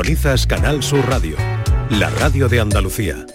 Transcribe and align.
Sintonizas 0.00 0.46
Canal 0.46 0.82
Sur 0.82 1.06
Radio, 1.10 1.36
la 1.90 2.08
radio 2.08 2.48
de 2.48 2.58
Andalucía. 2.58 3.26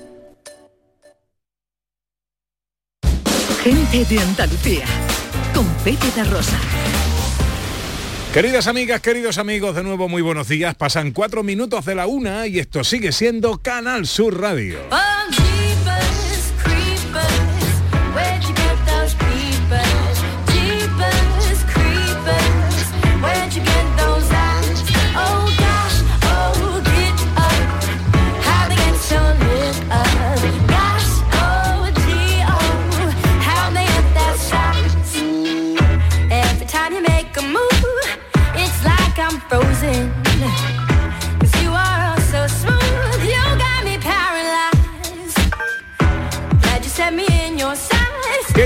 Gente 3.64 4.04
de 4.05 4.20
Andalucía, 4.20 4.86
con 5.54 5.67
Pepe 5.83 6.09
de 6.15 6.23
Rosa. 6.23 6.57
Queridas 8.33 8.65
amigas, 8.65 8.99
queridos 8.99 9.38
amigos, 9.38 9.75
de 9.75 9.83
nuevo 9.83 10.09
muy 10.09 10.23
buenos 10.23 10.47
días. 10.47 10.73
Pasan 10.73 11.12
cuatro 11.12 11.43
minutos 11.43 11.86
de 11.86 11.93
la 11.93 12.07
una 12.07 12.47
y 12.47 12.57
esto 12.57 12.84
sigue 12.84 13.11
siendo 13.11 13.59
Canal 13.59 14.07
Sur 14.07 14.41
Radio. 14.41 14.79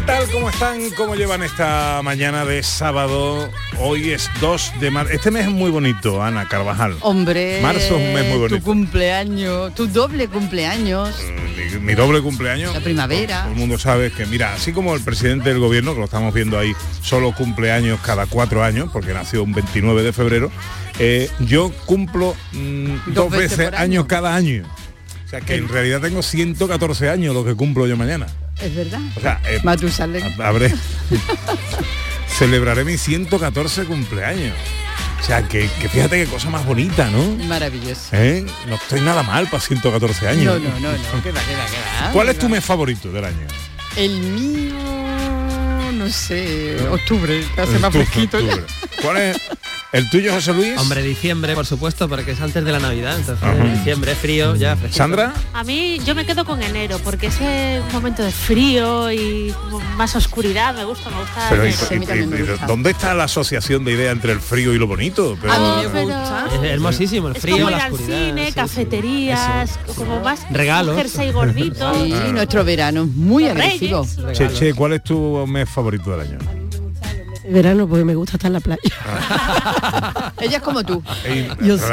Tal? 0.10 0.32
¿Cómo 0.32 0.50
están? 0.50 0.90
¿Cómo 0.98 1.16
llevan 1.16 1.44
esta 1.44 2.02
mañana 2.04 2.44
de 2.44 2.64
sábado? 2.64 3.50
Hoy 3.80 4.12
es 4.12 4.30
2 4.42 4.74
de 4.80 4.90
marzo. 4.90 5.14
Este 5.14 5.30
mes 5.30 5.46
es 5.46 5.52
muy 5.52 5.70
bonito, 5.70 6.24
Ana 6.24 6.48
Carvajal. 6.48 6.96
Hombre, 7.02 7.60
Marzo 7.62 7.80
es 7.80 7.92
un 7.92 8.14
mes 8.14 8.26
muy 8.28 8.40
bonito. 8.40 8.58
tu 8.58 8.64
cumpleaños, 8.64 9.74
tu 9.76 9.88
doble 9.88 10.28
cumpleaños, 10.28 11.10
Mi, 11.74 11.80
mi 11.80 11.94
doble 11.94 12.22
cumpleaños. 12.22 12.74
la 12.74 12.80
primavera. 12.82 13.42
Todo 13.44 13.52
el 13.54 13.60
mundo 13.60 13.78
sabe 13.78 14.12
que, 14.12 14.26
mira, 14.26 14.54
así 14.54 14.72
como 14.72 14.96
el 14.96 15.02
presidente 15.02 15.50
del 15.50 15.60
gobierno, 15.60 15.94
que 15.94 16.00
lo 16.00 16.06
estamos 16.06 16.34
viendo 16.34 16.58
ahí, 16.58 16.74
solo 17.02 17.32
cumpleaños 17.34 18.00
cada 18.04 18.26
cuatro 18.26 18.64
años, 18.64 18.90
porque 18.92 19.14
nació 19.14 19.44
un 19.44 19.54
29 19.54 20.02
de 20.02 20.14
febrero, 20.14 20.52
eh, 20.98 21.30
yo 21.40 21.72
cumplo 21.86 22.36
mm, 22.54 23.14
dos, 23.14 23.30
veces 23.30 23.60
año. 23.60 23.78
años 23.78 24.06
cada 24.08 24.36
año. 24.36 24.64
O 25.26 25.30
sea 25.30 25.42
que 25.42 25.54
en 25.56 25.68
realidad 25.70 26.02
tengo 26.02 26.24
114 26.24 27.10
años 27.10 27.36
lo 27.36 27.46
que 27.46 27.54
cumplo 27.54 27.86
yo 27.86 27.96
mañana. 27.96 28.26
Es 28.62 28.76
verdad. 28.76 29.00
O 29.16 29.20
sea, 29.22 29.42
eh, 29.46 29.60
Matusalén. 29.64 30.24
ha- 30.42 30.48
habré 30.48 30.74
celebraré 32.28 32.84
mi 32.84 32.98
114 32.98 33.86
cumpleaños. 33.86 34.56
O 35.20 35.24
sea, 35.24 35.48
que, 35.48 35.70
que 35.82 35.90
fíjate 35.90 36.24
qué 36.24 36.32
cosa 36.32 36.50
más 36.50 36.66
bonita, 36.66 37.10
¿no? 37.10 37.24
Maravilloso. 37.46 38.10
¿Eh? 38.14 38.46
No 38.68 38.76
estoy 38.76 39.02
nada 39.02 39.22
mal 39.24 39.48
para 39.48 39.62
114 39.62 40.28
años. 40.28 40.46
No, 40.46 40.70
no, 40.70 40.80
no, 40.80 40.92
no, 40.92 41.24
queda, 41.24 41.42
queda, 41.42 41.66
queda. 41.66 42.12
¿Cuál 42.14 42.30
es 42.30 42.40
tu 42.40 42.48
mes 42.50 42.64
favorito 42.64 43.12
del 43.12 43.26
año? 43.26 43.48
El 43.98 44.12
mío, 44.22 45.92
no 45.94 46.10
sé, 46.10 46.78
octubre, 46.90 47.44
hace 47.58 47.80
más 47.80 47.92
fresquito. 47.92 48.38
¿Cuál 49.02 49.18
es 49.18 49.38
el 49.92 50.10
tuyo, 50.10 50.32
José 50.34 50.54
Luis? 50.54 50.78
Hombre, 50.78 51.02
diciembre, 51.02 51.56
por 51.56 51.66
supuesto, 51.66 52.08
porque 52.08 52.32
es 52.32 52.42
antes 52.42 52.64
de 52.64 52.72
la 52.72 52.80
Navidad. 52.80 53.18
Entonces, 53.18 53.44
Ajá. 53.44 53.56
diciembre, 53.64 54.14
frío, 54.16 54.56
ya. 54.56 54.76
fresquito. 54.76 54.98
¿Sandra? 54.98 55.34
A 55.54 55.64
mí 55.64 56.00
yo 56.06 56.14
me 56.14 56.26
quedo 56.28 56.46
con 56.46 56.62
enero 56.62 57.00
porque 57.04 57.28
es 57.28 57.36
un 57.42 57.92
momento 57.92 58.22
de 58.24 58.32
frío 58.32 59.12
y 59.12 59.52
como 59.64 59.80
más 59.98 60.16
oscuridad, 60.16 60.76
me 60.76 60.84
gusta, 60.86 61.10
me 61.10 61.20
gusta. 61.20 61.48
Pero, 61.50 61.68
¿y- 61.68 61.70
y- 61.72 62.26
me 62.28 62.40
y- 62.40 62.42
gusta. 62.44 62.68
¿Dónde 62.68 62.92
está 62.92 63.14
la 63.16 63.24
asociación 63.24 63.84
de 63.84 63.94
idea 63.94 64.12
entre 64.12 64.32
el 64.32 64.40
frío 64.40 64.74
y 64.74 64.78
lo 64.78 64.86
bonito? 64.88 65.38
Pero- 65.42 65.54
A 65.54 65.58
mí 65.60 65.84
me 65.88 65.90
pero- 65.90 66.06
gusta. 66.06 66.48
Es 66.54 66.72
hermosísimo, 66.72 67.28
el 67.30 67.36
Es 67.36 67.42
frío, 67.42 67.56
como 67.58 67.70
ir 67.72 67.78
la 67.78 67.86
al 67.86 67.92
oscuridad. 67.94 68.20
cine, 68.28 68.42
sí, 68.46 68.48
sí. 68.50 68.54
cafeterías, 68.56 69.80
como 69.96 70.20
más 70.22 70.40
Regalos. 70.52 70.96
jersey 70.96 71.32
gordito. 71.32 71.94
Sí, 72.06 72.14
Ah. 72.14 72.28
nuestro 72.32 72.64
verano 72.64 73.04
es 73.04 73.10
muy 73.10 73.48
agresivo. 73.48 74.08
Reyes. 74.18 74.38
Che, 74.38 74.54
che, 74.54 74.74
¿cuál 74.76 74.94
es 74.94 75.04
tu 75.04 75.46
mes 75.48 75.68
favorito 75.68 76.12
del 76.12 76.22
año? 76.22 76.38
Verano 77.50 77.88
porque 77.88 78.06
me 78.06 78.16
gusta 78.16 78.38
estar 78.38 78.50
en 78.50 78.54
la 78.54 78.60
playa. 78.60 78.82
Ella 80.42 80.58
es 80.58 80.64
como 80.64 80.84
tú. 80.84 81.04
Ey, 81.26 81.50
Yo 81.62 81.78
sí. 81.78 81.84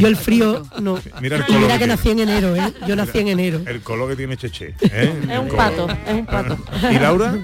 Yo 0.00 0.06
el 0.08 0.16
frío 0.16 0.66
no. 0.80 0.98
Mira 1.20 1.36
el 1.36 1.42
Y 1.42 1.46
color 1.46 1.60
mira 1.62 1.74
que 1.74 1.80
que 1.80 1.86
nací 1.86 2.10
en 2.10 2.18
enero, 2.20 2.54
¿eh? 2.56 2.72
Yo 2.86 2.94
nací 2.96 3.18
en 3.18 3.28
enero. 3.28 3.60
El 3.66 3.80
color 3.82 4.10
que 4.10 4.16
tiene 4.16 4.36
Cheche. 4.36 4.74
¿eh? 4.80 5.14
Es 5.30 5.38
un 5.38 5.48
color. 5.48 5.56
pato, 5.56 5.88
es 6.06 6.12
un 6.14 6.26
pato. 6.26 6.58
¿Y 6.90 6.98
Laura? 6.98 7.34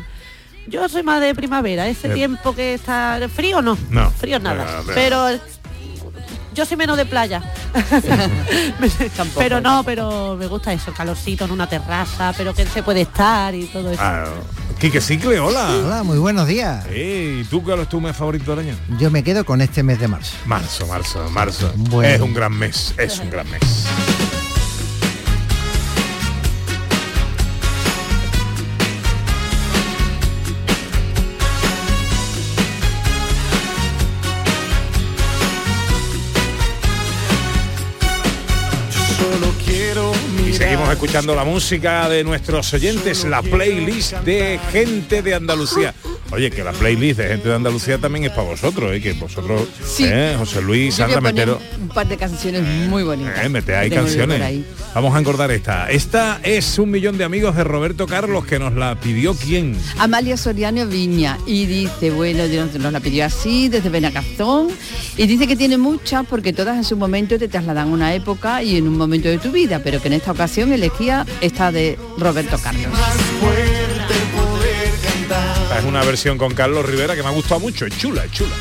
Yo 0.66 0.88
soy 0.88 1.02
más 1.02 1.20
de 1.20 1.34
primavera, 1.34 1.86
ese 1.88 2.08
Eh. 2.10 2.14
tiempo 2.14 2.54
que 2.54 2.74
está 2.74 3.20
frío 3.34 3.60
no, 3.60 3.76
No. 3.90 4.10
frío 4.10 4.38
nada, 4.38 4.82
pero 4.94 5.28
yo 6.54 6.64
soy 6.64 6.76
menos 6.76 6.96
de 6.96 7.04
playa. 7.04 7.42
Tampoco. 9.16 9.40
pero 9.40 9.60
no, 9.60 9.82
pero 9.84 10.36
me 10.36 10.46
gusta 10.46 10.72
eso, 10.72 10.92
calorcito 10.92 11.44
en 11.44 11.50
una 11.50 11.68
terraza, 11.68 12.32
pero 12.36 12.54
que 12.54 12.64
se 12.66 12.82
puede 12.82 13.02
estar 13.02 13.54
y 13.54 13.64
todo 13.66 13.90
eso. 13.90 14.02
Ah, 14.02 14.24
Quique 14.78 15.00
Cicle, 15.00 15.38
hola. 15.40 15.68
Hola, 15.84 16.02
muy 16.02 16.18
buenos 16.18 16.46
días. 16.46 16.86
Ey, 16.86 17.40
¿Y 17.40 17.44
tú 17.44 17.62
cuál 17.62 17.80
es 17.80 17.88
tu 17.88 18.00
mes 18.00 18.16
favorito 18.16 18.54
del 18.54 18.66
año? 18.68 18.76
Yo 18.98 19.10
me 19.10 19.22
quedo 19.22 19.44
con 19.44 19.60
este 19.60 19.82
mes 19.82 19.98
de 19.98 20.08
marzo. 20.08 20.36
Marzo, 20.46 20.86
marzo, 20.86 21.30
marzo. 21.30 21.72
Bueno. 21.76 22.14
Es 22.14 22.20
un 22.20 22.34
gran 22.34 22.52
mes, 22.52 22.94
es 22.98 23.18
un 23.18 23.30
gran 23.30 23.48
mes. 23.50 23.62
Escuchando 40.94 41.34
la 41.34 41.44
música 41.44 42.08
de 42.08 42.22
nuestros 42.22 42.72
oyentes, 42.72 43.24
la 43.24 43.42
playlist 43.42 44.12
de 44.18 44.60
gente 44.70 45.22
de 45.22 45.34
Andalucía. 45.34 45.92
Oye, 46.34 46.50
que 46.50 46.64
la 46.64 46.72
playlist 46.72 47.20
de 47.20 47.28
gente 47.28 47.48
de 47.48 47.54
Andalucía 47.54 47.98
también 47.98 48.24
es 48.24 48.30
para 48.30 48.42
vosotros, 48.48 48.92
¿eh? 48.92 49.00
que 49.00 49.12
vosotros, 49.12 49.68
Sí. 49.86 50.04
¿eh? 50.06 50.34
José 50.36 50.60
Luis, 50.62 50.96
Sandra, 50.96 51.20
poner 51.20 51.32
metero, 51.34 51.60
un 51.80 51.88
par 51.88 52.08
de 52.08 52.16
canciones 52.16 52.62
muy 52.88 53.04
bonitas. 53.04 53.44
eh, 53.44 53.48
mete 53.48 53.76
ahí 53.76 53.88
canciones. 53.88 54.40
ahí. 54.42 54.64
Vamos 54.94 55.14
a 55.14 55.18
engordar 55.20 55.50
esta. 55.52 55.90
Esta 55.90 56.40
es 56.42 56.78
un 56.78 56.90
millón 56.90 57.18
de 57.18 57.24
amigos 57.24 57.54
de 57.56 57.62
Roberto 57.64 58.06
Carlos 58.06 58.44
que 58.46 58.58
nos 58.58 58.74
la 58.74 58.98
pidió 58.98 59.34
quién. 59.34 59.76
Amalia 59.98 60.36
Soriano 60.36 60.86
Viña 60.86 61.38
y 61.46 61.66
dice, 61.66 62.10
bueno, 62.10 62.44
nos 62.46 62.74
nos 62.74 62.92
la 62.92 63.00
pidió 63.00 63.24
así 63.24 63.68
desde 63.68 63.88
Benacazón 63.88 64.68
y 65.16 65.26
dice 65.26 65.46
que 65.46 65.56
tiene 65.56 65.78
muchas 65.78 66.26
porque 66.26 66.52
todas 66.52 66.76
en 66.76 66.84
su 66.84 66.96
momento 66.96 67.38
te 67.38 67.48
trasladan 67.48 67.88
una 67.88 68.14
época 68.14 68.62
y 68.62 68.76
en 68.76 68.88
un 68.88 68.96
momento 68.96 69.28
de 69.28 69.38
tu 69.38 69.50
vida, 69.52 69.80
pero 69.84 70.00
que 70.02 70.08
en 70.08 70.14
esta 70.14 70.32
ocasión 70.32 70.72
elegía 70.72 71.24
esta 71.40 71.70
de 71.70 71.98
Roberto 72.18 72.58
Carlos. 72.62 72.92
Una 75.86 76.02
versión 76.02 76.38
con 76.38 76.54
Carlos 76.54 76.86
Rivera 76.86 77.14
que 77.14 77.22
me 77.22 77.28
ha 77.28 77.32
gustado 77.32 77.60
mucho, 77.60 77.86
es 77.86 77.96
chula, 77.98 78.24
es 78.24 78.32
chula. 78.32 78.54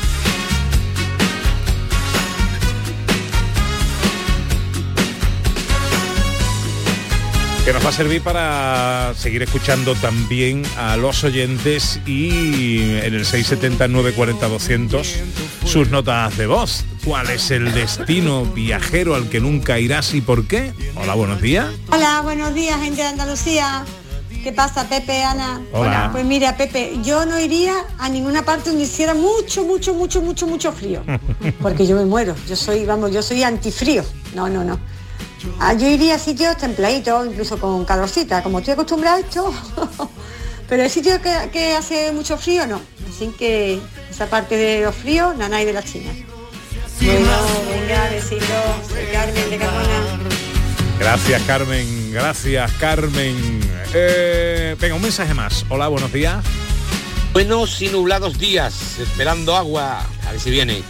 que 7.64 7.72
nos 7.72 7.82
va 7.82 7.88
a 7.88 7.92
servir 7.92 8.20
para 8.20 9.14
seguir 9.16 9.42
escuchando 9.42 9.94
también 9.94 10.64
a 10.76 10.98
los 10.98 11.24
oyentes 11.24 11.98
y 12.04 12.98
en 12.98 13.14
el 13.14 13.24
679 13.24 14.12
40 14.12 14.48
200 14.48 15.14
sus 15.64 15.88
notas 15.88 16.36
de 16.36 16.46
voz. 16.46 16.84
¿Cuál 17.06 17.30
es 17.30 17.50
el 17.50 17.72
destino 17.72 18.44
viajero 18.44 19.14
al 19.14 19.30
que 19.30 19.40
nunca 19.40 19.78
irás 19.78 20.12
y 20.12 20.20
por 20.20 20.46
qué? 20.46 20.74
Hola, 20.96 21.14
buenos 21.14 21.40
días. 21.40 21.68
Hola, 21.90 22.20
buenos 22.20 22.54
días, 22.54 22.78
gente 22.82 23.00
de 23.00 23.08
Andalucía. 23.08 23.86
¿Qué 24.44 24.52
pasa, 24.52 24.86
Pepe, 24.86 25.22
Ana? 25.22 25.62
Hola. 25.72 26.10
Pues 26.12 26.22
mira, 26.22 26.54
Pepe, 26.54 26.98
yo 27.02 27.24
no 27.24 27.40
iría 27.40 27.72
a 27.96 28.10
ninguna 28.10 28.44
parte 28.44 28.68
donde 28.68 28.84
hiciera 28.84 29.14
mucho, 29.14 29.64
mucho, 29.64 29.94
mucho, 29.94 30.20
mucho, 30.20 30.46
mucho 30.46 30.70
frío. 30.70 31.02
Porque 31.62 31.86
yo 31.86 31.96
me 31.96 32.04
muero. 32.04 32.36
Yo 32.46 32.54
soy, 32.54 32.84
vamos, 32.84 33.10
yo 33.10 33.22
soy 33.22 33.42
antifrío. 33.42 34.04
No, 34.34 34.50
no, 34.50 34.62
no. 34.62 34.78
Ah, 35.58 35.72
yo 35.72 35.88
iría 35.88 36.16
a 36.16 36.18
sitios 36.18 36.58
templaditos, 36.58 37.26
incluso 37.26 37.58
con 37.58 37.86
calorcita, 37.86 38.42
como 38.42 38.58
estoy 38.58 38.74
acostumbrada 38.74 39.16
a 39.16 39.20
esto. 39.20 39.50
Pero 40.68 40.82
el 40.82 40.90
sitio 40.90 41.22
que, 41.22 41.48
que 41.50 41.72
hace 41.72 42.12
mucho 42.12 42.36
frío, 42.36 42.66
no. 42.66 42.82
Así 43.08 43.28
que 43.38 43.80
esa 44.10 44.26
parte 44.26 44.58
de 44.58 44.82
los 44.84 44.94
fríos, 44.94 45.34
nana 45.38 45.62
y 45.62 45.64
de 45.64 45.72
la 45.72 45.82
China. 45.82 46.12
Bueno, 47.00 47.30
venga, 47.70 48.10
besitos. 48.10 48.46
Soy 48.90 49.06
Carmen 49.10 49.48
de 49.48 49.56
Carmona. 49.56 50.18
Gracias 50.98 51.42
Carmen, 51.42 52.12
gracias 52.12 52.70
Carmen. 52.72 53.60
Eh, 53.96 54.74
venga, 54.80 54.96
un 54.96 55.02
mensaje 55.02 55.34
más. 55.34 55.64
Hola, 55.68 55.86
buenos 55.86 56.12
días. 56.12 56.44
Buenos 57.32 57.80
y 57.80 57.88
nublados 57.88 58.38
días, 58.38 58.98
esperando 58.98 59.54
agua, 59.54 60.04
a 60.26 60.32
ver 60.32 60.40
si 60.40 60.50
viene. 60.50 60.82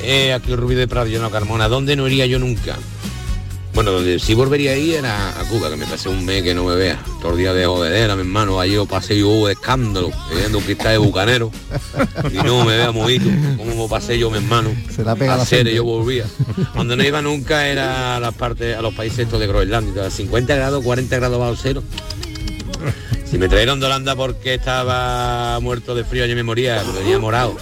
Eh, 0.00 0.32
aquí 0.32 0.56
Rubí 0.56 0.74
de 0.74 0.88
Prado, 0.88 1.08
no 1.20 1.30
Carmona, 1.30 1.68
¿dónde 1.68 1.94
no 1.94 2.08
iría 2.08 2.26
yo 2.26 2.40
nunca? 2.40 2.76
Bueno, 3.72 3.92
donde 3.92 4.18
sí 4.18 4.34
volvería 4.34 4.72
ahí 4.72 4.94
era 4.94 5.40
a 5.40 5.44
Cuba, 5.44 5.70
que 5.70 5.76
me 5.76 5.86
pasé 5.86 6.08
un 6.08 6.24
mes 6.24 6.42
que 6.42 6.54
no 6.54 6.64
me 6.64 6.74
vea. 6.74 7.00
Todo 7.22 7.32
el 7.32 7.38
día 7.38 7.54
de 7.54 7.66
jodedera, 7.66 8.16
mi 8.16 8.22
hermano, 8.22 8.58
allí 8.58 8.74
yo 8.74 8.86
pasé 8.86 9.16
yo 9.16 9.46
de 9.46 9.52
escándalo, 9.52 10.10
bebiendo 10.28 10.58
un 10.58 10.64
cristal 10.64 10.92
de 10.92 10.98
bucanero. 10.98 11.52
Y 12.32 12.36
no 12.38 12.64
me 12.64 12.76
vea 12.76 12.90
mojito, 12.90 13.30
como 13.56 13.88
pasé 13.88 14.18
yo, 14.18 14.28
mi 14.28 14.38
hermano. 14.38 14.70
Se 14.94 15.04
la 15.04 15.14
pega 15.14 15.34
a 15.34 15.36
la 15.36 15.46
gente. 15.46 15.72
yo 15.72 15.84
volvía. 15.84 16.24
Donde 16.74 16.96
no 16.96 17.04
iba 17.04 17.22
nunca 17.22 17.68
era 17.68 18.16
a 18.16 18.20
las 18.20 18.34
partes, 18.34 18.76
a 18.76 18.82
los 18.82 18.92
países 18.92 19.20
estos 19.20 19.38
de 19.38 19.46
Groenlandia, 19.46 20.10
50 20.10 20.56
grados, 20.56 20.82
40 20.82 21.16
grados 21.16 21.38
bajo 21.38 21.54
cero. 21.54 21.84
Si 23.30 23.38
me 23.38 23.48
trajeron 23.48 23.78
de 23.78 23.86
Holanda 23.86 24.16
porque 24.16 24.54
estaba 24.54 25.60
muerto 25.60 25.94
de 25.94 26.04
frío, 26.04 26.26
yo 26.26 26.34
me 26.34 26.42
moría, 26.42 26.82
lo 26.82 26.92
tenía 26.92 27.16
morado. 27.18 27.56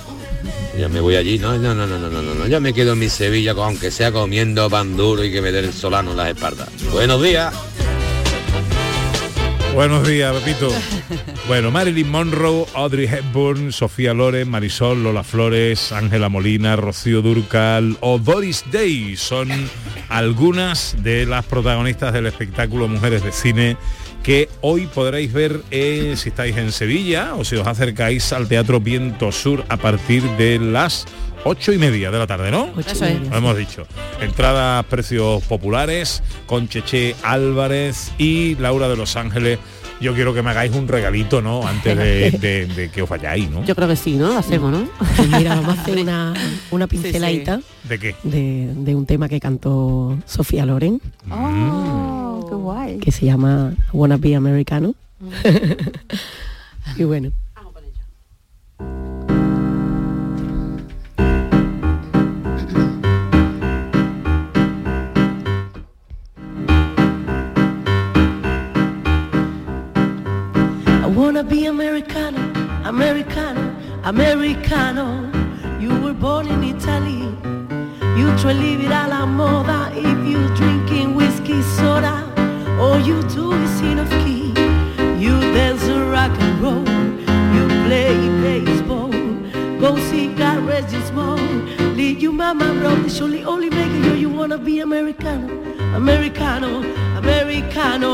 Ya 0.78 0.88
me 0.88 1.00
voy 1.00 1.16
allí, 1.16 1.38
no, 1.38 1.58
no, 1.58 1.74
no, 1.74 1.86
no, 1.86 1.98
no, 1.98 2.10
no, 2.10 2.22
no. 2.22 2.46
Ya 2.46 2.58
me 2.58 2.72
quedo 2.72 2.94
en 2.94 3.00
mi 3.00 3.10
Sevilla, 3.10 3.52
aunque 3.52 3.90
sea 3.90 4.10
comiendo 4.10 4.70
pan 4.70 4.96
duro 4.96 5.24
y 5.24 5.30
que 5.30 5.42
me 5.42 5.52
den 5.52 5.66
el 5.66 5.72
solano 5.74 6.12
en 6.12 6.16
las 6.16 6.28
espaldas. 6.28 6.68
Buenos 6.90 7.22
días. 7.22 7.52
Buenos 9.74 10.08
días, 10.08 10.34
Pepito. 10.36 10.72
Bueno, 11.46 11.70
Marilyn 11.70 12.10
Monroe, 12.10 12.66
Audrey 12.74 13.06
Hepburn, 13.06 13.70
Sofía 13.70 14.14
Loren, 14.14 14.48
Marisol, 14.48 15.02
Lola 15.02 15.22
Flores, 15.22 15.92
Ángela 15.92 16.28
Molina, 16.28 16.76
Rocío 16.76 17.22
Durcal 17.22 17.96
o 18.00 18.18
Doris 18.18 18.64
Day 18.72 19.16
son 19.16 19.48
algunas 20.08 20.96
de 21.02 21.26
las 21.26 21.44
protagonistas 21.44 22.12
del 22.12 22.26
espectáculo 22.26 22.88
Mujeres 22.88 23.22
de 23.22 23.32
Cine 23.32 23.76
que 24.22 24.48
hoy 24.60 24.86
podréis 24.86 25.32
ver 25.32 25.62
eh, 25.70 26.14
si 26.16 26.28
estáis 26.30 26.56
en 26.56 26.70
Sevilla 26.72 27.34
o 27.34 27.44
si 27.44 27.56
os 27.56 27.66
acercáis 27.66 28.32
al 28.32 28.46
Teatro 28.48 28.80
Viento 28.80 29.32
Sur 29.32 29.64
a 29.68 29.76
partir 29.76 30.22
de 30.36 30.58
las 30.58 31.06
ocho 31.44 31.72
y 31.72 31.78
media 31.78 32.10
de 32.10 32.18
la 32.18 32.26
tarde, 32.26 32.50
¿no? 32.50 32.68
Eso 32.78 33.04
es. 33.06 33.20
Lo 33.28 33.36
hemos 33.36 33.56
dicho. 33.56 33.86
Entradas, 34.20 34.84
precios 34.86 35.42
populares, 35.44 36.22
con 36.46 36.68
Cheche 36.68 37.14
Álvarez 37.22 38.10
y 38.18 38.56
Laura 38.56 38.88
de 38.88 38.96
Los 38.96 39.16
Ángeles. 39.16 39.58
Yo 40.00 40.14
quiero 40.14 40.32
que 40.32 40.42
me 40.42 40.50
hagáis 40.50 40.72
un 40.74 40.86
regalito, 40.86 41.40
¿no? 41.42 41.66
Antes 41.66 41.96
de, 41.96 42.30
de- 42.40 42.66
de 42.66 42.88
que 42.90 43.02
os 43.02 43.08
vayáis, 43.08 43.50
¿no? 43.50 43.64
Yo 43.64 43.74
creo 43.74 43.88
que 43.88 43.96
sí, 43.96 44.14
¿no? 44.16 44.28
Lo 44.28 44.38
hacemos, 44.38 44.70
¿no? 44.70 44.88
Pues 45.16 45.28
mira, 45.28 45.54
vamos 45.56 45.76
a 45.78 45.80
hacer 45.82 45.98
una, 46.02 46.34
una 46.70 46.86
pinceladita 46.86 47.60
¿De 47.88 47.98
qué? 47.98 48.14
de, 48.22 48.72
de 48.76 48.94
un 48.94 49.06
tema 49.06 49.28
que 49.28 49.40
cantó 49.40 50.16
Sofía 50.26 50.66
Loren, 50.66 51.00
Oh, 51.30 51.36
qué 51.36 52.17
guay. 52.58 52.98
que 52.98 53.10
se 53.12 53.26
llama 53.26 53.74
Wanna 53.92 54.16
Be 54.16 54.34
Americano. 54.34 54.94
y 56.96 57.04
bueno. 57.04 57.32
I 71.08 71.10
wanna 71.10 71.42
be 71.42 71.66
Americano, 71.66 72.38
Americano, 72.84 73.74
Americano. 74.04 75.30
You 75.80 75.90
were 76.00 76.12
born 76.12 76.46
in 76.48 76.62
Italy. 76.64 77.34
You 78.18 78.36
try 78.36 78.52
live 78.52 78.80
it 78.80 78.90
a 78.90 79.06
la 79.08 79.26
moda. 79.26 79.90
If 79.96 80.28
you 80.28 80.48
drinking 80.54 81.14
whiskey 81.14 81.62
soda, 81.62 82.27
all 82.78 83.00
you 83.00 83.22
do 83.24 83.52
is 83.52 83.70
sin 83.78 83.98
of 83.98 84.08
key. 84.22 84.48
You 85.18 85.40
dance 85.54 85.82
rock 86.14 86.32
and 86.40 86.60
roll. 86.60 86.88
You 87.54 87.66
play 87.86 88.14
baseball. 88.40 89.10
Go 89.80 89.96
rest 90.66 90.92
your 90.92 91.02
small. 91.02 91.36
Lead 91.96 92.22
you 92.22 92.32
mama 92.32 92.66
road. 92.82 93.04
The 93.04 93.10
surely 93.10 93.42
only 93.44 93.70
make 93.70 93.92
you 94.04 94.14
you 94.14 94.28
wanna 94.28 94.58
be 94.58 94.80
Americano, 94.80 95.46
Americano, 95.96 96.82
Americano. 97.18 98.12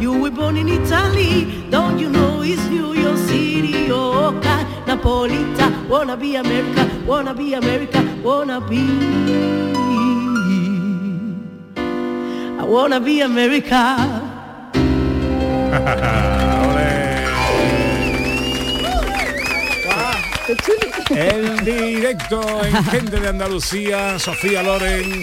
You 0.00 0.18
were 0.20 0.30
born 0.30 0.56
in 0.56 0.68
Italy. 0.68 1.68
Don't 1.70 1.98
you 1.98 2.08
know 2.08 2.42
it's 2.42 2.64
New 2.68 2.94
York 2.94 3.18
City? 3.18 3.90
Oh 3.90 4.32
God, 4.40 4.66
Napolita. 4.86 5.66
Wanna 5.88 6.16
be 6.16 6.36
America, 6.36 6.84
wanna 7.06 7.34
be 7.34 7.54
America, 7.54 8.00
wanna 8.24 8.60
be. 8.60 9.51
Wanna 12.72 12.98
be 12.98 13.22
America. 13.22 13.96
El 21.10 21.64
directo 21.64 22.64
en 22.64 22.84
Gente 22.84 23.20
de 23.20 23.28
Andalucía, 23.28 24.18
Sofía 24.18 24.62
Loren. 24.62 25.22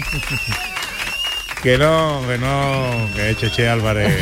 Que 1.60 1.76
no, 1.76 2.22
que 2.26 2.38
no, 2.38 3.08
que 3.16 3.34
Cheche 3.36 3.68
Álvarez 3.68 4.14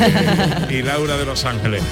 y 0.69 0.81
Laura 0.81 1.15
de 1.15 1.25
Los 1.25 1.45
Ángeles. 1.45 1.83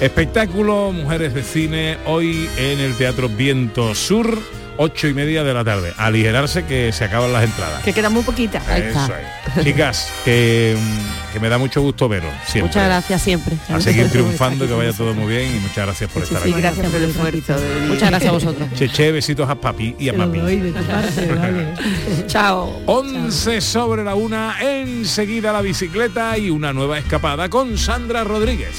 Espectáculo 0.00 0.92
Mujeres 0.92 1.34
de 1.34 1.42
Cine 1.42 1.98
hoy 2.06 2.48
en 2.56 2.78
el 2.78 2.96
Teatro 2.96 3.28
Viento 3.28 3.94
Sur, 3.96 4.38
ocho 4.76 5.08
y 5.08 5.14
media 5.14 5.44
de 5.44 5.54
la 5.54 5.64
tarde. 5.64 5.92
Aligerarse 5.96 6.64
que 6.64 6.92
se 6.92 7.04
acaban 7.04 7.32
las 7.32 7.44
entradas. 7.44 7.82
Que 7.82 7.92
queda 7.92 8.10
muy 8.10 8.22
poquita. 8.22 8.58
Eso 8.76 9.12
es. 9.56 9.64
Chicas, 9.64 10.12
que, 10.24 10.76
mm, 10.78 11.32
que 11.32 11.40
me 11.40 11.48
da 11.48 11.58
mucho 11.58 11.80
gusto 11.80 12.08
veros. 12.08 12.32
Siempre. 12.46 12.68
Muchas 12.68 12.84
gracias 12.86 13.22
siempre. 13.22 13.56
A 13.68 13.80
seguir 13.80 14.08
triunfando, 14.10 14.66
que 14.66 14.72
vaya 14.72 14.92
todo 14.92 15.14
muy 15.14 15.32
bien 15.34 15.56
y 15.56 15.60
muchas 15.60 15.86
gracias 15.86 16.10
por 16.10 16.22
estar 16.22 16.42
Sí, 16.42 16.50
aquí. 16.52 16.60
gracias 16.60 16.86
por 16.86 17.00
el 17.00 17.10
esfuerzo. 17.10 17.56
Muchas 17.88 18.10
gracias 18.10 18.28
a 18.30 18.32
vosotros. 18.32 18.68
Cheche, 18.74 19.12
besitos 19.12 19.48
a 19.48 19.54
papi 19.54 19.94
y 19.98 20.08
a 20.08 20.12
mami. 20.14 20.40
Chao. 22.26 22.82
11 22.86 23.60
sobre 23.60 24.04
la 24.04 24.14
una, 24.14 24.56
enseguida 24.60 25.52
la 25.52 25.60
bicicleta 25.60 26.36
y 26.38 26.50
una 26.50 26.72
nueva 26.72 26.98
escapada 26.98 27.48
con 27.48 27.78
Sandra 27.78 28.24
Rodríguez. 28.24 28.74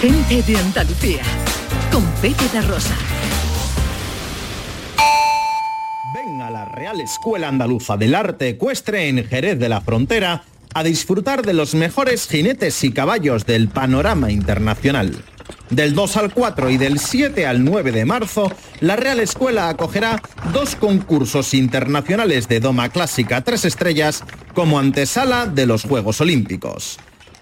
Gente 0.00 0.42
de 0.42 0.58
Andalucía. 0.58 1.22
Con 1.90 2.04
Pepe 2.20 2.48
de 2.52 2.60
Rosa. 2.62 2.94
Real 6.86 7.00
Escuela 7.00 7.48
Andaluza 7.48 7.96
del 7.96 8.14
Arte 8.14 8.50
Ecuestre 8.50 9.08
en 9.08 9.26
Jerez 9.26 9.58
de 9.58 9.68
la 9.68 9.80
Frontera 9.80 10.44
a 10.72 10.84
disfrutar 10.84 11.44
de 11.44 11.52
los 11.52 11.74
mejores 11.74 12.28
jinetes 12.28 12.84
y 12.84 12.92
caballos 12.92 13.44
del 13.44 13.66
panorama 13.66 14.30
internacional. 14.30 15.10
Del 15.68 15.96
2 15.96 16.16
al 16.16 16.32
4 16.32 16.70
y 16.70 16.76
del 16.76 17.00
7 17.00 17.44
al 17.44 17.64
9 17.64 17.90
de 17.90 18.04
marzo, 18.04 18.52
la 18.78 18.94
Real 18.94 19.18
Escuela 19.18 19.68
acogerá 19.68 20.22
dos 20.52 20.76
concursos 20.76 21.54
internacionales 21.54 22.46
de 22.46 22.60
Doma 22.60 22.90
Clásica 22.90 23.42
3 23.42 23.64
estrellas 23.64 24.22
como 24.54 24.78
antesala 24.78 25.46
de 25.46 25.66
los 25.66 25.82
Juegos 25.82 26.20
Olímpicos. 26.20 27.00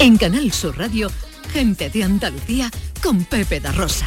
En 0.00 0.16
Canal 0.16 0.50
Sur 0.50 0.78
Radio, 0.78 1.10
gente 1.52 1.90
de 1.90 2.02
Andalucía 2.04 2.70
con 3.02 3.22
Pepe 3.26 3.60
da 3.60 3.70
Rosa. 3.70 4.06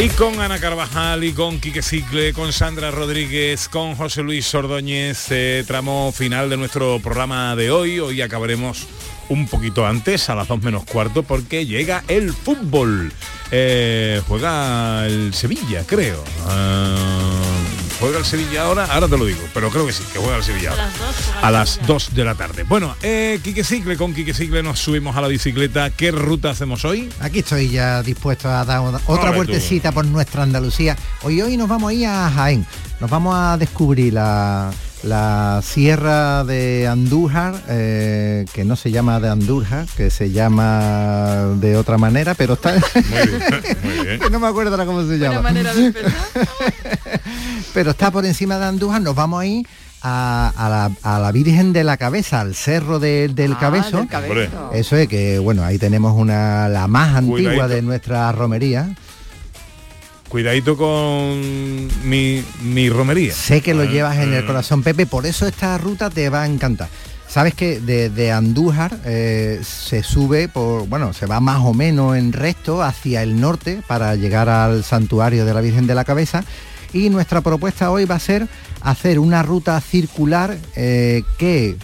Y 0.00 0.08
con 0.08 0.40
Ana 0.40 0.58
Carvajal 0.58 1.22
y 1.22 1.32
con 1.32 1.60
Quique 1.60 1.82
Cicle, 1.82 2.32
con 2.32 2.52
Sandra 2.52 2.90
Rodríguez, 2.90 3.68
con 3.68 3.94
José 3.94 4.24
Luis 4.24 4.52
Ordóñez, 4.56 5.28
eh, 5.30 5.62
tramo 5.68 6.10
final 6.10 6.50
de 6.50 6.56
nuestro 6.56 6.98
programa 6.98 7.54
de 7.54 7.70
hoy. 7.70 8.00
Hoy 8.00 8.22
acabaremos 8.22 8.88
un 9.28 9.46
poquito 9.46 9.86
antes, 9.86 10.28
a 10.30 10.34
las 10.34 10.48
2 10.48 10.62
menos 10.62 10.84
cuarto, 10.84 11.22
porque 11.22 11.64
llega 11.64 12.02
el 12.08 12.32
fútbol. 12.32 13.12
Eh, 13.52 14.20
juega 14.26 15.06
el 15.06 15.32
Sevilla, 15.32 15.84
creo. 15.86 16.24
Ah, 16.44 17.35
juega 18.00 18.18
el 18.18 18.24
Sevilla 18.24 18.62
ahora, 18.62 18.84
ahora 18.86 19.08
te 19.08 19.16
lo 19.16 19.24
digo, 19.24 19.40
pero 19.54 19.70
creo 19.70 19.86
que 19.86 19.92
sí, 19.92 20.02
que 20.12 20.18
juega 20.18 20.36
el 20.36 20.44
Sevilla 20.44 20.70
ahora. 20.70 20.90
A 21.42 21.50
las 21.50 21.80
2 21.86 22.14
de 22.14 22.24
la 22.24 22.34
tarde. 22.34 22.64
Bueno, 22.64 22.94
eh, 23.02 23.40
Quique 23.42 23.64
Cicle, 23.64 23.96
con 23.96 24.14
Quique 24.14 24.34
Cicle 24.34 24.62
nos 24.62 24.78
subimos 24.78 25.16
a 25.16 25.20
la 25.20 25.28
bicicleta. 25.28 25.90
¿Qué 25.90 26.10
ruta 26.10 26.50
hacemos 26.50 26.84
hoy? 26.84 27.08
Aquí 27.20 27.40
estoy 27.40 27.70
ya 27.70 28.02
dispuesto 28.02 28.48
a 28.48 28.64
dar 28.64 28.80
otra 29.06 29.30
tú. 29.30 29.36
vueltecita 29.36 29.92
por 29.92 30.06
nuestra 30.06 30.42
Andalucía. 30.42 30.96
Hoy 31.22 31.40
hoy 31.40 31.56
nos 31.56 31.68
vamos 31.68 31.90
a 31.90 31.94
ir 31.94 32.06
a 32.06 32.30
Jaén. 32.30 32.66
Nos 33.00 33.10
vamos 33.10 33.34
a 33.36 33.56
descubrir 33.58 34.14
la, 34.14 34.72
la 35.02 35.60
sierra 35.62 36.44
de 36.44 36.86
Andújar, 36.88 37.54
eh, 37.68 38.44
que 38.52 38.64
no 38.64 38.76
se 38.76 38.90
llama 38.90 39.20
de 39.20 39.28
Andújar, 39.28 39.86
que 39.96 40.10
se 40.10 40.30
llama 40.30 41.54
de 41.56 41.76
otra 41.76 41.98
manera, 41.98 42.34
pero 42.34 42.54
está... 42.54 42.72
Muy 42.72 43.98
bien. 43.98 44.20
que 44.20 44.30
no 44.30 44.40
me 44.40 44.48
acuerdo 44.48 44.72
ahora 44.72 44.86
cómo 44.86 45.06
se 45.06 45.18
llama. 45.18 45.50
pero 47.74 47.90
está 47.90 48.10
por 48.10 48.24
encima 48.26 48.58
de 48.58 48.66
Andújar, 48.66 49.02
nos 49.02 49.14
vamos 49.14 49.40
a 49.42 49.46
ir 49.46 49.66
a, 50.02 50.52
a 50.56 50.68
la, 50.68 50.90
a 51.02 51.18
la 51.20 51.32
Virgen 51.32 51.72
de 51.72 51.82
la 51.84 51.96
Cabeza, 51.96 52.40
al 52.40 52.54
cerro 52.54 52.98
de- 52.98 53.28
del 53.28 53.52
Ah, 53.54 53.58
Cabezo. 53.60 53.96
del 53.98 54.08
Cabezo. 54.08 54.70
Eso 54.72 54.96
es 54.96 55.08
que, 55.08 55.38
bueno, 55.38 55.64
ahí 55.64 55.78
tenemos 55.78 56.14
una 56.16 56.68
la 56.68 56.86
más 56.86 57.16
antigua 57.16 57.36
Cuidadito. 57.52 57.68
de 57.68 57.82
nuestra 57.82 58.30
romería. 58.32 58.94
Cuidadito 60.28 60.76
con 60.76 61.88
mi, 62.08 62.44
mi 62.62 62.88
romería. 62.90 63.32
Sé 63.32 63.60
que 63.60 63.74
lo 63.74 63.82
Ah, 63.82 63.86
llevas 63.86 64.16
en 64.18 64.32
el 64.32 64.42
ah. 64.42 64.46
corazón, 64.46 64.82
Pepe, 64.82 65.06
por 65.06 65.24
eso 65.24 65.46
esta 65.46 65.78
ruta 65.78 66.10
te 66.10 66.28
va 66.28 66.42
a 66.42 66.46
encantar. 66.46 66.88
Sabes 67.28 67.54
que 67.54 67.80
de, 67.80 68.08
de 68.10 68.32
Andújar 68.32 68.98
eh, 69.04 69.60
se 69.64 70.02
sube 70.02 70.48
por, 70.48 70.86
bueno, 70.88 71.12
se 71.12 71.26
va 71.26 71.40
más 71.40 71.58
o 71.62 71.74
menos 71.74 72.16
en 72.16 72.32
recto 72.32 72.82
hacia 72.82 73.22
el 73.22 73.40
norte 73.40 73.82
para 73.86 74.14
llegar 74.14 74.48
al 74.48 74.84
santuario 74.84 75.44
de 75.44 75.52
la 75.54 75.60
Virgen 75.60 75.86
de 75.86 75.94
la 75.94 76.04
Cabeza. 76.04 76.44
Y 76.92 77.10
nuestra 77.10 77.40
propuesta 77.40 77.90
hoy 77.90 78.04
va 78.04 78.16
a 78.16 78.20
ser 78.20 78.48
hacer 78.80 79.18
una 79.18 79.42
ruta 79.42 79.80
circular 79.80 80.56
eh, 80.74 81.22
que, 81.38 81.76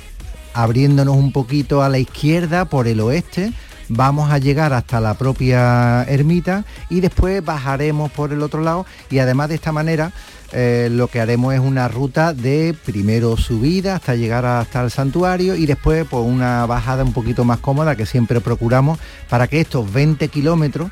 abriéndonos 0.54 1.16
un 1.16 1.32
poquito 1.32 1.82
a 1.82 1.88
la 1.88 1.98
izquierda 1.98 2.64
por 2.66 2.86
el 2.86 3.00
oeste, 3.00 3.52
vamos 3.88 4.30
a 4.30 4.38
llegar 4.38 4.72
hasta 4.72 5.00
la 5.00 5.14
propia 5.14 6.04
ermita 6.04 6.64
y 6.88 7.00
después 7.00 7.44
bajaremos 7.44 8.10
por 8.10 8.32
el 8.32 8.42
otro 8.42 8.62
lado. 8.62 8.86
Y 9.10 9.18
además 9.18 9.48
de 9.48 9.56
esta 9.56 9.72
manera 9.72 10.12
eh, 10.52 10.88
lo 10.90 11.08
que 11.08 11.20
haremos 11.20 11.54
es 11.54 11.60
una 11.60 11.88
ruta 11.88 12.34
de 12.34 12.74
primero 12.84 13.36
subida 13.36 13.96
hasta 13.96 14.14
llegar 14.14 14.44
hasta 14.44 14.82
el 14.82 14.90
santuario 14.90 15.54
y 15.54 15.64
después 15.64 16.06
pues 16.08 16.24
una 16.24 16.66
bajada 16.66 17.04
un 17.04 17.12
poquito 17.14 17.44
más 17.44 17.58
cómoda 17.58 17.96
que 17.96 18.04
siempre 18.04 18.40
procuramos 18.40 18.98
para 19.30 19.46
que 19.46 19.60
estos 19.60 19.90
20 19.90 20.28
kilómetros 20.28 20.90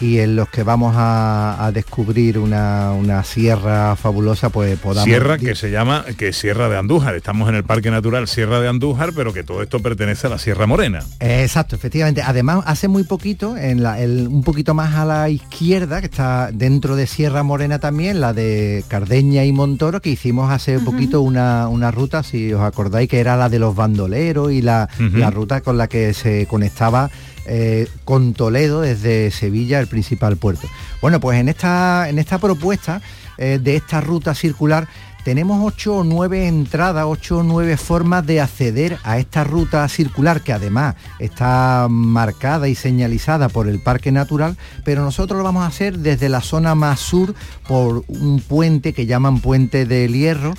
y 0.00 0.18
en 0.18 0.34
los 0.36 0.48
que 0.48 0.62
vamos 0.62 0.94
a, 0.96 1.64
a 1.64 1.72
descubrir 1.72 2.38
una, 2.38 2.92
una 2.92 3.22
sierra 3.22 3.94
fabulosa 3.96 4.48
pues 4.48 4.78
podamos 4.78 5.04
Sierra 5.04 5.36
que 5.38 5.54
se 5.54 5.70
llama 5.70 6.04
que 6.16 6.28
es 6.28 6.36
Sierra 6.38 6.68
de 6.68 6.78
Andújar. 6.78 7.14
Estamos 7.14 7.48
en 7.48 7.54
el 7.54 7.64
Parque 7.64 7.90
Natural 7.90 8.26
Sierra 8.26 8.60
de 8.60 8.68
Andújar, 8.68 9.10
pero 9.14 9.32
que 9.32 9.42
todo 9.44 9.62
esto 9.62 9.80
pertenece 9.80 10.26
a 10.26 10.30
la 10.30 10.38
Sierra 10.38 10.66
Morena. 10.66 11.00
Exacto, 11.20 11.76
efectivamente. 11.76 12.22
Además, 12.22 12.62
hace 12.66 12.88
muy 12.88 13.04
poquito, 13.04 13.56
en 13.56 13.82
la- 13.82 14.00
el- 14.00 14.26
un 14.28 14.42
poquito 14.42 14.72
más 14.74 14.94
a 14.94 15.04
la 15.04 15.28
izquierda, 15.28 16.00
que 16.00 16.06
está 16.06 16.50
dentro 16.52 16.96
de 16.96 17.06
Sierra 17.06 17.42
Morena 17.42 17.78
también, 17.78 18.20
la 18.20 18.32
de 18.32 18.84
Cardeña 18.88 19.44
y 19.44 19.52
Montoro, 19.52 20.00
que 20.00 20.10
hicimos 20.10 20.50
hace 20.50 20.78
poquito 20.80 21.20
una, 21.20 21.68
una 21.68 21.90
ruta, 21.90 22.22
si 22.22 22.52
os 22.54 22.62
acordáis, 22.62 23.08
que 23.08 23.20
era 23.20 23.36
la 23.36 23.48
de 23.48 23.58
los 23.58 23.74
bandoleros 23.76 24.50
y 24.52 24.62
la, 24.62 24.88
la 24.98 25.30
ruta 25.30 25.60
con 25.60 25.76
la 25.76 25.88
que 25.88 26.14
se 26.14 26.46
conectaba 26.46 27.10
eh, 27.46 27.88
con 28.04 28.34
Toledo 28.34 28.80
desde 28.80 29.30
Sevilla, 29.30 29.80
el 29.80 29.86
principal 29.86 30.36
puerto. 30.36 30.68
Bueno, 31.00 31.20
pues 31.20 31.38
en 31.38 31.48
esta, 31.48 32.08
en 32.08 32.18
esta 32.18 32.38
propuesta 32.38 33.00
eh, 33.38 33.58
de 33.62 33.76
esta 33.76 34.00
ruta 34.00 34.34
circular 34.34 34.88
tenemos 35.24 35.60
ocho 35.62 35.96
o 35.96 36.04
nueve 36.04 36.46
entradas, 36.46 37.04
ocho 37.06 37.38
o 37.38 37.42
nueve 37.42 37.76
formas 37.76 38.26
de 38.26 38.40
acceder 38.40 38.98
a 39.02 39.18
esta 39.18 39.44
ruta 39.44 39.86
circular 39.88 40.40
que 40.40 40.52
además 40.52 40.96
está 41.18 41.88
marcada 41.90 42.68
y 42.68 42.74
señalizada 42.74 43.48
por 43.48 43.68
el 43.68 43.80
Parque 43.80 44.12
Natural, 44.12 44.56
pero 44.84 45.02
nosotros 45.02 45.36
lo 45.38 45.44
vamos 45.44 45.64
a 45.64 45.66
hacer 45.66 45.98
desde 45.98 46.28
la 46.28 46.40
zona 46.40 46.74
más 46.74 47.00
sur 47.00 47.34
por 47.68 48.04
un 48.08 48.40
puente 48.40 48.94
que 48.94 49.06
llaman 49.06 49.40
Puente 49.40 49.84
del 49.84 50.14
Hierro 50.14 50.54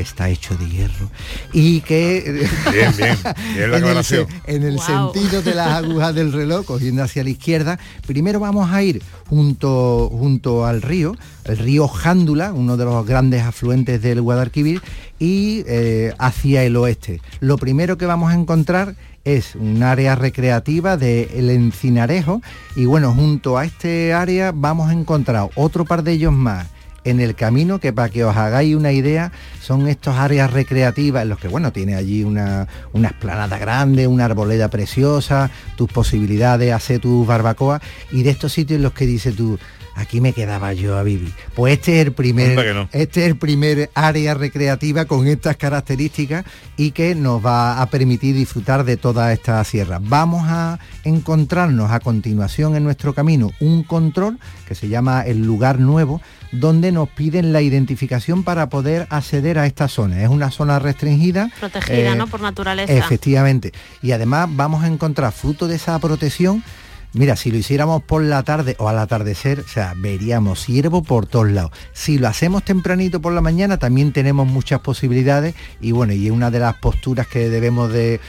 que 0.00 0.08
está 0.08 0.30
hecho 0.30 0.56
de 0.56 0.66
hierro 0.66 1.10
y 1.52 1.82
que 1.82 2.48
Bien, 2.72 2.96
bien, 2.96 3.18
bien 3.54 3.70
la 3.70 3.78
en 3.78 3.84
el, 3.84 4.26
en 4.46 4.62
el 4.62 4.80
sentido 4.80 5.42
de 5.42 5.54
las 5.54 5.68
agujas 5.68 6.14
del 6.14 6.32
reloj 6.32 6.64
cogiendo 6.64 7.02
hacia 7.02 7.22
la 7.22 7.28
izquierda 7.28 7.78
primero 8.06 8.40
vamos 8.40 8.70
a 8.72 8.82
ir 8.82 9.02
junto 9.28 10.08
junto 10.10 10.64
al 10.64 10.80
río 10.80 11.16
el 11.44 11.58
río 11.58 11.86
Jándula 11.86 12.54
uno 12.54 12.78
de 12.78 12.86
los 12.86 13.04
grandes 13.04 13.42
afluentes 13.42 14.00
del 14.00 14.22
Guadalquivir 14.22 14.80
y 15.18 15.64
eh, 15.66 16.14
hacia 16.18 16.64
el 16.64 16.76
oeste. 16.76 17.20
Lo 17.40 17.58
primero 17.58 17.98
que 17.98 18.06
vamos 18.06 18.32
a 18.32 18.34
encontrar 18.34 18.96
es 19.24 19.54
un 19.54 19.82
área 19.82 20.14
recreativa 20.14 20.96
del 20.96 21.50
Encinarejo 21.50 22.40
y 22.74 22.86
bueno 22.86 23.12
junto 23.12 23.58
a 23.58 23.66
este 23.66 24.14
área 24.14 24.50
vamos 24.54 24.88
a 24.88 24.94
encontrar 24.94 25.50
otro 25.56 25.84
par 25.84 26.02
de 26.02 26.12
ellos 26.12 26.32
más 26.32 26.66
en 27.04 27.20
el 27.20 27.34
camino, 27.34 27.78
que 27.78 27.92
para 27.92 28.08
que 28.08 28.24
os 28.24 28.36
hagáis 28.36 28.74
una 28.74 28.92
idea, 28.92 29.32
son 29.60 29.86
estos 29.88 30.16
áreas 30.16 30.52
recreativas 30.52 31.22
en 31.22 31.28
los 31.30 31.38
que, 31.38 31.48
bueno, 31.48 31.72
tiene 31.72 31.94
allí 31.94 32.24
una, 32.24 32.68
una 32.92 33.08
esplanada 33.08 33.58
grande, 33.58 34.06
una 34.06 34.26
arboleda 34.26 34.68
preciosa, 34.68 35.50
tus 35.76 35.90
posibilidades, 35.90 36.72
hacer 36.72 37.00
tus 37.00 37.26
barbacoas, 37.26 37.82
y 38.10 38.22
de 38.22 38.30
estos 38.30 38.52
sitios 38.52 38.76
en 38.76 38.82
los 38.82 38.92
que 38.92 39.06
dices 39.06 39.34
tú, 39.34 39.58
aquí 40.00 40.20
me 40.20 40.32
quedaba 40.32 40.72
yo 40.72 40.98
a 40.98 41.02
vivir. 41.02 41.32
Pues 41.54 41.74
este 41.74 42.00
es 42.00 42.06
el 42.06 42.12
primer, 42.12 42.74
no. 42.74 42.88
este 42.92 43.20
es 43.20 43.26
el 43.26 43.36
primer 43.36 43.90
área 43.94 44.34
recreativa 44.34 45.04
con 45.04 45.26
estas 45.26 45.56
características 45.56 46.44
y 46.76 46.92
que 46.92 47.14
nos 47.14 47.44
va 47.44 47.80
a 47.80 47.86
permitir 47.90 48.34
disfrutar 48.34 48.84
de 48.84 48.96
toda 48.96 49.32
esta 49.32 49.62
sierra. 49.64 49.98
Vamos 50.00 50.44
a 50.46 50.78
encontrarnos 51.04 51.90
a 51.90 52.00
continuación 52.00 52.76
en 52.76 52.84
nuestro 52.84 53.14
camino 53.14 53.50
un 53.60 53.82
control 53.82 54.38
que 54.66 54.74
se 54.74 54.88
llama 54.88 55.22
el 55.22 55.44
lugar 55.44 55.78
nuevo, 55.78 56.20
donde 56.52 56.92
nos 56.92 57.08
piden 57.08 57.52
la 57.52 57.62
identificación 57.62 58.42
para 58.42 58.68
poder 58.68 59.06
acceder 59.10 59.58
a 59.58 59.66
esta 59.66 59.88
zona. 59.88 60.22
Es 60.22 60.28
una 60.28 60.50
zona 60.50 60.78
restringida. 60.78 61.50
Protegida, 61.60 62.12
eh, 62.12 62.16
¿no? 62.16 62.26
Por 62.26 62.40
naturaleza. 62.40 62.92
Efectivamente. 62.92 63.72
Y 64.02 64.12
además 64.12 64.48
vamos 64.50 64.82
a 64.82 64.86
encontrar 64.86 65.32
fruto 65.32 65.68
de 65.68 65.76
esa 65.76 65.98
protección. 65.98 66.64
Mira, 67.12 67.34
si 67.34 67.50
lo 67.50 67.58
hiciéramos 67.58 68.04
por 68.04 68.22
la 68.22 68.44
tarde 68.44 68.76
o 68.78 68.88
al 68.88 68.98
atardecer, 68.98 69.60
o 69.60 69.68
sea, 69.68 69.94
veríamos 69.96 70.64
ciervo 70.64 71.02
por 71.02 71.26
todos 71.26 71.50
lados. 71.50 71.72
Si 71.92 72.18
lo 72.18 72.28
hacemos 72.28 72.64
tempranito 72.64 73.20
por 73.20 73.32
la 73.32 73.40
mañana, 73.40 73.78
también 73.78 74.12
tenemos 74.12 74.46
muchas 74.46 74.80
posibilidades. 74.80 75.56
Y 75.80 75.90
bueno, 75.90 76.12
y 76.12 76.30
una 76.30 76.52
de 76.52 76.60
las 76.60 76.76
posturas 76.76 77.26
que 77.26 77.48
debemos 77.48 77.92
de, 77.92 78.20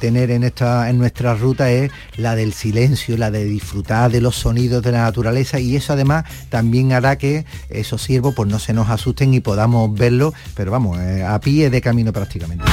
tener 0.00 0.30
en, 0.30 0.44
esta, 0.44 0.88
en 0.88 0.98
nuestra 0.98 1.34
ruta 1.34 1.70
es 1.70 1.90
la 2.16 2.34
del 2.34 2.54
silencio, 2.54 3.18
la 3.18 3.30
de 3.30 3.44
disfrutar 3.44 4.10
de 4.10 4.22
los 4.22 4.36
sonidos 4.36 4.82
de 4.82 4.92
la 4.92 5.02
naturaleza. 5.02 5.60
Y 5.60 5.76
eso 5.76 5.92
además 5.92 6.24
también 6.48 6.92
hará 6.92 7.18
que 7.18 7.44
esos 7.68 8.02
ciervos 8.02 8.34
pues 8.34 8.48
no 8.48 8.58
se 8.58 8.72
nos 8.72 8.88
asusten 8.88 9.34
y 9.34 9.40
podamos 9.40 9.92
verlos, 9.94 10.32
pero 10.54 10.70
vamos, 10.70 10.98
eh, 10.98 11.22
a 11.22 11.38
pie 11.40 11.68
de 11.68 11.82
camino 11.82 12.10
prácticamente. 12.10 12.64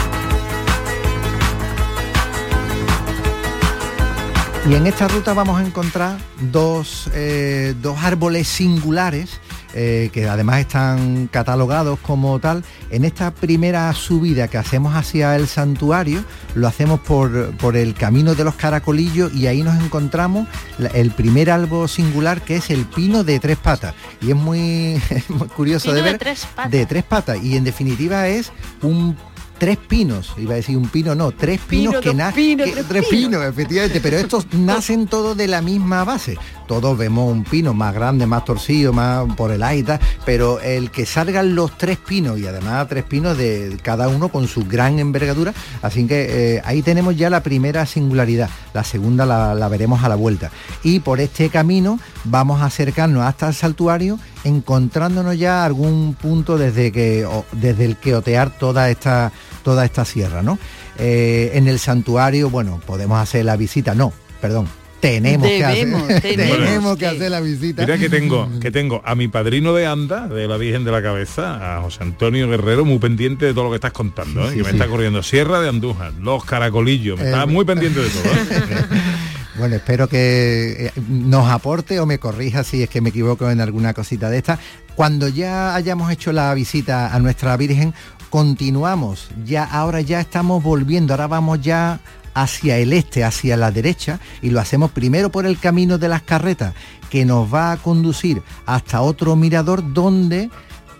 Y 4.69 4.75
en 4.75 4.85
esta 4.85 5.07
ruta 5.07 5.33
vamos 5.33 5.61
a 5.61 5.65
encontrar 5.65 6.17
dos, 6.51 7.09
eh, 7.13 7.73
dos 7.81 7.97
árboles 8.03 8.49
singulares 8.49 9.39
eh, 9.73 10.09
que 10.11 10.27
además 10.27 10.59
están 10.59 11.27
catalogados 11.27 11.99
como 11.99 12.37
tal. 12.39 12.65
En 12.89 13.05
esta 13.05 13.31
primera 13.31 13.93
subida 13.93 14.49
que 14.49 14.57
hacemos 14.57 14.93
hacia 14.95 15.37
el 15.37 15.47
santuario, 15.47 16.21
lo 16.53 16.67
hacemos 16.67 16.99
por, 16.99 17.55
por 17.57 17.77
el 17.77 17.93
camino 17.93 18.35
de 18.35 18.43
los 18.43 18.55
caracolillos 18.55 19.33
y 19.33 19.47
ahí 19.47 19.63
nos 19.63 19.81
encontramos 19.81 20.47
la- 20.79 20.89
el 20.89 21.11
primer 21.11 21.49
árbol 21.49 21.87
singular 21.87 22.41
que 22.41 22.57
es 22.57 22.69
el 22.69 22.85
pino 22.85 23.23
de 23.23 23.39
tres 23.39 23.57
patas. 23.57 23.93
Y 24.19 24.31
es 24.31 24.35
muy, 24.35 25.01
muy 25.29 25.47
curioso 25.47 25.91
de 25.91 25.97
de 25.97 26.01
ver. 26.01 26.17
tres 26.17 26.45
patas. 26.45 26.71
De 26.71 26.85
tres 26.85 27.03
patas. 27.05 27.41
Y 27.41 27.55
en 27.55 27.63
definitiva 27.63 28.27
es 28.27 28.51
un 28.81 29.15
tres 29.57 29.77
pinos, 29.77 30.33
iba 30.37 30.53
a 30.53 30.55
decir 30.57 30.77
un 30.77 30.89
pino, 30.89 31.15
no, 31.15 31.31
tres 31.31 31.59
pinos 31.61 31.95
Pino, 31.95 32.01
que 32.01 32.13
nacen, 32.13 32.57
tres 32.87 33.05
pinos, 33.07 33.43
efectivamente, 33.43 33.99
pero 34.01 34.17
estos 34.17 34.47
nacen 34.53 35.07
todos 35.07 35.35
de 35.35 35.47
la 35.47 35.61
misma 35.61 36.03
base. 36.03 36.37
Todos 36.67 36.97
vemos 36.97 37.31
un 37.31 37.43
pino 37.43 37.73
más 37.73 37.93
grande, 37.93 38.27
más 38.27 38.45
torcido, 38.45 38.93
más 38.93 39.25
por 39.35 39.51
el 39.51 39.63
aire, 39.63 39.99
pero 40.25 40.59
el 40.59 40.91
que 40.91 41.05
salgan 41.05 41.55
los 41.55 41.77
tres 41.77 41.97
pinos 41.97 42.39
y 42.39 42.45
además 42.45 42.87
tres 42.87 43.05
pinos 43.05 43.37
de 43.37 43.77
cada 43.81 44.09
uno 44.09 44.29
con 44.29 44.47
su 44.47 44.65
gran 44.65 44.99
envergadura, 44.99 45.53
así 45.81 46.05
que 46.05 46.55
eh, 46.57 46.61
ahí 46.65 46.81
tenemos 46.81 47.15
ya 47.15 47.29
la 47.29 47.41
primera 47.41 47.85
singularidad, 47.85 48.49
la 48.73 48.83
segunda 48.83 49.25
la, 49.25 49.67
veremos 49.69 50.03
a 50.03 50.09
la 50.09 50.15
vuelta. 50.15 50.51
Y 50.83 50.99
por 50.99 51.19
este 51.19 51.49
camino 51.49 51.99
vamos 52.25 52.61
a 52.61 52.65
acercarnos 52.65 53.23
hasta 53.23 53.47
el 53.47 53.53
saltuario 53.53 54.19
encontrándonos 54.43 55.37
ya 55.37 55.65
algún 55.65 56.15
punto 56.19 56.57
desde 56.57 56.91
que 56.91 57.27
desde 57.53 57.85
el 57.85 57.97
que 57.97 58.15
otear 58.15 58.49
toda 58.57 58.89
esta 58.89 59.31
toda 59.63 59.85
esta 59.85 60.05
sierra, 60.05 60.41
¿no? 60.41 60.57
Eh, 60.97 61.51
en 61.53 61.67
el 61.67 61.79
santuario, 61.79 62.49
bueno, 62.49 62.81
podemos 62.85 63.19
hacer 63.19 63.45
la 63.45 63.57
visita, 63.57 63.93
no, 63.93 64.13
perdón, 64.41 64.67
tenemos 64.99 65.47
Debemos, 65.47 66.03
que 66.07 66.13
hacer, 66.15 66.21
tenemos 66.35 66.57
tenemos 66.57 66.93
que 66.95 66.99
que- 66.99 67.07
hacer 67.07 67.31
la 67.31 67.39
visita. 67.39 67.81
Mira 67.83 67.97
que 67.97 68.09
tengo, 68.09 68.49
que 68.59 68.71
tengo 68.71 69.01
a 69.05 69.15
mi 69.15 69.27
padrino 69.27 69.73
de 69.73 69.85
anda, 69.85 70.27
de 70.27 70.47
la 70.47 70.57
Virgen 70.57 70.83
de 70.85 70.91
la 70.91 71.01
Cabeza, 71.01 71.77
a 71.77 71.81
José 71.81 72.03
Antonio 72.03 72.49
Guerrero, 72.49 72.85
muy 72.85 72.99
pendiente 72.99 73.45
de 73.45 73.53
todo 73.53 73.65
lo 73.65 73.69
que 73.69 73.75
estás 73.75 73.91
contando, 73.93 74.45
¿eh? 74.45 74.51
Sí, 74.51 74.57
que 74.57 74.63
me 74.63 74.69
sí. 74.71 74.75
está 74.75 74.87
corriendo 74.87 75.21
Sierra 75.23 75.59
de 75.61 75.69
Andújar, 75.69 76.13
los 76.21 76.43
caracolillos, 76.45 77.19
me 77.19 77.25
está 77.25 77.43
Eh, 77.43 77.47
muy 77.47 77.65
pendiente 77.65 77.99
de 77.99 78.09
todo. 78.09 78.23
¿eh? 78.23 78.85
Bueno, 79.57 79.75
espero 79.75 80.07
que 80.07 80.85
eh, 80.85 80.91
nos 81.09 81.49
aporte 81.49 81.99
o 81.99 82.05
me 82.05 82.19
corrija 82.19 82.63
si 82.63 82.83
es 82.83 82.89
que 82.91 83.01
me 83.01 83.09
equivoco 83.09 83.49
en 83.49 83.59
alguna 83.59 83.91
cosita 83.95 84.29
de 84.29 84.37
esta. 84.37 84.59
Cuando 84.93 85.27
ya 85.29 85.73
hayamos 85.73 86.11
hecho 86.11 86.31
la 86.31 86.53
visita 86.53 87.11
a 87.11 87.17
nuestra 87.17 87.57
Virgen, 87.57 87.91
continuamos. 88.29 89.29
Ya 89.45 89.63
ahora 89.63 90.01
ya 90.01 90.19
estamos 90.21 90.61
volviendo, 90.63 91.13
ahora 91.13 91.25
vamos 91.25 91.59
ya 91.61 91.99
hacia 92.37 92.77
el 92.77 92.93
este, 92.93 93.23
hacia 93.23 93.57
la 93.57 93.71
derecha, 93.71 94.19
y 94.41 94.51
lo 94.51 94.59
hacemos 94.59 94.91
primero 94.91 95.31
por 95.31 95.47
el 95.47 95.57
camino 95.59 95.97
de 95.97 96.07
las 96.07 96.21
carretas, 96.21 96.73
que 97.09 97.25
nos 97.25 97.51
va 97.51 97.71
a 97.71 97.77
conducir 97.77 98.43
hasta 98.65 99.01
otro 99.01 99.35
mirador 99.35 99.93
donde 99.93 100.49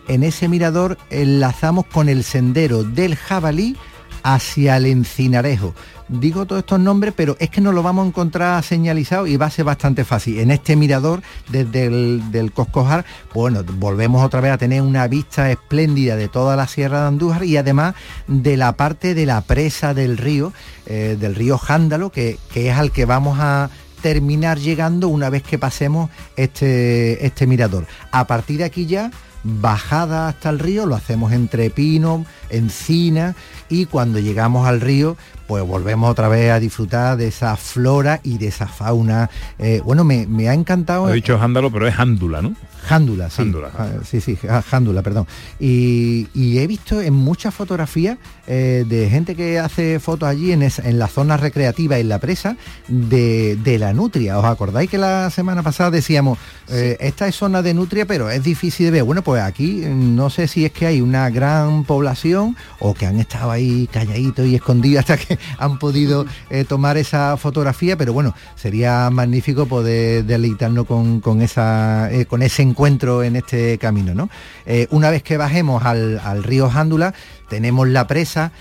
en 0.07 0.23
ese 0.23 0.47
mirador 0.47 0.97
enlazamos 1.11 1.85
con 1.85 2.09
el 2.09 2.23
sendero 2.23 2.83
del 2.83 3.15
jabalí 3.15 3.77
hacia 4.23 4.77
el 4.77 4.87
encinarejo. 4.87 5.75
Digo 6.09 6.45
todos 6.45 6.59
estos 6.59 6.79
nombres, 6.79 7.13
pero 7.15 7.35
es 7.39 7.49
que 7.49 7.59
nos 7.59 7.73
lo 7.73 7.83
vamos 7.83 8.05
a 8.05 8.07
encontrar 8.07 8.63
señalizado 8.63 9.27
y 9.27 9.35
va 9.35 9.47
a 9.47 9.51
ser 9.51 9.65
bastante 9.65 10.05
fácil. 10.05 10.39
En 10.39 10.51
este 10.51 10.77
mirador, 10.77 11.21
desde 11.49 11.87
el 11.87 12.31
del 12.31 12.53
Coscojar, 12.53 13.03
bueno, 13.33 13.63
volvemos 13.77 14.23
otra 14.23 14.39
vez 14.39 14.53
a 14.53 14.57
tener 14.57 14.81
una 14.81 15.07
vista 15.07 15.51
espléndida 15.51 16.15
de 16.15 16.29
toda 16.29 16.55
la 16.55 16.67
Sierra 16.67 17.01
de 17.01 17.07
Andújar 17.07 17.43
y 17.43 17.57
además 17.57 17.95
de 18.27 18.55
la 18.55 18.77
parte 18.77 19.15
de 19.15 19.25
la 19.25 19.41
presa 19.41 19.93
del 19.93 20.17
río, 20.17 20.53
eh, 20.85 21.17
del 21.19 21.35
río 21.35 21.57
Jándalo, 21.57 22.09
que, 22.09 22.39
que 22.53 22.69
es 22.69 22.77
al 22.77 22.91
que 22.91 23.03
vamos 23.03 23.37
a 23.41 23.69
terminar 24.01 24.59
llegando 24.59 25.09
una 25.09 25.29
vez 25.29 25.43
que 25.43 25.57
pasemos 25.57 26.09
este, 26.37 27.25
este 27.25 27.47
mirador. 27.47 27.85
A 28.11 28.27
partir 28.27 28.59
de 28.59 28.63
aquí 28.63 28.85
ya 28.85 29.11
bajada 29.43 30.27
hasta 30.27 30.49
el 30.49 30.59
río, 30.59 30.85
lo 30.85 30.95
hacemos 30.95 31.31
entre 31.31 31.69
pino, 31.69 32.25
encina 32.49 33.35
y 33.69 33.85
cuando 33.85 34.19
llegamos 34.19 34.67
al 34.67 34.81
río 34.81 35.17
pues 35.47 35.63
volvemos 35.65 36.11
otra 36.11 36.27
vez 36.27 36.51
a 36.51 36.59
disfrutar 36.59 37.15
de 37.15 37.27
esa 37.29 37.55
flora 37.55 38.19
y 38.21 38.37
de 38.37 38.47
esa 38.49 38.67
fauna. 38.67 39.29
Eh, 39.59 39.81
bueno, 39.81 40.03
me, 40.03 40.27
me 40.27 40.49
ha 40.49 40.53
encantado... 40.53 41.07
He 41.09 41.13
dicho 41.13 41.39
jándalo, 41.39 41.71
pero 41.71 41.87
es 41.87 41.95
jándula, 41.95 42.41
¿no? 42.41 42.53
Jándula, 42.83 43.29
sí. 43.29 43.37
Jándula. 43.37 43.71
Ah, 43.77 43.87
sí, 44.05 44.19
sí, 44.19 44.35
já- 44.35 44.61
jándula, 44.61 45.01
perdón. 45.03 45.25
Y, 45.57 46.27
y 46.33 46.57
he 46.59 46.67
visto 46.67 47.01
en 47.01 47.13
muchas 47.13 47.53
fotografías 47.53 48.17
eh, 48.45 48.83
de 48.89 49.09
gente 49.09 49.35
que 49.35 49.57
hace 49.57 50.01
fotos 50.01 50.27
allí 50.27 50.51
en, 50.51 50.63
en 50.63 50.99
la 50.99 51.07
zona 51.07 51.37
recreativa, 51.37 51.97
en 51.97 52.09
la 52.09 52.19
presa, 52.19 52.57
de, 52.89 53.55
de 53.55 53.79
la 53.79 53.93
nutria. 53.93 54.37
¿Os 54.39 54.45
acordáis 54.45 54.89
que 54.89 54.97
la 54.97 55.29
semana 55.29 55.63
pasada 55.63 55.91
decíamos, 55.91 56.37
eh, 56.67 56.97
esta 56.99 57.25
es 57.25 57.35
zona 57.35 57.61
de 57.61 57.73
nutria, 57.73 58.05
pero 58.05 58.29
es 58.29 58.43
difícil 58.43 58.87
de 58.87 58.91
ver? 58.91 59.03
Bueno, 59.03 59.21
pues 59.21 59.41
aquí 59.41 59.83
mm, 59.85 60.13
no 60.15 60.29
sé 60.29 60.49
si 60.49 60.65
es 60.65 60.73
que 60.73 60.85
hay 60.87 60.99
una 60.99 61.29
gran 61.29 61.85
población 61.85 62.57
o 62.79 62.93
que 62.93 63.05
han 63.05 63.19
estado 63.19 63.51
ahí 63.57 63.87
calladitos 63.91 64.45
y 64.45 64.55
escondidos 64.55 65.01
hasta 65.01 65.17
que 65.17 65.37
han 65.57 65.77
podido 65.79 66.25
eh, 66.49 66.63
tomar 66.63 66.97
esa 66.97 67.37
fotografía, 67.37 67.97
pero 67.97 68.13
bueno, 68.13 68.33
sería 68.55 69.09
magnífico 69.09 69.65
poder 69.65 70.23
deleitarnos 70.25 70.85
con, 70.85 71.19
con 71.19 71.41
esa, 71.41 72.11
eh, 72.11 72.25
con 72.25 72.41
ese 72.41 72.61
encuentro 72.61 73.23
en 73.23 73.35
este 73.35 73.77
camino. 73.77 74.13
¿no? 74.13 74.29
Eh, 74.65 74.87
una 74.91 75.09
vez 75.09 75.23
que 75.23 75.37
bajemos 75.37 75.83
al, 75.85 76.19
al 76.19 76.43
río 76.43 76.69
Jándula, 76.69 77.13
tenemos 77.49 77.87
la 77.87 78.07
presa, 78.07 78.51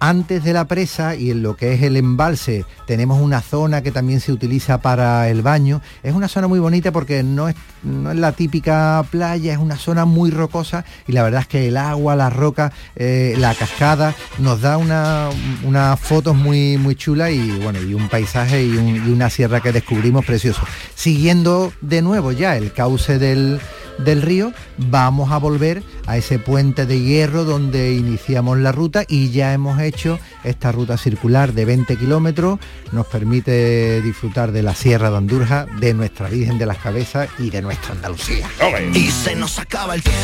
antes 0.00 0.42
de 0.44 0.52
la 0.54 0.64
presa 0.66 1.14
y 1.14 1.30
en 1.30 1.42
lo 1.42 1.56
que 1.56 1.74
es 1.74 1.82
el 1.82 1.96
embalse 1.96 2.64
tenemos 2.86 3.20
una 3.20 3.40
zona 3.42 3.82
que 3.82 3.90
también 3.92 4.20
se 4.20 4.32
utiliza 4.32 4.78
para 4.80 5.28
el 5.28 5.42
baño. 5.42 5.80
Es 6.02 6.14
una 6.14 6.26
zona 6.26 6.48
muy 6.48 6.58
bonita 6.58 6.90
porque 6.90 7.22
no 7.22 7.48
es, 7.48 7.54
no 7.82 8.10
es 8.10 8.16
la 8.16 8.32
típica 8.32 9.04
playa, 9.10 9.52
es 9.52 9.58
una 9.58 9.76
zona 9.76 10.06
muy 10.06 10.30
rocosa 10.30 10.84
y 11.06 11.12
la 11.12 11.22
verdad 11.22 11.42
es 11.42 11.46
que 11.48 11.68
el 11.68 11.76
agua, 11.76 12.16
la 12.16 12.30
roca, 12.30 12.72
eh, 12.96 13.34
la 13.38 13.54
cascada 13.54 14.14
nos 14.38 14.60
da 14.62 14.76
una- 14.78 15.28
unas 15.64 16.00
fotos 16.00 16.34
muy, 16.34 16.78
muy 16.78 16.94
chulas 16.96 17.30
y 17.30 17.50
bueno, 17.62 17.80
y 17.80 17.94
un 17.94 18.08
paisaje 18.08 18.64
y 18.64 18.70
una 18.76 19.28
sierra 19.30 19.60
que 19.60 19.70
descubrimos 19.72 20.24
precioso. 20.24 20.62
Siguiendo 20.94 21.72
de 21.82 22.02
nuevo 22.02 22.32
ya 22.32 22.56
el 22.56 22.72
cauce 22.72 23.18
del, 23.18 23.60
del 24.04 24.22
río, 24.22 24.52
vamos 24.78 25.32
a 25.32 25.38
volver 25.38 25.82
a 26.06 26.16
ese 26.16 26.38
puente 26.38 26.86
de 26.86 27.00
hierro 27.00 27.44
donde 27.44 27.94
iniciamos 27.94 28.58
la 28.58 28.72
ruta 28.72 29.04
y 29.08 29.30
ya 29.30 29.52
hemos 29.52 29.80
hecho 29.80 30.18
esta 30.44 30.72
ruta 30.72 30.96
circular 30.96 31.52
de 31.52 31.64
20 31.64 31.96
kilómetros. 31.96 32.58
Nos 32.92 33.06
permite 33.06 34.02
disfrutar 34.02 34.52
de 34.52 34.62
la 34.62 34.74
Sierra 34.74 35.10
de 35.10 35.16
Andurja, 35.16 35.66
de 35.78 35.94
nuestra 35.94 36.28
Virgen 36.28 36.58
de 36.58 36.66
las 36.66 36.78
Cabezas 36.78 37.28
y 37.38 37.50
de 37.50 37.62
nuestra 37.62 37.92
Andalucía. 37.92 38.48
Y 38.94 39.10
se 39.10 39.34
nos 39.36 39.58
acaba 39.58 39.94
el 39.94 40.02
tiempo 40.02 40.18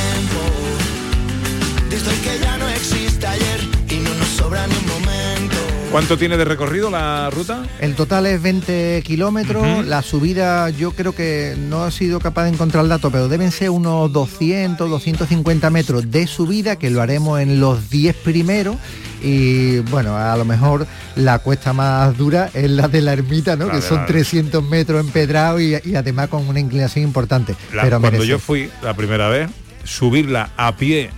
Desde 1.91 2.11
el 2.11 2.21
que 2.21 2.39
ya 2.41 2.57
no 2.59 2.69
existe 2.69 3.27
ayer 3.27 3.61
Y 3.91 3.97
no 3.97 4.15
nos 4.15 4.29
sobra 4.29 4.67
ni 4.67 4.75
un 4.75 4.87
momento 4.87 4.96
¿Cuánto 5.97 6.19
tiene 6.19 6.37
de 6.37 6.45
recorrido 6.45 6.91
la 6.91 7.31
ruta? 7.31 7.65
El 7.81 7.95
total 7.95 8.27
es 8.27 8.43
20 8.43 9.03
kilómetros, 9.03 9.87
la 9.87 10.03
subida 10.03 10.69
yo 10.69 10.93
creo 10.93 11.15
que 11.15 11.57
no 11.59 11.87
he 11.87 11.91
sido 11.91 12.21
capaz 12.21 12.45
de 12.45 12.51
encontrar 12.51 12.85
el 12.85 12.91
dato, 12.91 13.11
pero 13.11 13.29
deben 13.29 13.51
ser 13.51 13.71
unos 13.71 14.13
200, 14.13 14.91
250 14.91 15.71
metros 15.71 16.11
de 16.11 16.27
subida, 16.27 16.77
que 16.77 16.91
lo 16.91 17.01
haremos 17.01 17.41
en 17.41 17.61
los 17.61 17.89
10 17.89 18.15
primeros. 18.17 18.77
Y 19.23 19.79
bueno, 19.91 20.15
a 20.19 20.37
lo 20.37 20.45
mejor 20.45 20.87
la 21.15 21.39
cuesta 21.39 21.73
más 21.73 22.15
dura 22.19 22.51
es 22.53 22.71
la 22.71 22.89
de 22.89 23.01
la 23.01 23.15
ermita, 23.15 23.57
¿no? 23.57 23.71
Que 23.71 23.81
son 23.81 23.97
la- 24.01 24.07
300 24.07 24.63
metros 24.63 25.01
empedrados 25.01 25.63
y, 25.63 25.77
y 25.83 25.95
además 25.95 26.29
con 26.29 26.47
una 26.47 26.61
inclinación 26.61 27.07
importante. 27.07 27.55
La- 27.73 27.85
pero 27.85 28.01
cuando 28.01 28.19
merece. 28.19 28.27
yo 28.29 28.39
fui 28.39 28.69
la 28.83 28.93
primera 28.93 29.31
vez, 29.31 29.49
subirla 29.83 30.51
a 30.59 30.77
pie 30.77 31.09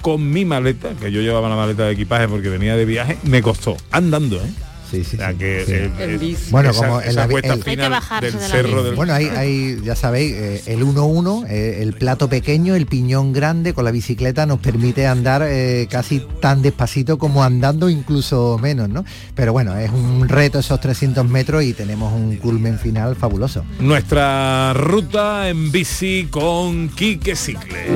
con 0.00 0.30
mi 0.30 0.44
maleta, 0.44 0.90
que 1.00 1.10
yo 1.12 1.20
llevaba 1.20 1.48
la 1.48 1.56
maleta 1.56 1.84
de 1.86 1.92
equipaje 1.92 2.28
porque 2.28 2.48
venía 2.48 2.76
de 2.76 2.84
viaje, 2.84 3.18
me 3.24 3.42
costó 3.42 3.76
andando, 3.90 4.36
¿eh? 4.36 4.50
Sí, 4.90 5.04
sí, 5.04 5.14
o 5.14 5.18
sea, 5.20 5.32
que 5.34 5.62
sí. 5.64 5.72
eh, 5.72 5.90
En 6.00 6.10
eh, 6.14 6.18
bici. 6.18 6.50
Bueno, 6.50 6.70
esa, 6.70 6.84
como 6.84 7.00
en 7.00 7.14
la 7.14 7.28
cuesta 7.28 7.54
el- 7.54 7.62
final 7.62 7.92
del 8.20 8.32
cerro 8.32 8.82
del 8.82 8.96
Bueno, 8.96 9.12
hay, 9.14 9.26
hay, 9.26 9.80
ya 9.84 9.94
sabéis, 9.94 10.32
eh, 10.34 10.62
el 10.66 10.82
1-1, 10.82 11.46
eh, 11.48 11.78
el 11.80 11.92
plato 11.92 12.28
pequeño, 12.28 12.74
el 12.74 12.86
piñón 12.86 13.32
grande 13.32 13.72
con 13.72 13.84
la 13.84 13.92
bicicleta 13.92 14.46
nos 14.46 14.58
permite 14.58 15.06
andar 15.06 15.42
eh, 15.46 15.86
casi 15.88 16.20
tan 16.40 16.60
despacito 16.60 17.18
como 17.18 17.44
andando, 17.44 17.88
incluso 17.88 18.58
menos, 18.60 18.88
¿no? 18.88 19.04
Pero 19.36 19.52
bueno, 19.52 19.76
es 19.78 19.92
un 19.92 20.28
reto 20.28 20.58
esos 20.58 20.80
300 20.80 21.24
metros 21.28 21.62
y 21.62 21.72
tenemos 21.72 22.12
un 22.12 22.34
culmen 22.38 22.76
final 22.76 23.14
fabuloso. 23.14 23.64
Nuestra 23.78 24.72
ruta 24.72 25.48
en 25.50 25.70
bici 25.70 26.26
con 26.32 26.88
Quique 26.88 27.36
Cicle. 27.36 27.86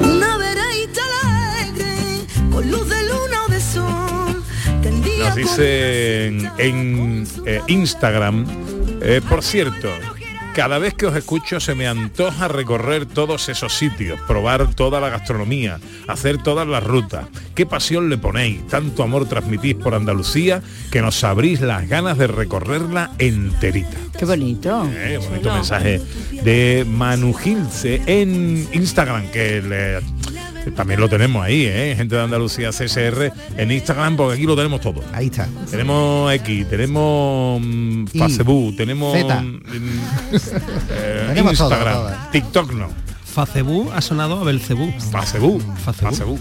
Con 2.54 2.70
luz 2.70 2.88
de 2.88 3.02
luna 3.02 3.44
o 3.46 3.50
de 3.50 3.60
sol 3.60 4.42
Tendía 4.82 5.26
Nos 5.26 5.34
dice 5.36 6.26
en, 6.28 6.50
en, 6.58 7.26
eh, 7.46 7.60
Instagram, 7.66 8.46
eh, 9.02 9.20
por 9.28 9.42
cierto, 9.42 9.88
cada 10.54 10.78
vez 10.78 10.94
que 10.94 11.06
os 11.06 11.16
escucho 11.16 11.58
se 11.58 11.74
me 11.74 11.86
antoja 11.88 12.46
recorrer 12.48 13.06
todos 13.06 13.48
esos 13.48 13.72
sitios, 13.74 14.20
probar 14.28 14.72
toda 14.74 15.00
la 15.00 15.08
gastronomía, 15.08 15.80
hacer 16.06 16.38
todas 16.38 16.68
las 16.68 16.84
rutas. 16.84 17.26
¿Qué 17.56 17.66
pasión 17.66 18.08
le 18.08 18.18
ponéis? 18.18 18.66
Tanto 18.68 19.02
amor 19.02 19.26
transmitís 19.28 19.74
por 19.74 19.94
Andalucía 19.94 20.62
que 20.92 21.02
nos 21.02 21.24
abrís 21.24 21.60
las 21.60 21.88
ganas 21.88 22.16
de 22.18 22.26
recorrerla 22.28 23.10
enterita. 23.18 23.96
Qué 24.16 24.24
bonito. 24.24 24.88
Eh, 24.94 25.18
bonito 25.28 25.52
mensaje 25.52 26.00
de 26.42 26.86
Manu 26.88 27.32
Gilce 27.34 28.00
en 28.06 28.68
Instagram, 28.72 29.28
que 29.32 29.60
le- 29.62 30.00
también 30.70 31.00
lo 31.00 31.08
tenemos 31.08 31.44
ahí, 31.44 31.64
¿eh? 31.66 31.94
gente 31.96 32.16
de 32.16 32.22
Andalucía 32.22 32.70
CSR 32.70 33.32
en 33.56 33.70
Instagram, 33.70 34.16
porque 34.16 34.34
aquí 34.34 34.44
lo 34.44 34.56
tenemos 34.56 34.80
todo. 34.80 35.02
Ahí 35.12 35.26
está. 35.26 35.48
Tenemos 35.70 36.32
X, 36.32 36.68
tenemos 36.68 37.60
mm, 37.60 38.04
Y, 38.12 38.18
Facebook, 38.18 38.76
tenemos 38.76 39.16
Z. 39.16 39.40
mm, 39.40 39.60
eh, 40.90 41.24
Tenemos 41.28 41.52
Instagram, 41.52 41.94
todo. 41.94 42.10
TikTok 42.32 42.72
no. 42.72 42.88
Facebú 43.24 43.90
ha 43.92 44.00
sonado 44.00 44.40
a 44.40 44.44
Belcebú. 44.44 44.92
Facebú, 45.10 45.60
Facebú. 45.84 46.38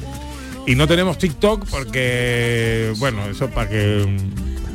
Y 0.66 0.76
no 0.76 0.88
tenemos 0.88 1.18
TikTok 1.18 1.66
porque, 1.70 2.94
bueno, 2.98 3.26
eso 3.26 3.50
para 3.50 3.70
que... 3.70 4.06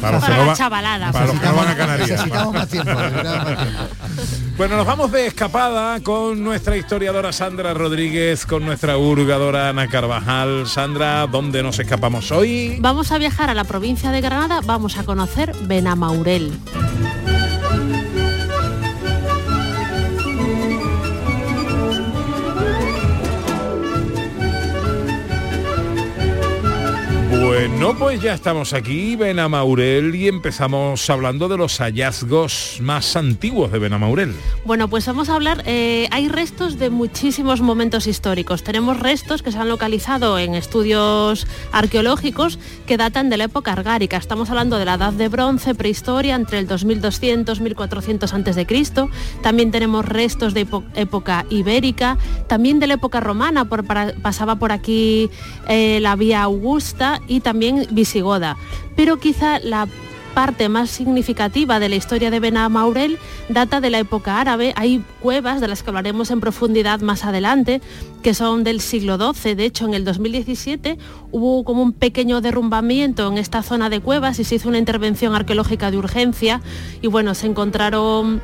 Para 0.00 0.18
la 0.20 0.44
va- 0.46 0.54
chavalada. 0.54 1.12
Para 1.12 1.26
los 1.26 1.40
que 1.40 1.46
no 1.46 1.54
van 1.54 1.68
a 1.68 1.76
Canarias. 1.76 2.08
Necesitamos 2.10 2.54
más 2.54 2.68
tiempo. 2.68 2.92
necesitamos 2.94 3.44
más 3.44 3.58
tiempo. 3.58 4.54
Bueno, 4.56 4.76
nos 4.76 4.86
vamos 4.86 5.12
de 5.12 5.26
escapada 5.28 6.00
con 6.00 6.42
nuestra 6.42 6.76
historiadora 6.76 7.32
Sandra 7.32 7.74
Rodríguez, 7.74 8.44
con 8.44 8.64
nuestra 8.64 8.96
hurgadora 8.96 9.68
Ana 9.68 9.86
Carvajal. 9.88 10.66
Sandra, 10.66 11.26
¿dónde 11.26 11.62
nos 11.62 11.78
escapamos 11.78 12.32
hoy? 12.32 12.76
Vamos 12.80 13.12
a 13.12 13.18
viajar 13.18 13.50
a 13.50 13.54
la 13.54 13.64
provincia 13.64 14.10
de 14.10 14.20
Granada, 14.20 14.60
vamos 14.64 14.98
a 14.98 15.04
conocer 15.04 15.54
Benamaurel. 15.62 16.58
Bueno, 27.78 27.96
pues 27.96 28.20
ya 28.20 28.34
estamos 28.34 28.72
aquí, 28.72 29.14
Benamaurel, 29.14 30.12
y 30.16 30.26
empezamos 30.26 31.08
hablando 31.10 31.46
de 31.48 31.56
los 31.56 31.78
hallazgos 31.78 32.78
más 32.82 33.14
antiguos 33.14 33.70
de 33.70 33.78
Benamaurel. 33.78 34.34
Bueno, 34.64 34.88
pues 34.88 35.06
vamos 35.06 35.28
a 35.28 35.36
hablar, 35.36 35.62
eh, 35.64 36.08
hay 36.10 36.26
restos 36.28 36.76
de 36.80 36.90
muchísimos 36.90 37.60
momentos 37.60 38.08
históricos. 38.08 38.64
Tenemos 38.64 38.98
restos 38.98 39.42
que 39.42 39.52
se 39.52 39.58
han 39.58 39.68
localizado 39.68 40.40
en 40.40 40.56
estudios 40.56 41.46
arqueológicos 41.70 42.58
que 42.86 42.96
datan 42.96 43.30
de 43.30 43.36
la 43.36 43.44
época 43.44 43.72
argárica. 43.74 44.16
Estamos 44.16 44.50
hablando 44.50 44.76
de 44.76 44.84
la 44.84 44.94
edad 44.94 45.12
de 45.12 45.28
bronce, 45.28 45.76
prehistoria, 45.76 46.34
entre 46.34 46.58
el 46.58 46.66
2200 46.66 47.60
1400 47.60 48.34
a.C. 48.34 48.66
También 49.40 49.70
tenemos 49.70 50.04
restos 50.04 50.52
de 50.52 50.66
épo- 50.66 50.84
época 50.96 51.46
ibérica, 51.48 52.18
también 52.48 52.80
de 52.80 52.88
la 52.88 52.94
época 52.94 53.20
romana, 53.20 53.66
por, 53.66 53.84
para- 53.86 54.14
pasaba 54.20 54.56
por 54.56 54.72
aquí 54.72 55.30
eh, 55.68 56.00
la 56.02 56.16
vía 56.16 56.42
Augusta 56.42 57.20
y 57.28 57.38
también 57.38 57.67
visigoda. 57.90 58.56
Pero 58.96 59.18
quizá 59.18 59.58
la 59.60 59.88
parte 60.38 60.68
más 60.68 60.90
significativa 60.90 61.80
de 61.80 61.88
la 61.88 61.96
historia 61.96 62.30
de 62.30 62.38
Benamaurel 62.38 63.18
data 63.48 63.80
de 63.80 63.90
la 63.90 63.98
época 63.98 64.40
árabe. 64.40 64.72
Hay 64.76 65.02
cuevas 65.20 65.60
de 65.60 65.66
las 65.66 65.82
que 65.82 65.90
hablaremos 65.90 66.30
en 66.30 66.38
profundidad 66.38 67.00
más 67.00 67.24
adelante, 67.24 67.80
que 68.22 68.34
son 68.34 68.62
del 68.62 68.80
siglo 68.80 69.18
XII. 69.18 69.56
De 69.56 69.64
hecho, 69.64 69.86
en 69.86 69.94
el 69.94 70.04
2017 70.04 70.96
hubo 71.32 71.64
como 71.64 71.82
un 71.82 71.92
pequeño 71.92 72.40
derrumbamiento 72.40 73.26
en 73.26 73.36
esta 73.36 73.64
zona 73.64 73.90
de 73.90 73.98
cuevas 73.98 74.38
y 74.38 74.44
se 74.44 74.54
hizo 74.54 74.68
una 74.68 74.78
intervención 74.78 75.34
arqueológica 75.34 75.90
de 75.90 75.98
urgencia 75.98 76.60
y 77.02 77.08
bueno, 77.08 77.34
se 77.34 77.48
encontraron 77.48 78.40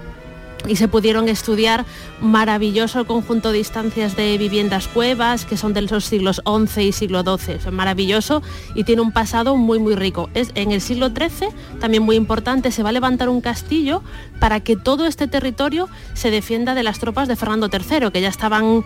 y 0.66 0.76
se 0.76 0.88
pudieron 0.88 1.28
estudiar 1.28 1.84
maravilloso 2.20 3.06
conjunto 3.06 3.52
de 3.52 3.58
instancias 3.58 4.16
de 4.16 4.38
viviendas 4.38 4.88
cuevas 4.88 5.44
que 5.44 5.56
son 5.56 5.74
de 5.74 5.82
los 5.82 6.04
siglos 6.04 6.42
XI 6.46 6.82
y 6.82 6.92
siglo 6.92 7.22
XII. 7.22 7.54
Es 7.54 7.72
maravilloso 7.72 8.42
y 8.74 8.84
tiene 8.84 9.02
un 9.02 9.12
pasado 9.12 9.56
muy 9.56 9.78
muy 9.78 9.94
rico. 9.94 10.30
Es 10.34 10.50
en 10.54 10.72
el 10.72 10.80
siglo 10.80 11.08
XIII, 11.08 11.48
también 11.80 12.02
muy 12.02 12.16
importante, 12.16 12.70
se 12.70 12.82
va 12.82 12.90
a 12.90 12.92
levantar 12.92 13.28
un 13.28 13.40
castillo 13.40 14.02
para 14.40 14.60
que 14.60 14.76
todo 14.76 15.06
este 15.06 15.26
territorio 15.26 15.88
se 16.14 16.30
defienda 16.30 16.74
de 16.74 16.82
las 16.82 16.98
tropas 16.98 17.28
de 17.28 17.36
Fernando 17.36 17.68
III, 17.72 18.10
que 18.10 18.20
ya 18.20 18.28
estaban 18.28 18.84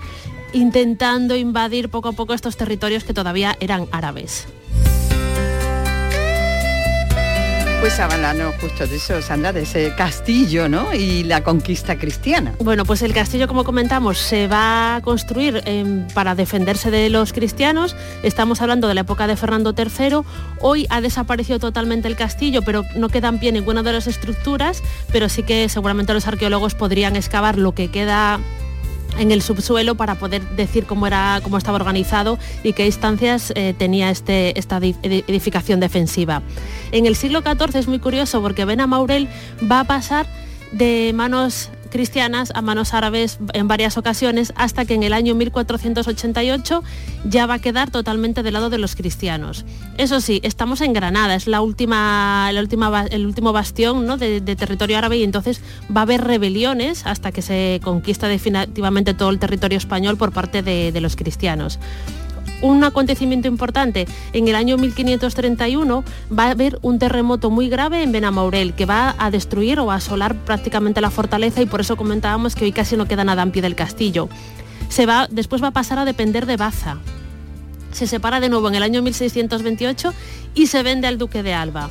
intentando 0.53 1.37
invadir 1.37 1.89
poco 1.89 2.09
a 2.09 2.13
poco 2.13 2.35
estos 2.35 2.57
territorios 2.57 3.05
que 3.05 3.15
todavía 3.15 3.57
eran 3.61 3.87
árabes. 3.93 4.49
Pues 7.81 8.01
háblanos 8.01 8.57
justo 8.61 8.89
de 8.89 8.97
eso, 8.97 9.23
Sandra, 9.23 9.53
de 9.53 9.63
ese 9.63 9.95
castillo, 9.95 10.69
¿no? 10.69 10.93
Y 10.93 11.23
la 11.23 11.45
conquista 11.45 11.97
cristiana. 11.97 12.53
Bueno, 12.59 12.85
pues 12.85 13.03
el 13.03 13.15
castillo, 13.15 13.47
como 13.47 13.63
comentamos, 13.63 14.19
se 14.19 14.49
va 14.49 14.97
a 14.97 15.01
construir 15.01 15.63
em, 15.65 16.07
para 16.09 16.35
defenderse 16.35 16.91
de 16.91 17.09
los 17.09 17.33
cristianos. 17.33 17.95
Estamos 18.25 18.61
hablando 18.63 18.89
de 18.89 18.95
la 18.95 19.03
época 19.03 19.29
de 19.29 19.37
Fernando 19.37 19.75
III. 19.79 20.23
Hoy 20.61 20.87
ha 20.91 21.01
desaparecido 21.01 21.61
totalmente 21.61 22.09
el 22.09 22.17
castillo, 22.17 22.63
pero 22.63 22.85
no 22.97 23.09
queda 23.11 23.29
en 23.29 23.39
pie 23.39 23.53
ninguna 23.53 23.85
de 23.85 23.93
las 23.93 24.09
estructuras, 24.09 24.83
pero 25.13 25.29
sí 25.29 25.45
que 25.45 25.69
seguramente 25.69 26.13
los 26.13 26.27
arqueólogos 26.27 26.75
podrían 26.75 27.15
excavar 27.15 27.57
lo 27.57 27.73
que 27.73 27.93
queda 27.93 28.41
en 29.19 29.31
el 29.33 29.43
subsuelo 29.43 29.95
para 29.97 30.15
poder 30.15 30.43
decir 30.57 30.85
cómo 30.87 31.07
era 31.07 31.41
cómo 31.43 31.59
estaba 31.59 31.77
organizado 31.77 32.39
y 32.63 32.73
qué 32.73 32.87
instancias 32.87 33.53
eh, 33.55 33.75
tenía 33.77 34.11
este, 34.11 34.59
esta 34.59 34.79
edi- 34.81 34.97
edi- 35.03 35.25
edificación 35.27 35.81
defensiva. 35.81 36.43
En 36.93 37.07
el 37.07 37.17
siglo 37.17 37.43
XIV 37.43 37.77
es 37.77 37.89
muy 37.89 37.99
curioso 37.99 38.41
porque 38.41 38.65
Benamaurel 38.65 39.29
va 39.71 39.81
a 39.81 39.85
pasar 39.85 40.27
de 40.73 41.13
manos 41.15 41.71
cristianas 41.89 42.53
a 42.55 42.63
manos 42.63 42.95
árabes 42.95 43.39
en 43.53 43.69
varias 43.69 43.97
ocasiones 43.97 44.53
hasta 44.57 44.85
que 44.85 44.95
en 44.95 45.03
el 45.03 45.13
año 45.13 45.35
1488 45.35 46.83
ya 47.25 47.47
va 47.47 47.55
a 47.55 47.59
quedar 47.59 47.91
totalmente 47.91 48.43
del 48.43 48.55
lado 48.55 48.71
de 48.71 48.79
los 48.79 48.97
cristianos. 48.97 49.65
Eso 49.97 50.21
sí, 50.21 50.41
estamos 50.43 50.81
en 50.81 50.93
Granada, 50.93 51.35
es 51.35 51.47
la 51.47 51.61
última, 51.61 52.49
el 52.51 53.27
último 53.27 53.53
bastión 53.53 54.07
¿no? 54.07 54.17
de, 54.17 54.41
territorio 54.41 54.99
árabe 54.99 55.19
y 55.19 55.25
entonces 55.25 55.61
va 55.95 56.01
a 56.01 56.05
haber 56.05 56.23
rebeliones 56.25 57.07
hasta 57.07 57.33
que 57.33 57.43
se 57.43 57.81
conquista 57.83 58.29
definitivamente 58.29 59.15
todo 59.15 59.31
el 59.31 59.39
territorio 59.39 59.79
español 59.79 60.17
por 60.17 60.33
parte 60.33 60.63
de 60.63 61.01
los 61.01 61.17
cristianos 61.17 61.79
un 62.61 62.85
acontecimiento 62.85 63.49
importante. 63.49 64.07
En 64.33 64.49
el 64.49 64.55
año 64.55 64.77
1531 64.77 66.05
va 66.37 66.45
a 66.45 66.51
haber 66.51 66.79
un 66.83 66.99
terremoto 66.99 67.51
muy 67.51 67.69
grave 67.69 68.03
en 68.03 68.13
Benamaurel 68.13 68.75
que 68.75 68.87
va 68.87 69.15
a 69.19 69.31
destruir 69.31 69.81
o 69.81 69.91
a 69.91 69.97
asolar 69.97 70.35
prácticamente 70.35 71.01
la 71.01 71.11
fortaleza 71.11 71.63
y 71.63 71.67
por 71.67 71.81
eso 71.81 71.97
comentábamos 71.97 72.55
que 72.55 72.65
hoy 72.65 72.73
casi 72.73 72.97
no 72.97 73.07
queda 73.07 73.25
nada 73.25 73.43
en 73.43 73.51
pie 73.51 73.63
del 73.63 73.75
castillo. 73.75 74.29
Se 74.89 75.07
va, 75.07 75.29
después 75.31 75.63
va 75.63 75.69
a 75.69 75.73
pasar 75.73 75.99
a 75.99 76.05
depender 76.05 76.47
de 76.47 76.57
Baza. 76.57 76.99
Se 77.93 78.07
separa 78.07 78.41
de 78.41 78.49
nuevo 78.49 78.69
en 78.69 78.75
el 78.75 78.83
año 78.83 79.03
1628 79.03 80.13
y 80.55 80.67
se 80.67 80.83
vende 80.83 81.07
al 81.07 81.19
duque 81.19 81.43
de 81.43 81.55
Alba. 81.55 81.91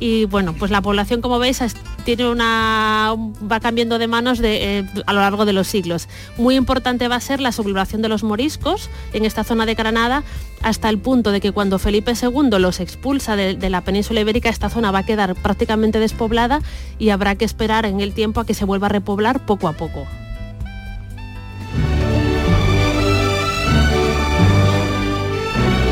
Y 0.00 0.24
bueno, 0.24 0.54
pues 0.58 0.70
la 0.70 0.82
población, 0.82 1.20
como 1.20 1.38
veis, 1.38 1.62
tiene 2.04 2.28
una 2.28 3.14
va 3.50 3.60
cambiando 3.60 3.98
de 3.98 4.06
manos 4.06 4.38
de, 4.38 4.78
eh, 4.78 4.84
a 5.06 5.12
lo 5.12 5.20
largo 5.20 5.44
de 5.44 5.52
los 5.52 5.66
siglos. 5.66 6.08
Muy 6.36 6.56
importante 6.56 7.08
va 7.08 7.16
a 7.16 7.20
ser 7.20 7.40
la 7.40 7.52
sublevación 7.52 8.02
de 8.02 8.08
los 8.08 8.22
moriscos 8.22 8.90
en 9.12 9.24
esta 9.24 9.44
zona 9.44 9.66
de 9.66 9.74
Granada, 9.74 10.22
hasta 10.62 10.88
el 10.88 10.98
punto 10.98 11.32
de 11.32 11.40
que 11.40 11.52
cuando 11.52 11.78
Felipe 11.78 12.12
II 12.12 12.58
los 12.58 12.80
expulsa 12.80 13.36
de, 13.36 13.54
de 13.54 13.70
la 13.70 13.82
península 13.82 14.20
ibérica, 14.20 14.48
esta 14.48 14.70
zona 14.70 14.90
va 14.90 15.00
a 15.00 15.06
quedar 15.06 15.34
prácticamente 15.34 15.98
despoblada 15.98 16.60
y 16.98 17.10
habrá 17.10 17.34
que 17.34 17.44
esperar 17.44 17.86
en 17.86 18.00
el 18.00 18.14
tiempo 18.14 18.40
a 18.40 18.46
que 18.46 18.54
se 18.54 18.64
vuelva 18.64 18.86
a 18.86 18.90
repoblar 18.90 19.44
poco 19.44 19.68
a 19.68 19.72
poco. 19.72 20.06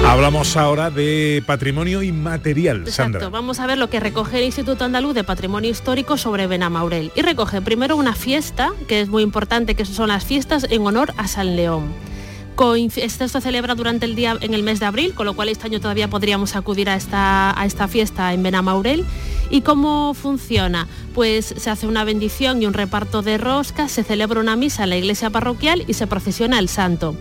Hablamos 0.05 0.57
ahora 0.57 0.91
de 0.91 1.43
patrimonio 1.47 2.03
inmaterial, 2.03 2.87
Sandra. 2.91 3.29
Vamos 3.29 3.61
a 3.61 3.67
ver 3.67 3.79
lo 3.79 3.89
que 3.89 4.01
recoge 4.01 4.39
el 4.39 4.45
Instituto 4.45 4.85
Andaluz 4.85 5.15
de 5.15 5.25
Patrimonio 5.25 5.71
Histórico 5.71 6.17
sobre 6.17 6.47
Benamaurel. 6.47 7.13
Y 7.15 7.23
recoge 7.23 7.63
primero 7.63 7.97
una 7.97 8.15
fiesta, 8.15 8.73
que 8.89 9.01
es 9.01 9.09
muy 9.09 9.23
importante, 9.23 9.75
que 9.75 9.85
son 9.85 10.09
las 10.09 10.25
fiestas 10.25 10.67
en 10.71 10.87
honor 10.87 11.15
a 11.17 11.29
San 11.29 11.57
León. 11.57 11.93
Esto 12.97 13.27
se 13.27 13.41
celebra 13.41 13.75
durante 13.75 14.07
el 14.07 14.15
día 14.15 14.37
en 14.41 14.55
el 14.55 14.63
mes 14.63 14.79
de 14.79 14.87
abril, 14.87 15.15
con 15.15 15.27
lo 15.27 15.35
cual 15.35 15.49
este 15.49 15.67
año 15.67 15.81
todavía 15.81 16.09
podríamos 16.09 16.55
acudir 16.55 16.89
a 16.89 16.95
esta, 16.95 17.59
a 17.59 17.67
esta 17.67 17.89
fiesta 17.89 18.33
en 18.33 18.43
Benamaurel. 18.43 19.05
¿Y 19.51 19.63
cómo 19.63 20.15
funciona? 20.15 20.87
Pues 21.13 21.55
se 21.57 21.71
hace 21.71 21.89
una 21.89 22.05
bendición 22.05 22.63
y 22.63 22.67
un 22.67 22.75
reparto 22.75 23.23
de 23.23 23.37
roscas, 23.37 23.91
se 23.91 24.05
celebra 24.05 24.39
una 24.39 24.55
misa 24.55 24.85
en 24.85 24.91
la 24.91 24.97
iglesia 24.97 25.31
parroquial 25.31 25.85
y 25.89 25.95
se 25.95 26.07
procesiona 26.07 26.61
el 26.61 26.69
santo. 26.69 27.17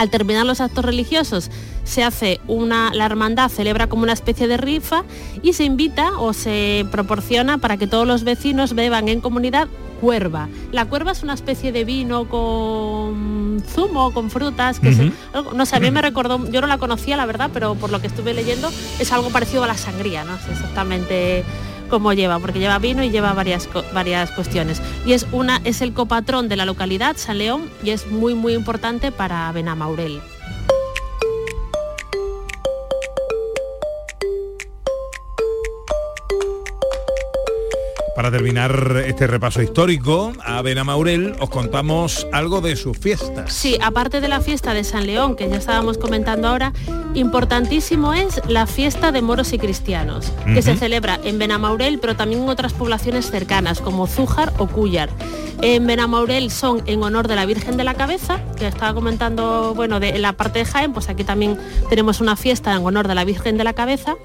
Al 0.00 0.08
terminar 0.08 0.46
los 0.46 0.62
actos 0.62 0.82
religiosos 0.82 1.50
se 1.84 2.02
hace 2.02 2.40
una, 2.46 2.90
la 2.94 3.04
hermandad 3.04 3.50
celebra 3.50 3.86
como 3.86 4.02
una 4.02 4.14
especie 4.14 4.48
de 4.48 4.56
rifa 4.56 5.04
y 5.42 5.52
se 5.52 5.64
invita 5.64 6.18
o 6.18 6.32
se 6.32 6.86
proporciona 6.90 7.58
para 7.58 7.76
que 7.76 7.86
todos 7.86 8.06
los 8.06 8.24
vecinos 8.24 8.74
beban 8.74 9.10
en 9.10 9.20
comunidad 9.20 9.68
cuerva. 10.00 10.48
La 10.72 10.86
cuerva 10.86 11.12
es 11.12 11.22
una 11.22 11.34
especie 11.34 11.70
de 11.70 11.84
vino 11.84 12.30
con 12.30 13.62
zumo, 13.68 14.14
con 14.14 14.30
frutas, 14.30 14.80
que 14.80 15.12
no 15.54 15.66
sé, 15.66 15.76
a 15.76 15.80
mí 15.80 15.90
me 15.90 16.00
recordó, 16.00 16.50
yo 16.50 16.62
no 16.62 16.66
la 16.66 16.78
conocía 16.78 17.18
la 17.18 17.26
verdad, 17.26 17.50
pero 17.52 17.74
por 17.74 17.90
lo 17.90 18.00
que 18.00 18.06
estuve 18.06 18.32
leyendo 18.32 18.70
es 18.98 19.12
algo 19.12 19.28
parecido 19.28 19.64
a 19.64 19.66
la 19.66 19.76
sangría, 19.76 20.24
no 20.24 20.38
sé 20.38 20.52
exactamente 20.52 21.44
cómo 21.90 22.12
lleva, 22.12 22.38
porque 22.38 22.58
lleva 22.58 22.78
vino 22.78 23.02
y 23.02 23.10
lleva 23.10 23.34
varias, 23.34 23.68
varias 23.92 24.30
cuestiones. 24.30 24.80
Y 25.04 25.12
es, 25.12 25.26
una, 25.32 25.60
es 25.64 25.82
el 25.82 25.92
copatrón 25.92 26.48
de 26.48 26.56
la 26.56 26.64
localidad, 26.64 27.16
San 27.16 27.38
León, 27.38 27.68
y 27.82 27.90
es 27.90 28.06
muy 28.06 28.34
muy 28.34 28.54
importante 28.54 29.12
para 29.12 29.50
Benamaurel. 29.52 30.20
Para 38.20 38.32
terminar 38.32 39.02
este 39.06 39.26
repaso 39.26 39.62
histórico, 39.62 40.34
a 40.44 40.60
Benamaurel 40.60 41.32
os 41.40 41.48
contamos 41.48 42.26
algo 42.34 42.60
de 42.60 42.76
sus 42.76 42.98
fiestas. 42.98 43.50
Sí, 43.50 43.78
aparte 43.80 44.20
de 44.20 44.28
la 44.28 44.42
fiesta 44.42 44.74
de 44.74 44.84
San 44.84 45.06
León, 45.06 45.36
que 45.36 45.48
ya 45.48 45.56
estábamos 45.56 45.96
comentando 45.96 46.46
ahora, 46.46 46.74
importantísimo 47.14 48.12
es 48.12 48.42
la 48.46 48.66
fiesta 48.66 49.10
de 49.10 49.22
moros 49.22 49.54
y 49.54 49.58
cristianos, 49.58 50.34
que 50.44 50.60
se 50.60 50.76
celebra 50.76 51.18
en 51.24 51.38
Benamaurel, 51.38 51.98
pero 51.98 52.14
también 52.14 52.42
en 52.42 52.50
otras 52.50 52.74
poblaciones 52.74 53.30
cercanas, 53.30 53.80
como 53.80 54.06
Zújar 54.06 54.52
o 54.58 54.66
Cúllar. 54.66 55.08
En 55.62 55.86
Benamaurel 55.86 56.50
son 56.50 56.82
en 56.84 57.02
honor 57.02 57.26
de 57.26 57.36
la 57.36 57.46
Virgen 57.46 57.78
de 57.78 57.84
la 57.84 57.94
Cabeza, 57.94 58.38
que 58.58 58.66
estaba 58.66 58.92
comentando, 58.92 59.72
bueno, 59.74 59.98
de 59.98 60.10
en 60.10 60.20
la 60.20 60.34
parte 60.34 60.58
de 60.58 60.66
Jaén, 60.66 60.92
pues 60.92 61.08
aquí 61.08 61.24
también 61.24 61.58
tenemos 61.88 62.20
una 62.20 62.36
fiesta 62.36 62.76
en 62.76 62.84
honor 62.84 63.08
de 63.08 63.14
la 63.14 63.24
Virgen 63.24 63.56
de 63.56 63.64
la 63.64 63.72
Cabeza. 63.72 64.16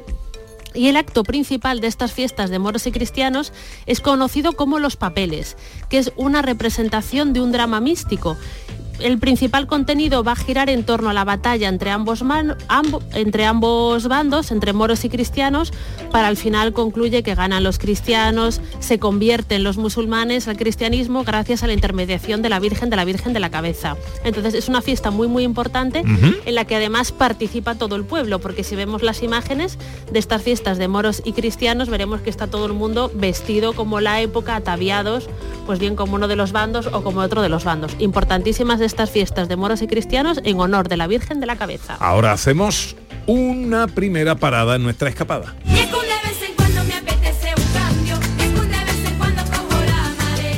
Y 0.75 0.89
el 0.89 0.97
acto 0.97 1.23
principal 1.23 1.79
de 1.79 1.87
estas 1.87 2.11
fiestas 2.11 2.49
de 2.49 2.59
moros 2.59 2.85
y 2.85 2.91
cristianos 2.91 3.53
es 3.85 4.01
conocido 4.01 4.53
como 4.53 4.77
los 4.77 4.97
papeles, 4.97 5.55
que 5.89 5.97
es 5.97 6.11
una 6.17 6.41
representación 6.41 7.33
de 7.33 7.41
un 7.41 7.51
drama 7.51 7.79
místico. 7.79 8.37
El 8.99 9.17
principal 9.19 9.67
contenido 9.67 10.23
va 10.23 10.33
a 10.33 10.35
girar 10.35 10.69
en 10.69 10.83
torno 10.83 11.09
a 11.09 11.13
la 11.13 11.23
batalla 11.23 11.67
entre 11.69 11.91
ambos, 11.91 12.23
man- 12.23 12.55
entre 13.13 13.45
ambos 13.45 14.07
bandos, 14.07 14.51
entre 14.51 14.73
moros 14.73 15.05
y 15.05 15.09
cristianos, 15.09 15.73
para 16.11 16.27
al 16.27 16.37
final 16.37 16.73
concluye 16.73 17.23
que 17.23 17.35
ganan 17.35 17.63
los 17.63 17.77
cristianos, 17.79 18.61
se 18.79 18.99
convierten 18.99 19.63
los 19.63 19.77
musulmanes 19.77 20.47
al 20.47 20.57
cristianismo 20.57 21.23
gracias 21.23 21.63
a 21.63 21.67
la 21.67 21.73
intermediación 21.73 22.41
de 22.41 22.49
la 22.49 22.59
Virgen 22.59 22.89
de 22.89 22.95
la 22.95 23.05
Virgen 23.05 23.33
de 23.33 23.39
la 23.39 23.49
Cabeza. 23.49 23.97
Entonces 24.23 24.53
es 24.53 24.69
una 24.69 24.81
fiesta 24.81 25.11
muy 25.11 25.27
muy 25.27 25.43
importante 25.43 26.03
en 26.45 26.55
la 26.55 26.65
que 26.65 26.75
además 26.75 27.11
participa 27.11 27.75
todo 27.75 27.95
el 27.95 28.03
pueblo, 28.05 28.39
porque 28.39 28.63
si 28.63 28.75
vemos 28.75 29.03
las 29.03 29.23
imágenes 29.23 29.77
de 30.11 30.19
estas 30.19 30.41
fiestas 30.41 30.77
de 30.77 30.87
moros 30.87 31.21
y 31.25 31.33
cristianos, 31.33 31.89
veremos 31.89 32.21
que 32.21 32.29
está 32.29 32.47
todo 32.47 32.65
el 32.65 32.73
mundo 32.73 33.11
vestido 33.13 33.73
como 33.73 33.99
la 33.99 34.21
época, 34.21 34.55
ataviados, 34.55 35.27
pues 35.65 35.79
bien 35.79 35.95
como 35.95 36.15
uno 36.15 36.27
de 36.27 36.35
los 36.35 36.51
bandos 36.51 36.87
o 36.87 37.03
como 37.03 37.21
otro 37.21 37.41
de 37.41 37.49
los 37.49 37.63
bandos. 37.63 37.95
Importantísimas 37.99 38.79
estas 38.85 39.11
fiestas 39.11 39.49
de 39.49 39.55
moros 39.55 39.81
y 39.81 39.87
cristianos 39.87 40.39
en 40.43 40.59
honor 40.59 40.87
de 40.87 40.97
la 40.97 41.07
Virgen 41.07 41.39
de 41.39 41.45
la 41.45 41.55
Cabeza. 41.55 41.97
Ahora 41.99 42.31
hacemos 42.31 42.95
una 43.27 43.87
primera 43.87 44.35
parada 44.35 44.75
en 44.75 44.83
nuestra 44.83 45.09
escapada. 45.09 45.55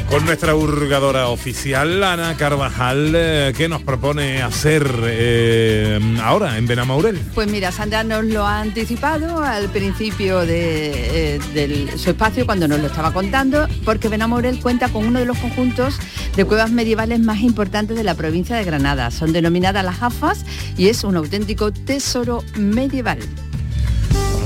Con 0.09 0.25
nuestra 0.25 0.55
hurgadora 0.55 1.27
oficial, 1.27 2.01
Ana 2.01 2.37
Carvajal, 2.37 3.11
eh, 3.13 3.53
¿qué 3.57 3.67
nos 3.67 3.81
propone 3.81 4.41
hacer 4.41 4.89
eh, 5.03 5.99
ahora 6.23 6.57
en 6.57 6.65
Benamaurel? 6.65 7.19
Pues 7.35 7.51
mira, 7.51 7.73
Sandra 7.73 8.05
nos 8.05 8.23
lo 8.23 8.45
ha 8.45 8.61
anticipado 8.61 9.43
al 9.43 9.67
principio 9.67 10.39
de, 10.45 11.35
eh, 11.35 11.97
su 11.97 12.11
espacio 12.11 12.45
cuando 12.45 12.69
nos 12.69 12.79
lo 12.79 12.87
estaba 12.87 13.11
contando, 13.11 13.67
porque 13.83 14.07
Benamorel 14.07 14.61
cuenta 14.61 14.87
con 14.87 15.05
uno 15.05 15.19
de 15.19 15.25
los 15.25 15.37
conjuntos 15.39 15.99
de 16.37 16.45
cuevas 16.45 16.71
medievales 16.71 17.19
más 17.19 17.41
importantes 17.41 17.97
de 17.97 18.05
la 18.05 18.15
provincia 18.15 18.55
de 18.55 18.63
Granada. 18.63 19.11
Son 19.11 19.33
denominadas 19.33 19.83
las 19.83 20.01
AFAS 20.01 20.45
y 20.77 20.87
es 20.87 21.03
un 21.03 21.17
auténtico 21.17 21.73
tesoro 21.73 22.45
medieval. 22.55 23.19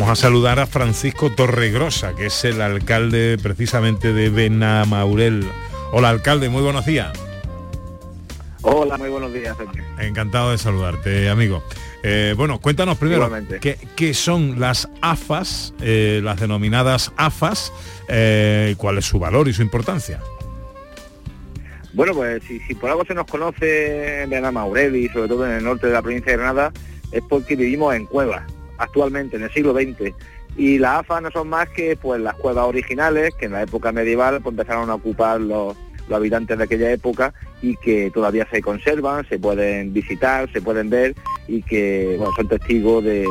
Vamos 0.02 0.18
a 0.18 0.22
saludar 0.24 0.60
a 0.60 0.66
Francisco 0.66 1.32
Torregrosa, 1.32 2.16
que 2.16 2.26
es 2.26 2.44
el 2.44 2.60
alcalde 2.60 3.38
precisamente 3.40 4.14
de 4.14 4.32
Benamaurel. 4.32 5.48
Hola 5.92 6.10
alcalde, 6.10 6.50
muy 6.50 6.64
buenos 6.64 6.88
días. 6.88 7.12
Hola, 8.64 8.98
muy 8.98 9.10
buenos 9.10 9.32
días, 9.32 9.56
Sergio. 9.56 9.84
Encantado 10.00 10.50
de 10.50 10.58
saludarte, 10.58 11.30
amigo. 11.30 11.64
Eh, 12.02 12.34
bueno, 12.36 12.60
cuéntanos 12.60 12.98
primero 12.98 13.32
qué, 13.62 13.78
qué 13.96 14.16
son 14.16 14.60
las 14.60 14.90
AFAS, 15.02 15.76
eh, 15.82 16.20
las 16.24 16.40
denominadas 16.40 17.12
AFAS, 17.16 17.72
eh, 18.08 18.74
cuál 18.80 18.98
es 18.98 19.06
su 19.06 19.20
valor 19.20 19.50
y 19.50 19.54
su 19.54 19.62
importancia. 19.62 20.20
Bueno, 21.94 22.16
pues 22.16 22.42
si, 22.48 22.60
si 22.62 22.74
por 22.74 22.90
algo 22.90 23.06
se 23.06 23.14
nos 23.14 23.28
conoce 23.28 24.24
en 24.24 24.32
Benamaurel 24.32 24.96
y 24.96 25.10
sobre 25.10 25.28
todo 25.28 25.46
en 25.46 25.58
el 25.58 25.64
norte 25.64 25.86
de 25.86 25.94
la 25.94 26.02
provincia 26.02 26.32
de 26.32 26.40
Granada, 26.40 26.74
es 27.12 27.22
porque 27.30 27.56
vivimos 27.56 27.94
en 27.94 28.08
cuevas, 28.08 28.51
actualmente, 28.82 29.38
en 29.38 29.44
el 29.44 29.52
siglo 29.52 29.74
XX. 29.74 30.14
Y 30.58 30.78
las 30.80 31.00
AFAS 31.00 31.22
no 31.22 31.32
son 31.32 31.48
más 31.48 31.70
que 31.70 31.96
pues 31.96 32.20
las 32.22 32.36
cuevas 32.36 32.66
originales 32.66 33.34
que 33.36 33.46
en 33.46 33.54
la 33.54 33.62
época 33.64 33.92
medieval 33.92 34.42
pues, 34.42 34.52
empezaron 34.54 34.90
a 34.90 34.96
ocupar 34.96 35.40
los, 35.40 35.78
los 36.10 36.18
habitantes 36.18 36.58
de 36.58 36.64
aquella 36.66 36.92
época 36.92 37.34
y 37.62 37.78
que 37.78 38.12
todavía 38.12 38.46
se 38.52 38.62
conservan, 38.62 39.26
se 39.30 39.40
pueden 39.40 39.94
visitar, 39.94 40.52
se 40.52 40.62
pueden 40.62 40.90
ver 40.90 41.16
y 41.48 41.62
que 41.64 42.16
bueno, 42.18 42.34
son 42.36 42.48
testigos 42.50 43.04
de- 43.04 43.26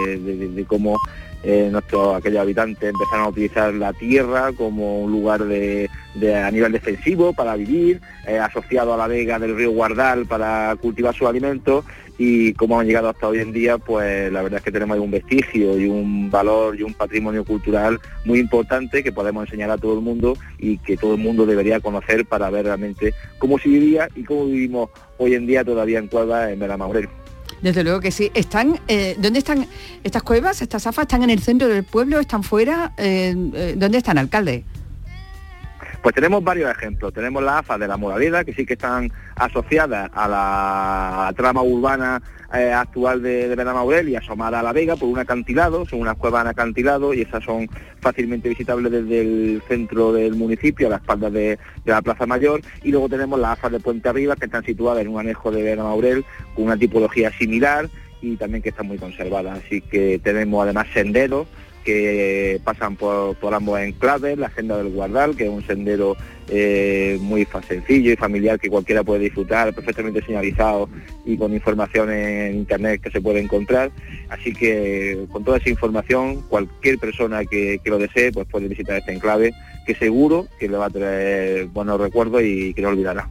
de 0.55 0.65
cómo 0.65 0.97
eh, 1.43 1.69
nuestros 1.71 2.17
aquellos 2.17 2.41
habitantes 2.41 2.91
empezaron 2.91 3.27
a 3.27 3.29
utilizar 3.29 3.73
la 3.75 3.93
tierra 3.93 4.53
como 4.53 5.01
un 5.01 5.13
lugar 5.13 5.45
de, 5.45 5.89
a 6.35 6.51
nivel 6.51 6.73
defensivo 6.73 7.33
para 7.33 7.57
vivir, 7.57 8.01
eh, 8.27 8.39
asociado 8.39 8.93
a 8.93 8.97
la 8.97 9.07
vega 9.07 9.39
del 9.39 9.57
río 9.57 9.71
Guardal 9.71 10.27
para 10.27 10.77
cultivar 10.81 11.15
sus 11.15 11.29
alimentos 11.29 11.85
y 12.19 12.53
como 12.53 12.79
han 12.79 12.87
llegado 12.87 13.09
hasta 13.09 13.29
hoy 13.29 13.39
en 13.39 13.51
día, 13.51 13.79
pues 13.79 14.31
la 14.31 14.43
verdad 14.43 14.59
es 14.59 14.65
que 14.65 14.71
tenemos 14.71 14.95
ahí 14.95 15.01
un 15.01 15.11
vestigio 15.11 15.81
y 15.81 15.87
un 15.87 16.31
valor 16.31 16.79
y 16.79 16.83
un 16.83 16.93
patrimonio 16.93 17.47
cultural 17.47 17.99
muy 18.27 18.39
importante 18.41 19.03
que 19.03 19.11
podemos 19.11 19.47
enseñar 19.47 19.71
a 19.71 19.79
todo 19.79 19.95
el 19.95 20.01
mundo 20.03 20.37
y 20.59 20.77
que 20.77 20.99
todo 20.99 21.15
el 21.15 21.21
mundo 21.23 21.47
debería 21.47 21.81
conocer 21.81 22.27
para 22.27 22.51
ver 22.51 22.67
realmente 22.67 23.15
cómo 23.39 23.59
se 23.59 23.71
vivía 23.71 24.07
y 24.15 24.25
cómo 24.25 24.45
vivimos 24.45 24.91
hoy 25.17 25.33
en 25.33 25.47
día 25.47 25.65
todavía 25.65 25.99
en 25.99 26.09
Cuevas 26.09 26.51
en 26.51 26.59
Benamaurel. 26.59 27.09
Desde 27.63 27.85
luego 27.85 28.01
que 28.01 28.11
sí. 28.11 28.31
Están, 28.35 28.81
eh, 28.89 29.17
¿Dónde 29.19 29.39
están 29.39 29.67
estas 30.03 30.23
cuevas, 30.23 30.63
estas 30.63 30.87
AFAS? 30.87 31.03
¿Están 31.05 31.23
en 31.23 31.31
el 31.31 31.41
centro 31.41 31.69
del 31.69 31.85
pueblo? 31.85 32.19
¿Están 32.19 32.43
fuera? 32.43 32.93
Eh, 32.97 33.35
eh, 33.55 33.75
¿Dónde 33.77 33.99
están, 33.99 34.19
alcalde? 34.19 34.65
Pues 36.03 36.15
tenemos 36.15 36.43
varios 36.43 36.71
ejemplos. 36.71 37.13
Tenemos 37.13 37.43
las 37.43 37.59
AFA 37.61 37.77
de 37.77 37.87
la 37.87 37.97
Moraleda, 37.97 38.45
que 38.45 38.55
sí 38.55 38.65
que 38.65 38.73
están 38.73 39.13
asociadas 39.37 40.11
a 40.15 40.29
la 40.29 41.33
trama 41.37 41.63
urbana 41.63 42.23
eh, 42.55 42.73
actual 42.73 43.23
de, 43.23 43.49
de 43.49 43.55
Benamaurel 43.55 44.09
y 44.09 44.17
asomada 44.17 44.61
a 44.61 44.63
la 44.63 44.73
Vega 44.73 44.97
por 44.97 45.09
un 45.09 45.19
acantilado, 45.19 45.87
son 45.87 46.01
unas 46.01 46.17
cuevas 46.17 46.43
en 46.43 46.49
acantilado 46.49 47.15
y 47.15 47.23
esas 47.23 47.45
son 47.45 47.69
fácilmente 48.01 48.49
visitables 48.49 48.91
desde 48.91 49.21
el 49.21 49.63
centro 49.69 50.13
del 50.13 50.35
municipio, 50.35 50.87
a 50.89 50.91
la 50.91 50.97
espalda 50.97 51.31
de, 51.31 51.59
de 51.85 51.93
la 51.93 52.03
Plaza 52.03 52.27
Mayor. 52.27 52.61
Y 52.83 52.91
luego 52.91 53.09
tenemos 53.09 53.39
las 53.39 53.53
AFA 53.53 53.71
de 53.71 53.81
Puente 53.81 54.09
Arriba, 54.09 54.37
que 54.37 54.47
están 54.47 54.65
situadas 54.65 55.03
en 55.03 55.09
un 55.09 55.21
anejo 55.21 55.51
de 55.51 55.63
Benamaurel 55.63 56.25
con 56.55 56.65
una 56.65 56.77
tipología 56.77 57.31
similar 57.33 57.89
y 58.23 58.37
también 58.37 58.63
que 58.63 58.71
están 58.71 58.87
muy 58.87 58.99
conservadas. 58.99 59.61
Así 59.65 59.81
que 59.81 60.19
tenemos 60.19 60.63
además 60.63 60.87
senderos 60.93 61.47
que 61.85 62.61
pasan 62.65 62.97
por, 62.97 63.37
por 63.37 63.55
ambos 63.55 63.81
enclaves, 63.81 64.39
la 64.39 64.51
senda 64.51 64.77
del 64.77 64.93
Guardal, 64.93 65.37
que 65.37 65.45
es 65.45 65.51
un 65.51 65.67
sendero 65.67 66.17
eh, 66.49 67.19
muy 67.21 67.47
sencillo 67.67 68.13
y 68.13 68.17
familiar 68.17 68.59
que 68.59 68.69
cualquiera 68.69 69.05
puede 69.05 69.21
disfrutar, 69.21 69.73
perfectamente 69.73 70.25
señalizado 70.25 70.89
y 71.25 71.37
con 71.37 71.55
información 71.55 72.11
en 72.11 72.57
internet 72.57 73.01
que 73.01 73.11
se 73.11 73.21
puede 73.21 73.41
encontrar. 73.41 73.91
Así 74.29 74.53
que 74.53 75.27
con 75.31 75.45
toda 75.45 75.59
esa 75.59 75.71
información, 75.71 76.43
cualquier 76.49 76.99
persona 76.99 77.45
que, 77.45 77.81
que 77.83 77.91
lo 77.91 77.99
desee, 77.99 78.33
pues 78.33 78.47
puede 78.49 78.69
visitar 78.69 78.97
este 78.97 79.13
enclave, 79.13 79.53
que 79.87 79.95
seguro 79.95 80.47
que 80.59 80.69
le 80.69 80.77
va 80.77 80.87
a 80.87 80.91
traer 80.91 81.67
buenos 81.67 82.01
recuerdos 82.01 82.43
y 82.43 82.75
que 82.75 82.83
no 82.83 82.89
olvidará. 82.89 83.29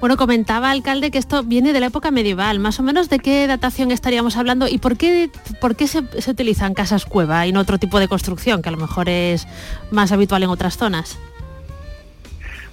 Bueno, 0.00 0.16
comentaba 0.16 0.70
alcalde 0.70 1.10
que 1.10 1.18
esto 1.18 1.42
viene 1.42 1.72
de 1.72 1.80
la 1.80 1.86
época 1.86 2.10
medieval. 2.10 2.58
Más 2.58 2.78
o 2.80 2.82
menos 2.82 3.08
de 3.08 3.18
qué 3.18 3.46
datación 3.46 3.90
estaríamos 3.90 4.36
hablando 4.36 4.68
y 4.68 4.78
por 4.78 4.96
qué, 4.96 5.30
por 5.60 5.76
qué 5.76 5.86
se, 5.86 6.02
se 6.20 6.30
utilizan 6.30 6.74
casas 6.74 7.04
cueva 7.04 7.46
y 7.46 7.52
no 7.52 7.60
otro 7.60 7.78
tipo 7.78 7.98
de 7.98 8.08
construcción 8.08 8.62
que 8.62 8.68
a 8.68 8.72
lo 8.72 8.78
mejor 8.78 9.08
es 9.08 9.46
más 9.90 10.12
habitual 10.12 10.42
en 10.42 10.50
otras 10.50 10.76
zonas. 10.76 11.18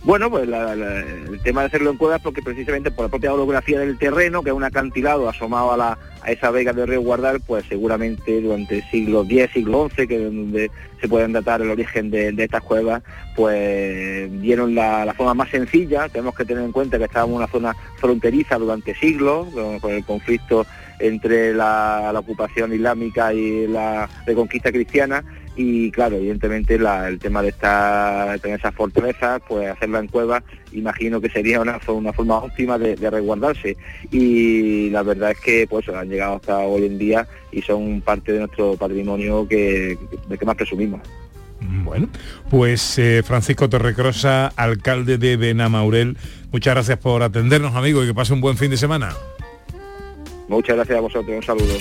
Bueno, 0.08 0.30
pues 0.30 0.48
el 0.48 1.41
tema 1.43 1.60
de 1.60 1.67
hacerlo 1.67 1.91
en 1.91 1.98
cuevas 1.98 2.22
porque 2.22 2.41
precisamente 2.41 2.91
por 2.91 3.04
la 3.04 3.10
propia 3.10 3.34
orografía 3.34 3.82
del 3.82 3.98
terreno, 3.98 4.41
que 4.41 4.52
es 4.52 4.56
un 4.56 4.63
acantilado 4.63 5.28
asomado 5.28 5.74
a, 5.74 5.76
la, 5.76 5.98
a 6.22 6.32
esa 6.32 6.50
vega 6.50 6.72
del 6.72 6.88
río 6.88 7.02
Guardal, 7.02 7.41
pues 7.41 7.65
seguramente 7.67 8.39
durante 8.39 8.78
el 8.78 8.84
siglo 8.89 9.26
X, 9.26 9.50
siglo 9.54 9.89
XI, 9.89 10.08
que 10.08 10.15
es 10.15 10.24
donde 10.24 10.72
se 11.02 11.10
pueden 11.10 11.34
datar 11.34 11.62
el 11.62 11.70
origen 11.70 12.10
de, 12.10 12.34
estas 12.38 12.63
cuevas, 12.63 13.04
pues 13.36 14.32
dieron 14.39 14.76
la, 14.76 15.13
forma 15.17 15.34
más 15.34 15.50
sencilla. 15.50 16.08
Tenemos 16.08 16.36
que 16.36 16.46
tener 16.46 16.63
en 16.63 16.72
cuenta 16.72 16.98
que 16.98 17.04
estábamos 17.04 17.34
en 17.34 17.41
una 17.41 17.52
zona 17.52 17.76
fronteriza 17.98 18.58
durante 18.58 18.96
siglos, 18.96 19.50
con, 19.82 19.91
el 19.91 20.06
conflicto 20.06 20.65
entre 21.00 21.54
la 21.54 22.13
ocupación 22.15 22.74
islámica 22.74 23.34
y 23.34 23.67
la 23.67 24.08
reconquista 24.26 24.72
cristiana 24.72 25.22
y 25.58 25.91
claro, 25.91 26.15
evidentemente 26.17 26.78
la- 26.80 27.10
el 27.10 27.17
tema 27.20 27.41
de 27.41 27.50
esta, 27.50 28.36
tener 28.41 28.60
esas 28.60 28.74
fortalezas, 28.76 29.41
pues 29.50 29.67
hacerla 29.70 30.00
en 30.00 30.08
cuevas, 30.08 30.43
imagino 30.72 31.20
que 31.20 31.30
sería 31.30 31.60
una 31.60 31.80
forma 31.80 32.12
óptima 32.38 32.78
de, 32.78 32.96
de 32.96 33.10
resguardarse. 33.10 33.76
Y 34.12 34.89
la 34.91 35.02
verdad 35.04 35.32
es 35.32 35.39
que 35.39 35.65
pues 35.67 35.89
han 35.89 36.08
llegado 36.10 36.36
hasta 36.36 36.60
hoy 36.60 36.86
en 36.86 36.98
día 36.98 37.28
y 37.52 37.62
son 37.63 38.02
parte 38.02 38.32
de 38.34 38.39
nuestro 38.39 38.76
patrimonio 38.78 39.48
que, 39.48 39.98
de 40.30 40.38
que 40.38 40.46
más 40.46 40.56
presumimos. 40.56 41.02
Bueno, 41.60 42.08
pues 42.52 43.00
eh, 43.00 43.24
Francisco 43.26 43.67
Torrecrosa, 43.67 44.50
alcalde 44.50 45.17
de 45.17 45.38
Benamaurel, 45.38 46.15
muchas 46.52 46.76
gracias 46.76 47.00
por 47.00 47.24
atendernos, 47.24 47.76
amigo, 47.76 48.04
y 48.04 48.08
que 48.08 48.13
pase 48.13 48.32
un 48.34 48.41
buen 48.41 48.58
fin 48.58 48.70
de 48.70 48.78
semana. 48.78 49.10
Muchas 50.48 50.76
gracias 50.76 50.98
a 51.00 51.02
vosotros, 51.02 51.36
un 51.36 51.43
saludo. 51.43 51.74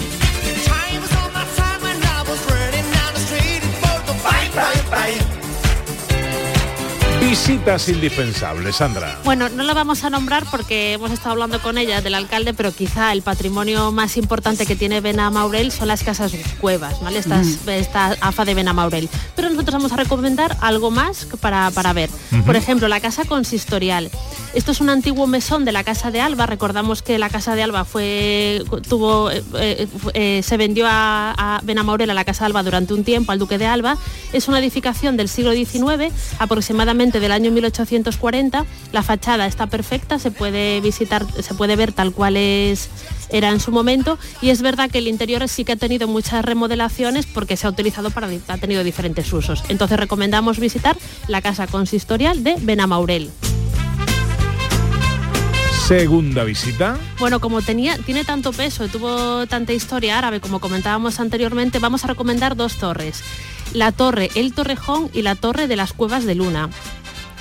Visitas 7.29 7.89
indispensables, 7.89 8.77
Sandra. 8.77 9.19
Bueno, 9.25 9.49
no 9.49 9.65
la 9.65 9.75
vamos 9.75 10.05
a 10.05 10.11
nombrar 10.11 10.45
porque 10.49 10.93
hemos 10.93 11.11
estado 11.11 11.33
hablando 11.33 11.61
con 11.61 11.77
ella, 11.77 12.01
del 12.01 12.15
alcalde, 12.15 12.55
pero 12.55 12.71
quizá 12.71 13.11
el 13.11 13.23
patrimonio 13.23 13.91
más 13.91 14.17
importante 14.17 14.65
que 14.65 14.77
tiene 14.77 15.01
Benamaurel 15.01 15.73
son 15.73 15.89
las 15.89 16.05
casas 16.05 16.33
cuevas, 16.61 17.01
¿vale? 17.03 17.19
Estas, 17.19 17.67
Esta 17.67 18.17
AFA 18.21 18.45
de 18.45 18.55
Benamaurel. 18.55 19.09
Pero 19.35 19.51
nosotros 19.51 19.75
vamos 19.75 19.93
a 19.93 19.97
recomendar 19.97 20.57
algo 20.61 20.93
más 20.93 21.27
para, 21.41 21.73
para 21.73 21.93
ver. 21.93 22.11
Por 22.47 22.55
ejemplo, 22.55 22.87
la 22.87 23.01
casa 23.01 23.25
consistorial. 23.25 24.09
Esto 24.55 24.71
es 24.71 24.81
un 24.81 24.89
antiguo 24.89 25.27
mesón 25.27 25.65
de 25.65 25.73
la 25.73 25.83
Casa 25.83 26.13
de 26.13 26.21
Alba. 26.21 26.47
Recordamos 26.47 27.03
que 27.03 27.19
la 27.19 27.29
Casa 27.29 27.57
de 27.57 27.63
Alba 27.65 27.85
fue, 27.85 28.63
tuvo, 28.89 29.31
eh, 29.33 29.43
eh, 29.59 29.89
eh, 30.15 30.41
se 30.45 30.57
vendió 30.57 30.87
a, 30.87 31.33
a 31.37 31.61
Benamaurel 31.65 32.09
a 32.09 32.15
la 32.15 32.25
Casa 32.25 32.45
de 32.45 32.47
Alba 32.47 32.63
durante 32.63 32.95
un 32.95 33.03
tiempo, 33.03 33.33
al 33.33 33.41
Duque 33.41 33.59
de 33.59 33.67
Alba. 33.67 33.99
Es 34.33 34.47
una 34.47 34.61
edificación 34.61 35.17
del 35.17 35.29
siglo 35.29 35.53
XIX, 35.53 36.15
aproximadamente 36.39 37.16
del 37.21 37.33
año 37.33 37.51
1840. 37.51 38.65
La 38.93 39.03
fachada 39.03 39.47
está 39.47 39.67
perfecta, 39.67 40.19
se 40.19 40.31
puede 40.31 40.81
visitar, 40.81 41.25
se 41.43 41.55
puede 41.55 41.77
ver 41.77 41.93
tal 41.93 42.13
cual 42.13 42.37
es 42.37 42.89
era 43.29 43.51
en 43.51 43.61
su 43.61 43.73
momento 43.73 44.19
y 44.41 44.51
es 44.51 44.63
verdad 44.63 44.91
que 44.91 44.99
el 44.99 45.09
interior 45.09 45.49
sí 45.49 45.65
que 45.65 45.73
ha 45.73 45.77
tenido 45.77 46.07
muchas 46.07 46.45
remodelaciones 46.45 47.27
porque 47.27 47.57
se 47.57 47.67
ha 47.67 47.71
utilizado 47.71 48.11
para 48.11 48.29
ha 48.49 48.59
tenido 48.59 48.85
diferentes 48.85 49.33
usos. 49.33 49.65
Entonces 49.69 49.99
recomendamos 49.99 50.59
visitar 50.59 50.97
la 51.29 51.41
casa 51.41 51.67
consistorial 51.67 52.45
de 52.45 52.57
Benamaurel. 52.61 53.31
Segunda 55.87 56.43
visita. 56.43 56.99
Bueno, 57.21 57.39
como 57.39 57.63
tenía, 57.63 57.97
tiene 57.99 58.25
tanto 58.25 58.53
peso 58.53 58.89
tuvo 58.89 59.47
tanta 59.47 59.73
historia 59.73 60.19
árabe 60.19 60.41
como 60.41 60.59
comentábamos 60.59 61.21
anteriormente, 61.21 61.79
vamos 61.79 62.03
a 62.03 62.09
recomendar 62.09 62.57
dos 62.57 62.77
torres. 62.77 63.23
La 63.73 63.93
torre 63.93 64.31
El 64.35 64.53
Torrejón 64.53 65.11
y 65.13 65.23
la 65.23 65.37
torre 65.37 65.69
de 65.69 65.77
las 65.77 65.93
Cuevas 65.93 66.25
de 66.25 66.35
Luna. 66.35 66.71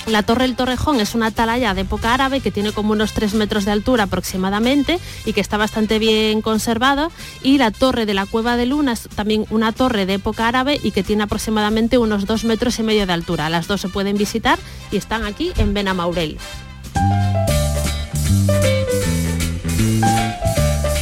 La 0.08 0.22
Torre 0.22 0.46
El 0.46 0.56
Torrejón 0.56 1.00
es 1.00 1.16
una 1.16 1.28
atalaya 1.28 1.74
de 1.74 1.82
época 1.82 2.14
árabe 2.14 2.40
que 2.40 2.52
tiene 2.52 2.72
como 2.72 2.92
unos 2.92 3.14
3 3.14 3.34
metros 3.34 3.66
de 3.66 3.72
altura 3.72 4.04
aproximadamente 4.04 5.00
y 5.26 5.34
que 5.34 5.42
está 5.42 5.58
bastante 5.58 5.98
bien 5.98 6.42
conservada. 6.42 7.10
Y 7.42 7.58
la 7.58 7.72
Torre 7.72 8.06
de 8.06 8.14
la 8.14 8.26
Cueva 8.26 8.56
de 8.56 8.68
Luna 8.68 8.94
es 8.94 9.10
también 9.16 9.46
una 9.50 9.72
torre 9.72 10.06
de 10.06 10.16
época 10.16 10.48
árabe 10.48 10.80
y 10.82 10.92
que 10.92 11.04
tiene 11.04 11.24
aproximadamente 11.24 11.98
unos 11.98 12.26
2 12.26 12.46
metros 12.46 12.78
y 12.80 12.84
medio 12.84 13.08
de 13.08 13.14
altura. 13.14 13.50
Las 13.50 13.68
dos 13.68 13.82
se 13.82 13.90
pueden 13.90 14.18
visitar 14.18 14.60
y 14.92 14.98
están 14.98 15.26
aquí 15.26 15.52
en 15.58 15.74
Benamaurel. 15.74 16.38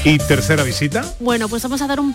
¿Y 0.06 0.18
tercera 0.18 0.64
visita? 0.64 1.06
Bueno, 1.22 1.48
pues 1.48 1.64
vamos 1.64 1.82
a 1.82 1.88
dar 1.88 2.02
un, 2.02 2.14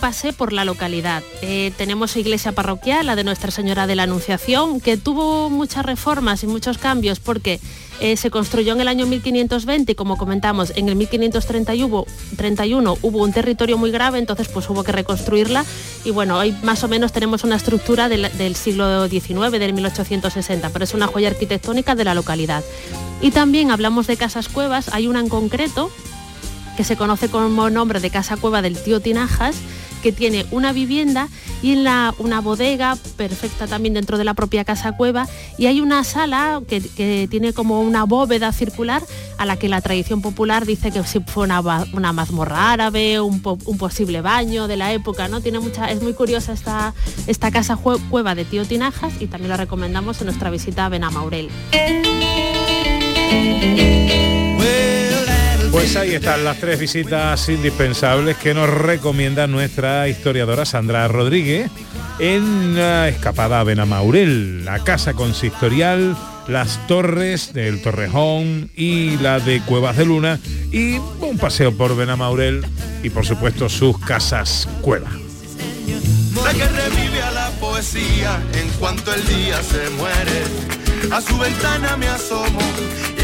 pase 0.00 0.32
por 0.32 0.52
la 0.52 0.64
localidad. 0.64 1.22
Eh, 1.40 1.72
tenemos 1.76 2.16
iglesia 2.16 2.50
parroquial, 2.50 3.06
la 3.06 3.14
de 3.14 3.22
Nuestra 3.22 3.52
Señora 3.52 3.86
de 3.86 3.94
la 3.94 4.02
Anunciación, 4.02 4.80
que 4.80 4.96
tuvo 4.96 5.48
muchas 5.48 5.86
reformas 5.86 6.42
y 6.42 6.48
muchos 6.48 6.78
cambios 6.78 7.20
porque 7.20 7.60
eh, 8.00 8.16
se 8.16 8.30
construyó 8.30 8.72
en 8.72 8.80
el 8.80 8.88
año 8.88 9.06
1520 9.06 9.92
y 9.92 9.94
como 9.94 10.16
comentamos, 10.16 10.72
en 10.74 10.88
el 10.88 10.96
1531 10.96 11.86
hubo, 11.86 12.06
31 12.36 12.98
hubo 13.02 13.22
un 13.22 13.32
territorio 13.32 13.78
muy 13.78 13.92
grave, 13.92 14.18
entonces 14.18 14.48
pues 14.48 14.68
hubo 14.68 14.82
que 14.82 14.90
reconstruirla 14.90 15.64
y 16.04 16.10
bueno, 16.10 16.38
hoy 16.38 16.52
más 16.64 16.82
o 16.82 16.88
menos 16.88 17.12
tenemos 17.12 17.44
una 17.44 17.54
estructura 17.54 18.08
del, 18.08 18.36
del 18.36 18.56
siglo 18.56 19.08
XIX, 19.08 19.52
del 19.52 19.74
1860, 19.74 20.70
pero 20.70 20.84
es 20.84 20.92
una 20.92 21.06
joya 21.06 21.28
arquitectónica 21.28 21.94
de 21.94 22.02
la 22.02 22.14
localidad. 22.14 22.64
Y 23.20 23.30
también 23.30 23.70
hablamos 23.70 24.08
de 24.08 24.16
casas 24.16 24.48
cuevas, 24.48 24.88
hay 24.92 25.06
una 25.06 25.20
en 25.20 25.28
concreto 25.28 25.92
que 26.78 26.84
se 26.84 26.96
conoce 26.96 27.28
como 27.28 27.70
nombre 27.70 27.98
de 27.98 28.08
Casa 28.08 28.36
Cueva 28.36 28.62
del 28.62 28.80
Tío 28.80 29.00
Tinajas, 29.00 29.56
que 30.00 30.12
tiene 30.12 30.46
una 30.52 30.72
vivienda 30.72 31.26
y 31.60 31.72
en 31.72 31.82
la, 31.82 32.14
una 32.18 32.40
bodega 32.40 32.96
perfecta 33.16 33.66
también 33.66 33.94
dentro 33.94 34.16
de 34.16 34.22
la 34.22 34.34
propia 34.34 34.64
Casa 34.64 34.92
Cueva 34.92 35.26
y 35.58 35.66
hay 35.66 35.80
una 35.80 36.04
sala 36.04 36.62
que, 36.68 36.80
que 36.80 37.26
tiene 37.28 37.52
como 37.52 37.80
una 37.80 38.04
bóveda 38.04 38.52
circular 38.52 39.02
a 39.38 39.44
la 39.44 39.56
que 39.56 39.68
la 39.68 39.80
tradición 39.80 40.22
popular 40.22 40.66
dice 40.66 40.92
que 40.92 41.02
fue 41.02 41.46
una, 41.46 41.60
una 41.92 42.12
mazmorra 42.12 42.70
árabe, 42.70 43.18
un, 43.18 43.42
un 43.42 43.76
posible 43.76 44.20
baño 44.20 44.68
de 44.68 44.76
la 44.76 44.92
época, 44.92 45.26
¿no? 45.26 45.40
Tiene 45.40 45.58
mucha, 45.58 45.90
es 45.90 46.00
muy 46.00 46.12
curiosa 46.12 46.52
esta, 46.52 46.94
esta 47.26 47.50
casa 47.50 47.76
cueva 47.76 48.36
de 48.36 48.44
Tío 48.44 48.64
Tinajas 48.64 49.14
y 49.18 49.26
también 49.26 49.48
la 49.48 49.56
recomendamos 49.56 50.20
en 50.20 50.26
nuestra 50.26 50.48
visita 50.48 50.86
a 50.86 50.90
Benamaurel. 50.90 51.50
Pues 55.70 55.96
ahí 55.96 56.14
están 56.14 56.44
las 56.44 56.58
tres 56.58 56.78
visitas 56.80 57.48
indispensables 57.48 58.36
que 58.36 58.54
nos 58.54 58.68
recomienda 58.68 59.46
nuestra 59.46 60.08
historiadora 60.08 60.64
Sandra 60.64 61.06
Rodríguez 61.08 61.70
en 62.18 62.74
la 62.74 63.08
escapada 63.08 63.60
a 63.60 63.64
Benamaurel, 63.64 64.64
la 64.64 64.82
casa 64.82 65.14
consistorial, 65.14 66.16
las 66.48 66.86
torres 66.86 67.52
del 67.52 67.82
Torrejón 67.82 68.70
y 68.74 69.18
la 69.18 69.40
de 69.40 69.60
Cuevas 69.60 69.96
de 69.96 70.06
Luna 70.06 70.40
y 70.72 70.96
un 71.20 71.36
paseo 71.38 71.76
por 71.76 71.94
Benamaurel 71.96 72.64
y 73.02 73.10
por 73.10 73.26
supuesto 73.26 73.68
sus 73.68 73.98
casas 73.98 74.68
cueva. 74.80 75.10
A 81.12 81.20
su 81.22 81.38
ventana 81.38 81.96
me 81.96 82.06
asomo 82.08 82.58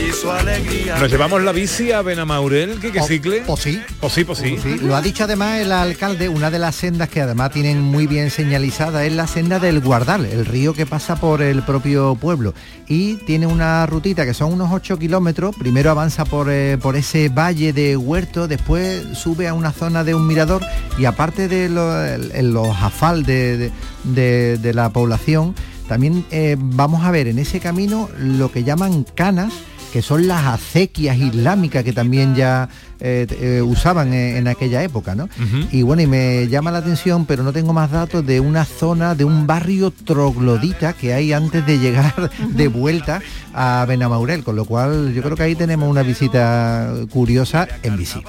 y 0.07 0.11
su 0.12 0.31
alegría. 0.31 0.97
Nos 0.99 1.11
llevamos 1.11 1.42
la 1.42 1.53
bici 1.53 1.92
a 1.92 2.03
Benamaurel, 2.03 2.81
que, 2.81 2.90
que 2.90 3.01
O- 3.01 3.07
cicle. 3.07 3.42
o 3.47 3.57
sí. 3.57 3.81
O 4.01 4.09
sí, 4.11 4.25
pues 4.25 4.38
sí. 4.38 4.57
Sí, 4.62 4.79
lo 4.81 4.97
ha 4.97 5.03
dicho 5.03 5.25
además 5.25 5.61
el 5.61 5.70
alcalde, 5.70 6.29
una 6.29 6.51
de 6.51 6.59
las 6.59 6.75
sendas 6.77 7.09
que 7.09 7.20
además 7.20 7.51
tienen 7.53 7.81
muy 7.81 8.07
bien 8.07 8.31
señalizada 8.31 9.05
es 9.05 9.12
la 9.12 9.27
senda 9.27 9.59
del 9.59 9.81
Guardal, 9.81 10.25
el 10.25 10.47
río 10.47 10.73
que 10.75 10.87
pasa 10.87 11.16
por 11.16 11.42
el 11.42 11.62
propio 11.62 12.14
pueblo. 12.16 12.55
Y 12.88 13.16
tiene 13.27 13.47
una 13.47 13.85
rutita 13.87 14.25
que 14.25 14.35
son 14.35 14.53
unos 14.53 14.70
8 14.73 14.99
kilómetros, 14.99 15.55
primero 15.57 15.90
avanza 15.90 16.25
por, 16.25 16.49
eh, 16.51 16.79
por 16.81 16.97
ese 16.97 17.29
valle 17.29 17.73
de 17.73 17.97
huerto, 17.97 18.49
después 18.49 19.03
sube 19.16 19.47
a 19.47 19.55
una 19.55 19.73
zona 19.73 20.05
de 20.05 20.14
un 20.14 20.27
mirador 20.27 20.62
y 20.99 21.05
aparte 21.05 21.49
de 21.49 21.68
lo- 21.68 22.03
el- 22.05 22.51
los 22.53 22.77
afal 22.83 23.25
de, 23.25 23.57
de- 23.59 23.73
de- 24.05 24.59
de 24.59 24.75
la 24.75 24.88
población, 24.90 25.55
también 25.88 26.25
eh, 26.31 26.57
vamos 26.59 27.05
a 27.05 27.11
ver 27.11 27.29
en 27.29 27.38
ese 27.38 27.61
camino 27.61 28.09
lo 28.18 28.51
que 28.51 28.64
llaman 28.64 29.05
canas, 29.14 29.53
que 29.92 30.03
son 30.03 30.27
las 30.27 30.44
acequias 30.47 31.16
islámicas 31.16 31.85
que 31.85 31.92
también 31.92 32.35
ya 32.35 32.68
eh, 32.99 33.27
eh, 33.31 33.62
usaban 33.62 34.12
en, 34.12 34.38
en 34.38 34.49
aquella 34.49 34.83
época, 34.83 35.14
¿no? 35.14 35.29
Y 35.70 35.83
bueno, 35.83 36.03
y 36.03 36.09
me 36.09 36.49
llama 36.49 36.73
la 36.73 36.79
atención, 36.79 37.27
pero 37.27 37.44
no 37.44 37.53
tengo 37.53 37.73
más 37.73 37.92
datos 37.92 38.27
de 38.27 38.40
una 38.40 38.64
zona, 38.64 39.14
de 39.14 39.25
un 39.25 39.47
barrio 39.47 39.92
troglodita 39.92 40.94
que 40.94 41.14
hay 41.14 41.33
antes 41.33 41.64
de 41.64 41.79
llegar 41.79 42.31
de 42.49 42.68
vuelta 42.68 43.23
a 43.53 43.85
Benamaurel, 43.87 44.42
con 44.42 44.57
lo 44.57 44.64
cual 44.64 45.14
yo 45.14 45.23
creo 45.23 45.37
que 45.37 45.44
ahí 45.44 45.55
tenemos 45.55 45.88
una 45.88 46.03
visita 46.03 46.92
curiosa 47.11 47.68
en 47.85 47.97
bici. 47.97 48.20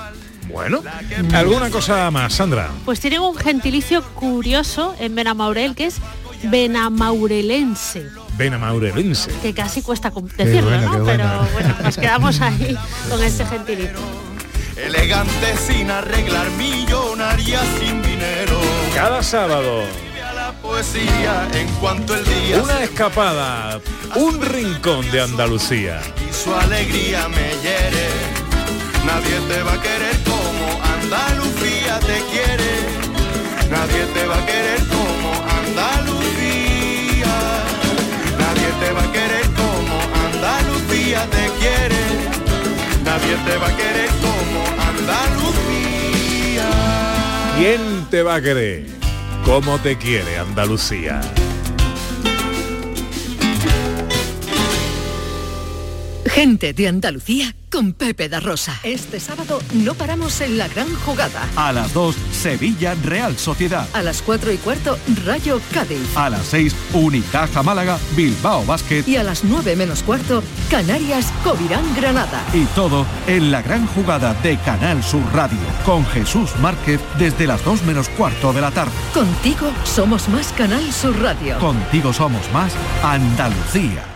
Bueno, 0.52 0.82
¿alguna 1.34 1.70
cosa 1.72 2.12
más, 2.12 2.34
Sandra? 2.34 2.70
Pues 2.86 3.00
tienen 3.00 3.22
un 3.22 3.36
gentilicio 3.36 4.04
curioso 4.13 4.96
en 5.00 5.15
Benamaurel 5.15 5.76
que 5.76 5.88
es 5.88 5.98
benamaurelense, 6.49 8.10
Benamaurelense. 8.38 9.31
que 9.41 9.53
casi 9.53 9.81
cuesta 9.81 10.12
decirlo, 10.38 10.69
bueno, 10.69 10.97
¿no? 10.97 11.05
Pero 11.05 11.23
bueno. 11.23 11.47
bueno, 11.53 11.75
nos 11.84 11.97
quedamos 11.97 12.41
ahí 12.41 12.77
con 13.10 13.23
este 13.23 13.45
gentilicio. 13.45 13.93
Elegante 14.75 15.55
sin 15.67 15.89
arreglar, 15.89 16.49
millonaria 16.51 17.62
sin 17.79 18.01
dinero. 18.01 18.60
Cada 18.93 19.23
sábado. 19.23 19.84
A 20.29 20.34
la 20.34 20.51
poesía 20.62 21.47
en 21.53 21.67
cuanto 21.75 22.13
el 22.15 22.25
día 22.25 22.62
Una 22.62 22.84
escapada, 22.84 23.79
un 24.15 24.41
rincón 24.41 25.10
de 25.12 25.21
Andalucía. 25.21 26.01
y 26.29 26.34
su 26.34 26.53
alegría 26.53 27.27
me 27.29 27.49
hiere. 27.63 28.10
Nadie 29.05 29.39
te 29.47 29.62
va 29.63 29.73
a 29.73 29.81
querer 29.81 30.17
como 30.25 30.84
Andalucía 31.01 31.99
te 31.99 32.21
quiere. 32.31 32.71
Nadie 33.69 34.05
te 34.13 34.25
va 34.27 34.38
a 34.38 34.45
querer 34.45 34.79
como 34.88 34.94
Nadie 43.06 43.36
te 43.46 43.58
va 43.58 43.68
a 43.68 43.78
querer 43.78 44.10
como 44.22 44.65
Andalucía. 44.89 46.70
¿Quién 47.58 48.06
te 48.10 48.24
va 48.24 48.36
a 48.36 48.41
querer? 48.41 48.86
¿Cómo 49.46 49.78
te 49.80 49.96
quiere 49.98 50.39
Andalucía? 50.39 51.22
Gente 56.36 56.74
de 56.74 56.89
Andalucía 56.89 57.56
con 57.71 57.93
Pepe 57.93 58.28
da 58.28 58.41
Rosa. 58.41 58.78
Este 58.84 59.21
sábado 59.21 59.62
no 59.74 59.93
paramos 59.93 60.41
en 60.41 60.58
la 60.58 60.67
gran 60.67 60.93
jugada. 61.06 61.48
A 61.56 61.71
las 61.71 61.93
2, 61.93 62.13
Sevilla 62.34 62.93
Real 63.06 63.38
Sociedad. 63.38 63.88
A 63.93 64.02
las 64.02 64.21
4 64.21 64.52
y 64.52 64.58
cuarto, 64.58 65.00
Rayo 65.24 65.62
Cádiz. 65.74 66.06
A 66.17 66.30
las 66.30 66.45
6, 66.48 66.76
Unicaja 66.91 67.63
Málaga, 67.63 67.98
Bilbao 68.17 68.65
Basket. 68.65 69.06
Y 69.08 69.15
a 69.15 69.24
las 69.24 69.45
9 69.45 69.78
menos 69.78 70.04
cuarto, 70.04 70.43
Canarias 70.69 71.32
Covirán 71.41 71.86
Granada. 71.95 72.43
Y 72.54 72.65
todo 72.76 73.06
en 73.28 73.50
la 73.50 73.62
gran 73.62 73.88
jugada 73.88 74.34
de 74.43 74.58
Canal 74.58 75.02
Sur 75.06 75.24
Radio, 75.34 75.58
con 75.86 76.06
Jesús 76.08 76.52
Márquez 76.60 77.00
desde 77.17 77.48
las 77.48 77.63
2 77.63 77.84
menos 77.84 78.10
cuarto 78.10 78.52
de 78.52 78.60
la 78.60 78.71
tarde. 78.71 78.91
Contigo 79.13 79.71
somos 79.86 80.28
más 80.28 80.52
Canal 80.52 80.91
Sur 80.91 81.17
Radio. 81.17 81.58
Contigo 81.60 82.12
somos 82.12 82.52
más 82.52 82.74
Andalucía. 83.04 84.14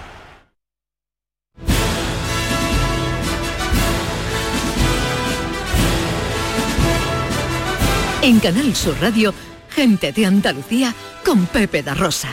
En 8.22 8.42
Canal 8.42 8.76
Sur 8.76 8.96
Radio, 9.00 9.34
Gente 9.70 10.12
de 10.12 10.26
Andalucía 10.26 10.94
con 11.24 11.46
Pepe 11.46 11.84
da 11.84 11.94
Rosa. 11.94 12.28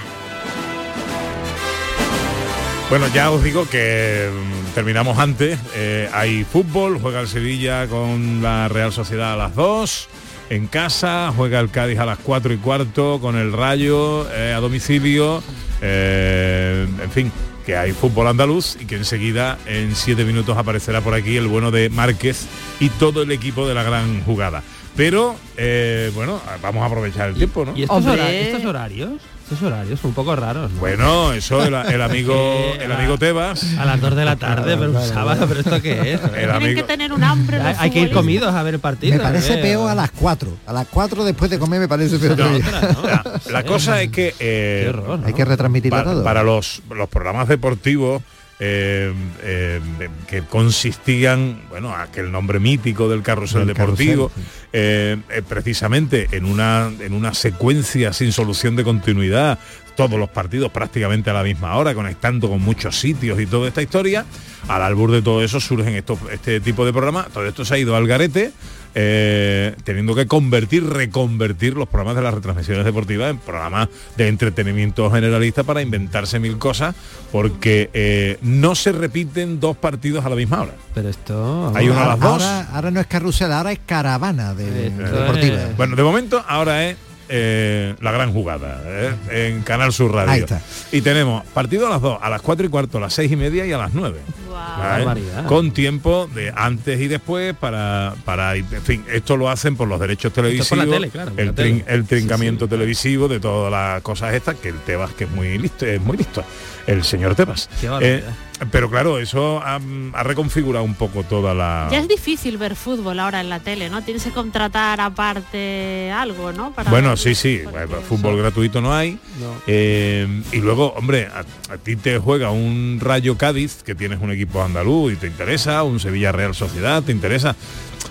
Bueno, 2.91 3.07
ya 3.15 3.31
os 3.31 3.45
digo 3.45 3.69
que 3.69 4.29
mm, 4.29 4.75
terminamos 4.75 5.17
antes. 5.19 5.61
Eh, 5.77 6.11
hay 6.13 6.43
fútbol, 6.43 6.99
juega 7.01 7.21
el 7.21 7.29
Sevilla 7.29 7.87
con 7.87 8.43
la 8.43 8.67
Real 8.67 8.93
Sociedad 8.93 9.35
a 9.35 9.37
las 9.37 9.55
2. 9.55 10.09
En 10.51 10.67
casa, 10.67 11.33
juega 11.37 11.61
el 11.61 11.71
Cádiz 11.71 12.01
a 12.01 12.07
las 12.07 12.19
4 12.19 12.53
y 12.53 12.57
cuarto 12.57 13.21
con 13.21 13.37
el 13.37 13.53
Rayo 13.53 14.29
eh, 14.33 14.55
a 14.55 14.61
domicilio. 14.61 15.41
Eh, 15.83 16.89
en 17.01 17.11
fin, 17.13 17.33
que 17.65 17.77
hay 17.77 17.93
fútbol 17.93 18.27
andaluz 18.27 18.77
y 18.81 18.87
que 18.87 18.97
enseguida 18.97 19.57
en 19.67 19.95
siete 19.95 20.25
minutos 20.25 20.57
aparecerá 20.57 21.01
por 21.01 21.15
aquí 21.15 21.37
el 21.37 21.47
bueno 21.47 21.71
de 21.71 21.91
Márquez 21.91 22.47
y 22.81 22.89
todo 22.89 23.23
el 23.23 23.31
equipo 23.31 23.69
de 23.69 23.75
la 23.75 23.85
gran 23.85 24.23
jugada. 24.25 24.65
Pero 24.97 25.37
eh, 25.57 26.11
bueno, 26.15 26.41
vamos 26.63 26.83
a 26.83 26.87
aprovechar 26.87 27.29
el 27.29 27.35
tiempo, 27.35 27.65
¿no? 27.65 27.77
¿Y 27.77 27.83
estos, 27.83 28.05
hora- 28.07 28.31
estos 28.33 28.65
horarios? 28.65 29.11
Estos 29.43 29.63
horarios 29.63 30.01
son 30.01 30.09
un 30.09 30.15
poco 30.15 30.35
raros. 30.35 30.73
¿no? 30.73 30.81
Bueno, 30.81 31.33
eso 31.33 31.63
el, 31.65 31.73
el 31.75 32.03
amigo 32.03 32.35
el 32.81 32.91
amigo 32.91 33.17
Tebas. 33.17 33.77
A 33.79 33.85
las 33.85 34.01
2 34.01 34.17
de 34.17 34.25
la 34.25 34.35
tarde, 34.37 34.77
pero 34.77 34.91
un 34.91 35.01
sábado, 35.07 35.47
pero 35.47 35.61
esto 35.61 35.81
qué 35.81 36.15
es. 36.15 36.21
El 36.25 36.31
Tienen 36.31 36.51
amigo, 36.51 36.81
que 36.81 36.83
tener 36.83 37.13
un 37.13 37.23
hambre. 37.23 37.61
Hay, 37.61 37.77
hay 37.79 37.91
que 37.91 38.01
ir 38.01 38.11
comidos 38.11 38.53
a 38.53 38.63
ver 38.65 38.75
el 38.75 38.81
partido. 38.81 39.17
Me 39.17 39.23
parece 39.23 39.55
¿eh? 39.55 39.63
peor 39.63 39.89
a 39.91 39.95
las 39.95 40.11
4. 40.13 40.51
A 40.67 40.73
las 40.73 40.87
4 40.89 41.25
después 41.25 41.49
de 41.51 41.59
comer 41.61 41.79
me 41.79 41.87
parece 41.89 42.19
peor. 42.19 42.35
todavía. 42.37 42.65
la, 43.05 43.41
la 43.53 43.65
cosa 43.65 44.03
es 44.03 44.11
que 44.11 44.35
eh, 44.41 44.93
Hay 45.25 45.33
que 45.35 45.45
retransmitirlo 45.45 45.97
para, 45.99 46.11
todo. 46.13 46.25
para 46.25 46.43
los, 46.43 46.83
los 46.91 47.09
programas 47.09 47.47
deportivos 47.47 48.23
eh, 48.59 49.13
eh, 49.43 49.81
que 50.27 50.41
consistían, 50.43 51.61
bueno, 51.69 51.95
aquel 51.95 52.33
nombre 52.33 52.59
mítico 52.59 53.07
del 53.07 53.23
carrusel 53.23 53.67
Del 53.67 53.75
deportivo, 53.75 54.31
carrusel, 54.31 54.53
eh, 54.73 55.43
precisamente 55.47 56.29
en 56.33 56.47
una, 56.47 56.91
en 57.01 57.13
una 57.13 57.35
secuencia 57.35 58.15
sin 58.15 58.33
solución 58.33 58.75
de 58.75 58.85
continuidad, 58.85 59.59
todos 59.95 60.19
los 60.19 60.31
partidos 60.31 60.71
prácticamente 60.71 61.29
a 61.29 61.35
la 61.35 61.43
misma 61.43 61.77
hora, 61.77 61.95
conectando 61.95 62.49
con 62.49 62.63
muchos 62.63 62.99
sitios 62.99 63.39
y 63.41 63.47
toda 63.47 63.69
esta 63.69 63.83
historia, 63.83 64.25
al 64.69 64.83
albur 64.83 65.11
de 65.11 65.21
todo 65.21 65.43
eso 65.43 65.61
surgen 65.61 65.95
estos, 65.95 66.19
este 66.33 66.61
tipo 66.61 66.87
de 66.87 66.93
programas, 66.93 67.29
todo 67.29 67.47
esto 67.47 67.65
se 67.65 67.75
ha 67.75 67.79
ido 67.79 67.95
al 67.95 68.07
garete, 68.07 68.53
eh, 68.99 69.75
teniendo 69.85 70.15
que 70.15 70.27
convertir, 70.27 70.83
reconvertir 70.89 71.75
los 71.75 71.87
programas 71.87 72.17
de 72.17 72.23
las 72.23 72.33
retransmisiones 72.33 72.83
deportivas 72.83 73.31
en 73.31 73.37
programas 73.39 73.89
de 74.17 74.29
entretenimiento 74.29 75.11
generalista 75.11 75.65
para 75.65 75.83
inventarse 75.83 76.39
mil 76.39 76.57
cosas, 76.57 76.95
porque 77.31 77.91
eh, 77.93 78.39
no 78.41 78.75
se 78.75 78.93
repiten 78.93 79.61
dos 79.61 79.77
partidos 79.77 80.25
a 80.25 80.31
la 80.31 80.37
misma 80.37 80.63
hora. 80.63 80.73
Pero 80.95 81.11
esto... 81.11 81.73
Hay 81.75 81.91
uno 81.91 82.01
a 82.01 82.07
las 82.09 82.21
dos. 82.21 82.43
Ahora, 82.43 82.69
ahora 82.73 82.91
no 82.91 83.01
es 83.01 83.07
carrusel, 83.07 83.53
ahora 83.53 83.73
es 83.73 83.81
caravana 83.85 84.55
de, 84.55 84.89
deportiva. 84.91 85.57
es- 85.63 85.77
Bueno, 85.77 85.95
de 85.95 86.03
momento 86.03 86.43
ahora 86.49 86.87
es 86.89 86.97
eh, 87.29 87.95
la 88.01 88.13
gran 88.13 88.33
jugada 88.33 88.83
¿eh? 88.85 89.15
en 89.31 89.63
Canal 89.63 89.93
Sur 89.93 90.13
Radio. 90.13 90.33
Ahí 90.33 90.41
está. 90.41 90.61
Y 90.93 91.01
tenemos 91.01 91.45
partido 91.47 91.87
a 91.87 91.91
las 91.91 92.01
2, 92.01 92.19
a 92.21 92.31
las 92.31 92.43
4 92.43 92.67
y 92.67 92.69
cuarto, 92.69 92.99
a 92.99 93.01
las 93.03 93.15
6 93.15 93.33
y 93.33 93.37
media 93.37 93.67
y 93.67 93.73
a 93.73 93.79
las 93.79 93.93
9. 93.95 94.19
¿vale? 94.51 95.05
Barbaridad. 95.05 95.47
Con 95.47 95.73
tiempo 95.73 96.29
de 96.35 96.53
antes 96.55 97.01
y 97.01 97.09
después 97.09 97.55
para, 97.55 98.15
para, 98.25 98.55
en 98.57 98.65
fin, 98.83 99.05
esto 99.13 99.37
lo 99.37 99.49
hacen 99.51 99.77
por 99.77 99.89
los 99.89 99.99
derechos 100.01 100.31
es 100.31 100.35
televisivos, 100.35 100.89
tele, 100.91 101.11
claro, 101.11 101.33
el, 101.37 101.47
la 101.47 101.53
trin- 101.53 101.83
tele. 101.85 101.85
el 101.95 102.05
trincamiento 102.07 102.69
televisivo 102.69 103.29
de 103.29 103.41
todas 103.41 103.71
las 103.71 104.03
cosas 104.03 104.35
estas, 104.35 104.57
que 104.57 104.69
el 104.71 104.79
Tebas 104.81 105.13
que 105.13 105.25
es 105.25 105.31
muy 105.31 105.57
listo, 105.59 105.87
es 105.87 106.01
muy 106.01 106.17
listo, 106.17 106.43
el 106.87 107.05
señor 107.05 107.35
Tebas. 107.35 107.69
Qué. 107.81 107.89
Eh, 108.01 108.25
pero 108.71 108.89
claro, 108.91 109.19
eso 109.19 109.61
ha, 109.63 109.79
ha 110.13 110.23
reconfigurado 110.23 110.85
un 110.85 110.95
poco 110.95 111.23
toda 111.25 111.53
la... 111.55 111.89
Ya 111.91 111.99
es 111.99 112.09
difícil 112.09 112.57
ver 112.59 112.75
fútbol 112.75 113.21
ahora 113.21 113.41
en 113.41 113.51
la 113.51 113.61
tele, 113.61 113.91
¿no? 113.91 114.03
Tienes 114.03 114.25
que 114.25 114.31
contratar 114.31 115.01
aparte 115.01 116.11
algo, 116.13 116.53
¿no? 116.53 116.73
Para 116.73 116.91
Bueno, 116.91 117.11
ver- 117.11 117.19
sí, 117.19 117.35
sí, 117.35 117.61
bueno, 117.71 117.97
fútbol 118.09 118.37
gratuito 118.39 118.81
no 118.81 118.95
hay. 118.95 119.19
Eh, 119.67 120.43
y 120.53 120.57
luego, 120.59 120.93
hombre, 120.97 121.27
a, 121.27 121.41
a 121.73 121.79
ti 121.79 121.97
te 121.97 122.19
juega 122.19 122.51
un 122.51 122.99
Rayo 123.01 123.37
Cádiz, 123.37 123.83
que 123.83 123.95
tienes 123.95 124.21
un 124.21 124.31
equipo 124.31 124.63
andaluz 124.63 125.13
y 125.13 125.17
te 125.17 125.27
interesa, 125.27 125.83
un 125.83 126.01
Sevilla 126.01 126.33
Real 126.33 126.55
Sociedad, 126.55 127.03
te 127.03 127.13
interesa, 127.13 127.55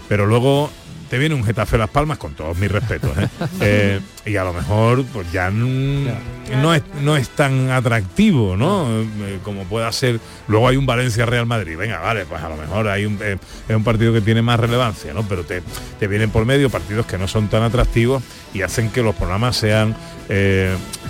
pero 0.08 0.26
luego 0.28 0.70
te 1.10 1.18
viene 1.18 1.36
un 1.36 1.44
Getafe 1.44 1.78
Las 1.78 1.90
Palmas, 1.90 2.18
con 2.18 2.34
todos 2.34 2.58
mis 2.58 2.72
respetos, 2.72 3.18
¿eh? 3.18 3.30
Eh, 3.62 4.00
y 4.26 4.36
a 4.36 4.44
lo 4.44 4.54
mejor 4.54 5.06
pues 5.06 5.32
ya 5.32 5.50
no, 5.50 6.74
es, 6.74 6.84
no 7.02 7.16
es 7.16 7.30
tan 7.30 7.70
atractivo, 7.72 8.58
¿no? 8.58 8.88
Eh, 9.02 9.40
como 9.44 9.64
pueda 9.64 9.92
ser. 9.92 10.20
Luego 10.48 10.68
hay 10.68 10.78
un 10.78 10.86
Valencia 10.86 11.26
Real 11.26 11.46
Madrid, 11.46 11.78
venga, 11.78 12.00
vale, 12.00 12.26
pues 12.26 12.42
a 12.42 12.50
lo 12.50 12.58
mejor 12.58 12.88
hay 12.88 13.06
un, 13.06 13.20
es 13.22 13.76
un 13.76 13.84
partido 13.84 14.14
que 14.14 14.22
tiene 14.22 14.42
más 14.42 14.60
relevancia, 14.60 15.14
¿no? 15.14 15.24
Pero 15.28 15.44
te, 15.44 15.62
te 16.00 16.08
vienen 16.08 16.30
por 16.32 16.46
medio 16.46 16.70
partidos 16.70 17.06
que 17.06 17.18
no 17.18 17.28
son 17.28 17.48
tan 17.48 17.64
atractivos 17.64 18.24
y 18.54 18.62
hacen 18.62 18.90
que 18.90 19.02
los 19.02 19.16
programas 19.16 19.58
sean 19.58 19.96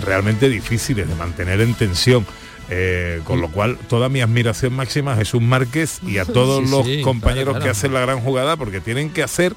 realmente 0.02 0.50
difíciles 0.50 1.08
de 1.08 1.14
mantener 1.14 1.60
en 1.62 1.74
tensión. 1.74 2.26
Eh, 2.68 3.20
con 3.24 3.40
lo 3.40 3.46
cual, 3.48 3.78
toda 3.88 4.08
mi 4.08 4.20
admiración 4.20 4.72
máxima 4.74 5.12
a 5.12 5.16
Jesús 5.16 5.40
Márquez 5.40 6.00
y 6.06 6.18
a 6.18 6.24
todos 6.32 6.64
Sí, 6.64 6.70
los 6.70 6.84
sí, 6.86 7.00
compañeros 7.00 7.54
claro, 7.54 7.64
que 7.64 7.70
hacen 7.70 7.94
la 7.94 8.00
gran 8.00 8.18
jugada 8.20 8.56
porque 8.56 8.80
tienen 8.80 9.10
que 9.10 9.22
hacer 9.22 9.54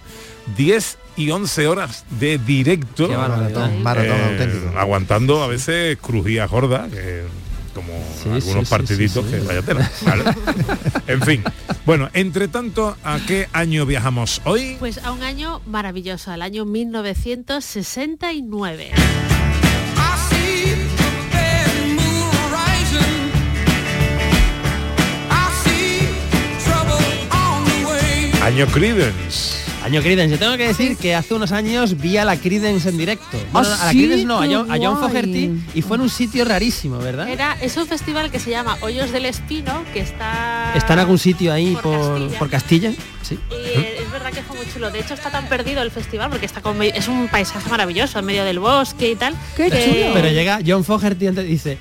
10 0.58 0.98
y 1.18 1.32
11 1.32 1.66
horas 1.68 2.06
de 2.20 2.38
directo 2.38 3.08
Qué 3.08 3.14
eh, 3.14 3.18
Maratón 3.18 3.86
auténtico. 4.22 4.78
aguantando 4.78 5.42
a 5.44 5.48
veces 5.48 5.98
crujías 6.00 6.50
gordas 6.52 6.92
que 6.92 7.24
como 7.74 7.94
Sí, 8.24 8.30
algunos 8.30 8.44
sí, 8.44 8.52
sí, 8.66 8.70
partiditos 8.70 9.26
sí, 9.26 9.32
que 9.32 9.40
vaya 9.42 9.62
tela, 9.64 9.92
¿vale? 10.06 10.24
en 11.08 11.22
fin 11.22 11.44
bueno 11.86 12.10
entre 12.14 12.48
tanto 12.48 12.96
a 13.04 13.20
qué 13.28 13.48
año 13.54 13.86
viajamos 13.86 14.42
hoy 14.46 14.76
Pues 14.80 14.98
a 15.00 15.12
un 15.12 15.24
año 15.24 15.62
maravilloso, 15.66 16.32
al 16.32 16.42
año 16.44 16.64
1969. 16.66 18.92
Año 28.50 28.66
Creedence 28.66 29.70
Año 29.84 30.02
Creedence. 30.02 30.32
Yo 30.36 30.40
tengo 30.40 30.58
que 30.58 30.68
decir 30.68 30.98
que 30.98 31.16
hace 31.16 31.34
unos 31.34 31.54
años 31.54 31.98
vi 32.02 32.18
a 32.18 32.26
la 32.26 32.36
Creedence 32.36 32.90
en 32.90 32.98
directo. 32.98 33.38
Bueno, 33.54 33.70
¿Ah, 33.72 33.84
a 33.84 33.86
la 33.86 33.92
sí? 33.92 33.98
Creedence 34.00 34.26
no, 34.26 34.42
a 34.42 34.46
John, 34.46 34.70
a 34.72 34.76
John 34.76 34.98
guay. 34.98 35.10
Fogerty 35.10 35.52
y 35.74 35.82
fue 35.82 35.96
en 35.96 36.02
un 36.02 36.10
sitio 36.10 36.44
rarísimo, 36.44 36.98
¿verdad? 36.98 37.30
Era, 37.30 37.56
es 37.62 37.78
un 37.78 37.88
festival 37.88 38.30
que 38.30 38.40
se 38.40 38.50
llama 38.50 38.78
Hoyos 38.82 39.12
del 39.12 39.26
Espino, 39.26 39.84
que 39.94 40.02
está... 40.02 40.74
Está 40.76 40.94
en 40.94 41.00
algún 41.00 41.18
sitio 41.18 41.54
ahí 41.54 41.78
por 41.82 41.84
por, 41.84 42.02
Castilla. 42.20 42.40
por 42.40 42.50
Castilla. 42.50 42.92
Sí. 43.22 43.40
Y 43.52 44.02
es 44.04 44.12
verdad 44.12 44.32
que 44.34 44.42
fue 44.42 44.58
muy 44.58 44.66
chulo. 44.74 44.92
De 44.92 45.00
hecho, 45.00 45.14
está 45.14 45.30
tan 45.32 45.48
perdido 45.48 45.82
el 45.82 45.92
festival 45.92 46.30
porque 46.30 46.46
está 46.46 46.62
con, 46.62 46.82
es 46.84 47.08
un 47.08 47.30
paisaje 47.30 47.70
maravilloso 47.70 48.20
en 48.20 48.26
medio 48.26 48.44
del 48.44 48.60
bosque 48.60 49.12
y 49.12 49.16
tal. 49.16 49.34
Qué 49.56 49.70
que- 49.72 49.86
chulo. 49.86 50.14
Pero 50.14 50.28
llega 50.30 50.60
John 50.66 50.84
Fogerty 50.84 51.28
y 51.28 51.32
dice, 51.44 51.78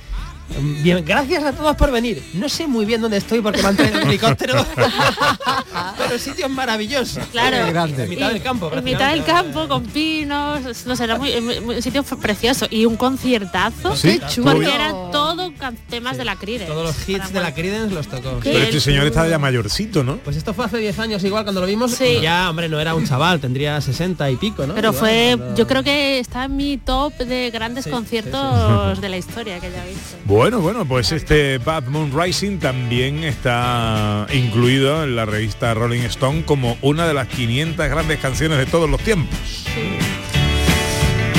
bien, 0.82 1.04
gracias 1.04 1.44
a 1.44 1.52
todos 1.52 1.76
por 1.76 1.90
venir. 1.90 2.22
No 2.34 2.48
sé 2.48 2.66
muy 2.66 2.84
bien 2.84 3.00
dónde 3.00 3.18
estoy 3.18 3.40
porque 3.40 3.62
me 3.62 3.68
han 3.68 3.76
traído 3.76 4.00
un 4.00 4.08
helicóptero. 4.08 4.64
Pero 5.98 6.14
el 6.14 6.20
sitio 6.20 6.46
es 6.46 6.52
maravilloso. 6.52 7.20
Claro. 7.32 7.56
En 7.58 7.66
mitad 8.08 8.30
Y- 8.30 8.32
del 8.34 8.42
campo. 8.42 8.70
En 8.72 8.84
mitad 8.84 9.10
del 9.10 9.24
campo, 9.24 9.68
con 9.68 9.84
pinos, 9.84 10.86
no 10.86 10.96
sé, 10.96 11.04
era 11.04 11.16
muy, 11.18 11.40
muy- 11.40 11.58
un 11.76 11.82
sitio 11.82 12.02
precioso. 12.02 12.66
Y 12.70 12.84
un 12.86 12.96
conciertazo. 12.96 13.94
Sí, 13.96 14.20
chulo. 14.28 14.52
Porque 14.52 14.74
eran 14.74 15.10
todo 15.12 15.47
temas 15.88 16.16
de 16.16 16.24
la 16.24 16.36
Cride. 16.36 16.64
Todos 16.66 16.84
los 16.86 17.08
hits 17.08 17.32
de 17.32 17.40
la 17.40 17.54
Creedence 17.54 17.94
los 17.94 18.06
tocó. 18.08 18.40
Qué 18.40 18.50
pero 18.52 18.64
este 18.64 18.80
señor 18.80 19.06
está 19.06 19.20
chulo. 19.20 19.30
ya 19.30 19.38
mayorcito 19.38 20.04
¿no? 20.04 20.16
Pues 20.18 20.36
esto 20.36 20.54
fue 20.54 20.64
hace 20.66 20.78
10 20.78 20.98
años 20.98 21.24
igual 21.24 21.44
cuando 21.44 21.60
lo 21.60 21.66
vimos. 21.66 21.92
Sí. 21.92 22.04
y 22.18 22.20
Ya, 22.22 22.50
hombre, 22.50 22.68
no 22.68 22.78
era 22.80 22.94
un 22.94 23.06
chaval, 23.06 23.40
tendría 23.40 23.80
60 23.80 24.30
y 24.30 24.36
pico, 24.36 24.66
¿no? 24.66 24.74
Pero 24.74 24.88
Igual, 24.88 25.00
fue, 25.00 25.34
cuando- 25.36 25.56
yo 25.56 25.66
creo 25.66 25.82
que 25.82 26.18
está 26.18 26.44
en 26.44 26.56
mi 26.56 26.76
top 26.78 27.12
de 27.18 27.50
grandes 27.50 27.84
Sí, 27.84 27.90
conciertos 27.90 29.00
de 29.00 29.08
la 29.08 29.16
historia 29.16 29.58
que 29.60 29.66
haya 29.68 29.84
visto. 29.84 30.16
Bueno, 30.24 30.60
bueno, 30.60 30.84
pues 30.86 31.12
este 31.12 31.58
Bad 31.58 31.84
Moon 31.84 32.12
Rising 32.14 32.58
también 32.58 33.24
está 33.24 34.26
incluido 34.32 35.04
en 35.04 35.16
la 35.16 35.24
revista 35.24 35.74
Rolling 35.74 36.02
Stone 36.02 36.44
como 36.44 36.76
una 36.82 37.06
de 37.06 37.14
las 37.14 37.28
500 37.28 37.88
grandes 37.88 38.18
canciones 38.18 38.58
de 38.58 38.66
todos 38.66 38.88
los 38.88 39.00
tiempos. 39.00 39.38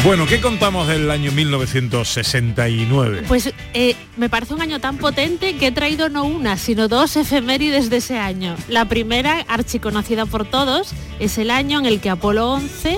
Bueno, 0.03 0.25
¿qué 0.25 0.39
contamos 0.39 0.87
del 0.87 1.11
año 1.11 1.29
1969? 1.33 3.23
Pues 3.27 3.53
eh, 3.73 3.97
me 4.15 4.29
parece 4.29 4.53
un 4.53 4.61
año 4.61 4.79
tan 4.79 4.97
potente 4.97 5.57
que 5.57 5.67
he 5.67 5.71
traído 5.73 6.07
no 6.07 6.23
una, 6.23 6.57
sino 6.57 6.87
dos 6.87 7.17
efemérides 7.17 7.89
de 7.89 7.97
ese 7.97 8.17
año. 8.17 8.55
La 8.69 8.85
primera, 8.85 9.45
archiconocida 9.49 10.25
por 10.25 10.45
todos, 10.45 10.93
es 11.19 11.37
el 11.37 11.51
año 11.51 11.79
en 11.79 11.85
el 11.85 11.99
que 11.99 12.09
Apolo 12.09 12.49
11 12.49 12.97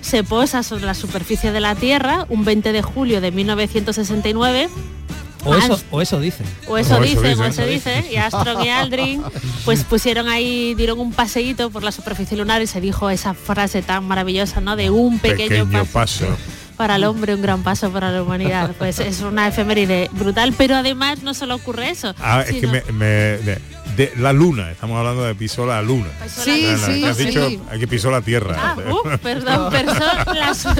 se 0.00 0.24
posa 0.24 0.64
sobre 0.64 0.86
la 0.86 0.94
superficie 0.94 1.52
de 1.52 1.60
la 1.60 1.76
Tierra, 1.76 2.26
un 2.28 2.44
20 2.44 2.72
de 2.72 2.82
julio 2.82 3.20
de 3.20 3.30
1969. 3.30 4.68
O 5.44 5.54
eso, 5.54 5.80
o 5.90 6.00
eso 6.02 6.20
dicen. 6.20 6.46
o 6.68 6.76
eso 6.76 6.96
O 6.96 7.02
eso 7.02 7.02
dicen, 7.02 7.22
dicen. 7.30 7.40
o 7.40 7.46
eso 7.46 7.64
dicen, 7.66 8.04
y 8.10 8.16
Armstrong 8.16 8.64
y 8.64 8.68
Aldrin 8.68 9.22
pues 9.64 9.84
pusieron 9.84 10.28
ahí, 10.28 10.74
dieron 10.74 11.00
un 11.00 11.12
paseíto 11.12 11.70
por 11.70 11.82
la 11.82 11.92
superficie 11.92 12.36
lunar 12.36 12.60
y 12.62 12.66
se 12.66 12.80
dijo 12.80 13.08
esa 13.10 13.32
frase 13.34 13.80
tan 13.82 14.04
maravillosa, 14.04 14.60
¿no? 14.60 14.76
De 14.76 14.90
un 14.90 15.18
pequeño, 15.18 15.48
Pequeño 15.66 15.84
paso 15.86 16.24
paso. 16.26 16.36
para 16.76 16.96
el 16.96 17.04
hombre, 17.04 17.34
un 17.34 17.42
gran 17.42 17.62
paso 17.62 17.90
para 17.90 18.10
la 18.10 18.22
humanidad. 18.22 18.72
Pues 18.78 18.98
es 19.00 19.20
una 19.20 19.48
efeméride 19.48 20.08
brutal, 20.12 20.52
pero 20.56 20.76
además 20.76 21.22
no 21.22 21.32
solo 21.34 21.54
ocurre 21.54 21.90
eso. 21.90 22.14
Ah, 22.20 22.42
es 22.46 22.52
que 22.54 22.60
sino- 22.60 22.72
me, 22.72 22.82
me- 22.92 23.58
de, 24.00 24.12
la 24.16 24.32
luna, 24.32 24.70
estamos 24.70 24.96
hablando 24.98 25.24
de 25.24 25.34
pisó 25.34 25.66
la 25.66 25.82
luna. 25.82 26.08
Sí, 26.26 26.66
No, 26.66 26.78
no, 26.78 26.86
sí, 26.94 27.00
que 27.00 27.06
has 27.08 27.16
sí. 27.16 27.24
dicho 27.26 27.48
que 27.78 27.86
pisó 27.88 28.10
la 28.10 28.22
tierra. 28.22 28.56
Ah, 28.58 28.74
uh, 28.76 29.18
perdón, 29.18 29.70
perdón, 29.70 29.94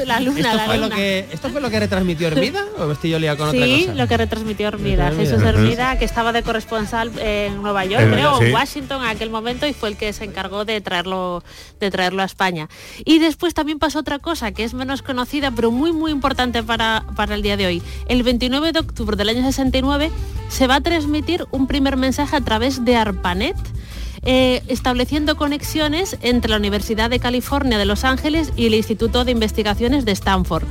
la, 0.07 0.21
luna, 0.21 0.41
¿Esto 0.41 0.57
la 0.57 0.65
fue, 0.65 0.77
lo 0.79 0.83
luna. 0.85 0.97
que, 0.97 1.27
¿Esto 1.31 1.51
fue 1.51 1.61
lo 1.61 1.71
que 1.71 1.81
retransmitió 1.81 2.29
Hermida 2.29 2.65
o 2.79 2.87
me 2.87 2.93
estoy 2.95 3.11
yo 3.11 3.19
liado 3.19 3.37
con 3.37 3.49
otra 3.49 3.65
Sí, 3.65 3.83
cosa? 3.87 3.95
lo 3.95 4.09
que 4.09 4.17
retransmitió 4.17 4.69
Hermida. 4.69 5.13
Jesús. 5.13 5.43
Hermida, 5.43 5.99
que 5.99 6.05
estaba 6.05 6.33
de 6.33 6.43
corresponsal 6.43 7.11
en 7.19 7.61
Nueva 7.63 7.85
York, 7.85 8.03
Es 8.05 8.13
creo, 8.13 8.41
en 8.41 8.47
sí. 8.49 8.53
Washington 8.53 9.03
en 9.03 9.09
aquel 9.09 9.31
momento 9.31 9.67
y 9.67 9.73
fue 9.75 9.91
el 9.91 9.97
que 9.97 10.13
se 10.13 10.25
encargó 10.25 10.65
de 10.65 10.81
traerlo, 10.81 11.45
de 11.79 11.91
traerlo 11.91 12.23
a 12.23 12.25
España. 12.25 12.69
Y 13.05 13.19
después 13.19 13.53
también 13.55 13.79
pasó 13.79 13.99
otra 14.01 14.19
cosa 14.19 14.53
que 14.53 14.65
es 14.65 14.73
menos 14.75 15.03
conocida, 15.03 15.51
pero 15.51 15.71
muy 15.71 15.93
muy 15.93 16.11
importante 16.11 16.63
para, 16.63 17.05
para 17.17 17.35
el 17.35 17.43
día 17.43 17.57
de 17.57 17.67
hoy. 17.67 17.83
El 18.09 18.23
29 18.23 18.73
de 18.73 18.79
octubre 18.81 19.17
del 19.17 19.29
año 19.29 19.43
69 19.43 20.11
se 20.49 20.67
va 20.67 20.77
a 20.77 20.81
transmitir 20.81 21.45
un 21.51 21.67
primer 21.67 21.97
mensaje 21.97 22.37
a 22.37 22.41
través 22.41 22.85
de 22.85 22.97
ARPANET. 23.11 23.57
eh, 24.23 24.63
estableciendo 24.69 25.35
conexiones 25.39 26.19
entre 26.21 26.51
la 26.51 26.59
Universidad 26.59 27.09
de 27.09 27.19
California 27.21 27.79
de 27.79 27.87
Los 27.87 28.05
Ángeles 28.05 28.53
y 28.55 28.67
el 28.67 28.75
Instituto 28.75 29.25
de 29.25 29.33
Investigaciones 29.33 30.05
de 30.05 30.13
Stanford. 30.13 30.65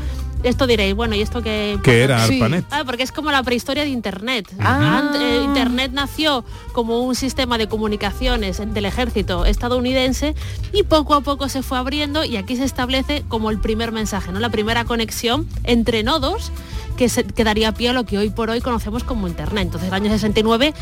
Esto 0.43 0.67
diréis, 0.67 0.93
bueno, 0.93 1.15
¿y 1.15 1.21
esto 1.21 1.41
qué? 1.41 1.79
¿Qué 1.83 2.03
era 2.03 2.27
Sí. 2.27 2.35
ARPANET? 2.35 2.65
Ah, 2.69 2.83
porque 2.85 3.01
es 3.01 3.11
como 3.11 3.31
la 3.31 3.41
prehistoria 3.41 3.83
de 3.83 3.89
Internet. 3.89 4.47
Ah. 4.59 5.01
Ant- 5.11 5.19
eh, 5.19 5.41
Internet 5.43 5.91
nació 5.95 6.45
como 6.73 6.99
un 6.99 7.15
sistema 7.15 7.57
de 7.57 7.67
comunicaciones 7.67 8.61
del 8.73 8.85
ejército 8.85 9.45
estadounidense 9.45 10.35
y 10.71 10.83
poco 10.83 11.15
a 11.15 11.21
poco 11.21 11.49
se 11.49 11.63
fue 11.63 11.79
abriendo 11.79 12.23
y 12.23 12.37
aquí 12.37 12.55
se 12.55 12.65
establece 12.65 13.23
como 13.29 13.49
el 13.49 13.59
primer 13.59 13.91
mensaje, 13.91 14.31
¿no? 14.31 14.39
La 14.39 14.49
primera 14.49 14.85
conexión 14.85 15.47
entre 15.63 16.03
nodos 16.03 16.51
que, 16.97 17.09
se, 17.09 17.23
que 17.23 17.43
daría 17.43 17.73
pie 17.73 17.89
a 17.89 17.93
lo 17.93 18.05
que 18.05 18.19
hoy 18.19 18.29
por 18.29 18.51
hoy 18.51 18.61
conocemos 18.61 19.03
como 19.03 19.27
Internet. 19.27 19.63
Entonces, 19.63 19.87
el 19.89 19.93
año 19.95 20.09
69 20.11 20.73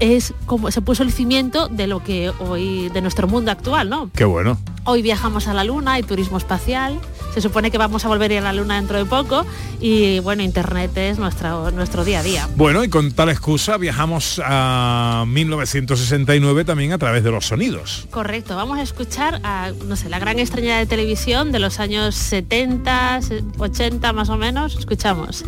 es 0.00 0.32
como 0.46 0.70
se 0.70 0.80
puso 0.80 1.02
el 1.02 1.12
cimiento 1.12 1.68
de 1.68 1.86
lo 1.86 2.02
que 2.02 2.30
hoy 2.40 2.88
de 2.90 3.00
nuestro 3.02 3.28
mundo 3.28 3.50
actual, 3.50 3.88
¿no? 3.88 4.10
Qué 4.14 4.24
bueno. 4.24 4.58
Hoy 4.84 5.00
viajamos 5.02 5.48
a 5.48 5.54
la 5.54 5.64
Luna, 5.64 5.94
hay 5.94 6.02
turismo 6.02 6.36
espacial, 6.36 6.98
se 7.32 7.40
supone 7.40 7.70
que 7.70 7.78
vamos 7.78 8.04
a 8.04 8.08
volver 8.08 8.30
a 8.30 8.34
ir 8.34 8.40
a 8.40 8.44
la 8.44 8.52
Luna 8.52 8.76
dentro 8.76 8.98
de 8.98 9.06
poco 9.06 9.46
y 9.80 10.18
bueno, 10.20 10.42
Internet 10.42 10.94
es 10.98 11.18
nuestro, 11.18 11.70
nuestro 11.70 12.04
día 12.04 12.20
a 12.20 12.22
día. 12.22 12.48
Bueno, 12.56 12.84
y 12.84 12.88
con 12.90 13.10
tal 13.12 13.30
excusa 13.30 13.78
viajamos 13.78 14.40
a 14.44 15.24
1969 15.26 16.64
también 16.66 16.92
a 16.92 16.98
través 16.98 17.24
de 17.24 17.30
los 17.30 17.46
sonidos. 17.46 18.06
Correcto, 18.10 18.56
vamos 18.56 18.78
a 18.78 18.82
escuchar 18.82 19.40
a, 19.42 19.70
no 19.86 19.96
sé, 19.96 20.10
la 20.10 20.18
gran 20.18 20.38
estrella 20.38 20.76
de 20.78 20.84
televisión 20.86 21.50
de 21.50 21.60
los 21.60 21.80
años 21.80 22.14
70, 22.14 23.22
se- 23.22 23.42
80 23.58 24.12
más 24.12 24.28
o 24.28 24.36
menos. 24.36 24.76
Escuchamos. 24.78 25.44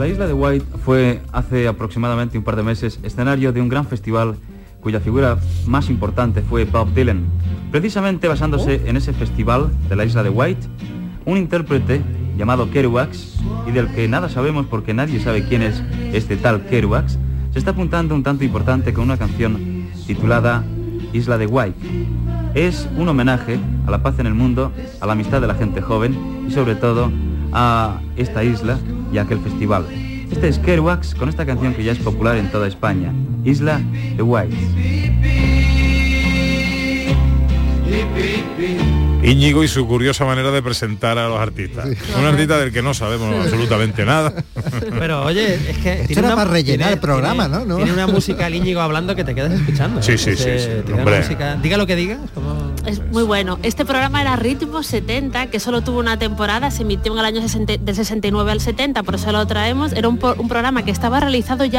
La 0.00 0.08
isla 0.08 0.26
de 0.26 0.32
White 0.32 0.64
fue 0.82 1.20
hace 1.30 1.68
aproximadamente 1.68 2.38
un 2.38 2.42
par 2.42 2.56
de 2.56 2.62
meses 2.62 2.98
escenario 3.02 3.52
de 3.52 3.60
un 3.60 3.68
gran 3.68 3.84
festival 3.84 4.34
cuya 4.80 4.98
figura 4.98 5.36
más 5.66 5.90
importante 5.90 6.40
fue 6.40 6.64
Bob 6.64 6.94
Dylan. 6.94 7.26
Precisamente 7.70 8.26
basándose 8.26 8.80
en 8.86 8.96
ese 8.96 9.12
festival 9.12 9.70
de 9.90 9.96
la 9.96 10.06
isla 10.06 10.22
de 10.22 10.30
White, 10.30 10.66
un 11.26 11.36
intérprete 11.36 12.00
llamado 12.38 12.70
Kerouax, 12.70 13.42
y 13.66 13.72
del 13.72 13.88
que 13.88 14.08
nada 14.08 14.30
sabemos 14.30 14.64
porque 14.64 14.94
nadie 14.94 15.20
sabe 15.20 15.44
quién 15.44 15.60
es 15.60 15.82
este 16.14 16.38
tal 16.38 16.64
Kerouax, 16.64 17.18
se 17.52 17.58
está 17.58 17.72
apuntando 17.72 18.14
un 18.14 18.22
tanto 18.22 18.42
importante 18.42 18.94
con 18.94 19.04
una 19.04 19.18
canción 19.18 19.86
titulada 20.06 20.64
Isla 21.12 21.36
de 21.36 21.44
White. 21.44 21.78
Es 22.54 22.88
un 22.96 23.06
homenaje 23.06 23.58
a 23.86 23.90
la 23.90 24.02
paz 24.02 24.18
en 24.18 24.26
el 24.26 24.34
mundo, 24.34 24.72
a 24.98 25.04
la 25.04 25.12
amistad 25.12 25.42
de 25.42 25.46
la 25.46 25.56
gente 25.56 25.82
joven 25.82 26.46
y 26.48 26.52
sobre 26.52 26.74
todo 26.74 27.12
a 27.52 28.00
esta 28.16 28.42
isla 28.44 28.78
y 29.12 29.18
aquel 29.18 29.40
festival. 29.40 29.86
Este 30.30 30.48
es 30.48 30.58
Kerouax 30.58 31.14
con 31.14 31.28
esta 31.28 31.44
canción 31.44 31.74
que 31.74 31.82
ya 31.84 31.92
es 31.92 31.98
popular 31.98 32.36
en 32.36 32.50
toda 32.50 32.68
España, 32.68 33.12
Isla 33.44 33.80
de 34.16 34.22
White. 34.22 34.56
Íñigo 39.22 39.62
y 39.62 39.68
su 39.68 39.86
curiosa 39.86 40.24
manera 40.24 40.50
de 40.50 40.62
presentar 40.62 41.18
a 41.18 41.28
los 41.28 41.38
artistas. 41.38 41.86
Un 42.18 42.24
artista 42.24 42.58
del 42.58 42.72
que 42.72 42.80
no 42.82 42.94
sabemos 42.94 43.34
absolutamente 43.44 44.04
nada. 44.06 44.32
Pero 44.98 45.24
oye, 45.24 45.54
es 45.70 45.78
que 45.78 46.02
Esto 46.02 46.20
era 46.20 46.34
para 46.34 46.50
rellenar 46.50 46.92
el 46.92 46.98
programa, 46.98 47.46
tiene- 47.48 47.64
¿no? 47.66 47.66
¿no? 47.66 47.76
Tiene 47.76 47.92
una 47.92 48.06
música 48.06 48.46
el 48.46 48.54
Íñigo 48.54 48.80
hablando 48.80 49.14
que 49.14 49.22
te 49.24 49.34
quedas 49.34 49.52
escuchando. 49.52 50.02
Sí, 50.02 50.12
¿eh? 50.12 50.18
sí, 50.18 50.36
sí, 50.36 50.48
Ese- 50.48 50.58
sí, 50.58 50.66
tiene 50.86 50.92
una 50.94 51.02
hombre. 51.02 51.18
música- 51.18 51.56
diga 51.56 51.76
lo 51.76 51.86
que 51.86 51.96
diga. 51.96 52.18
como- 52.34 52.69
Es 52.86 53.00
muy 53.12 53.22
bueno. 53.22 53.58
Este 53.62 53.84
programa 53.84 54.20
era 54.20 54.36
Ritmo 54.36 54.82
70, 54.82 55.46
que 55.46 55.60
solo 55.60 55.82
tuvo 55.82 56.00
una 56.00 56.18
temporada, 56.18 56.70
se 56.70 56.82
emitió 56.82 57.12
en 57.12 57.18
el 57.18 57.24
año 57.24 57.40
60 57.40 57.78
del 57.78 57.94
69 57.94 58.50
al 58.50 58.60
70, 58.60 59.02
por 59.02 59.14
eso 59.14 59.30
lo 59.32 59.46
traemos. 59.46 59.92
Era 59.92 60.08
un, 60.08 60.18
un 60.38 60.48
programa 60.48 60.84
que 60.84 60.90
estaba 60.90 61.20
realizado 61.20 61.64
ya 61.64 61.78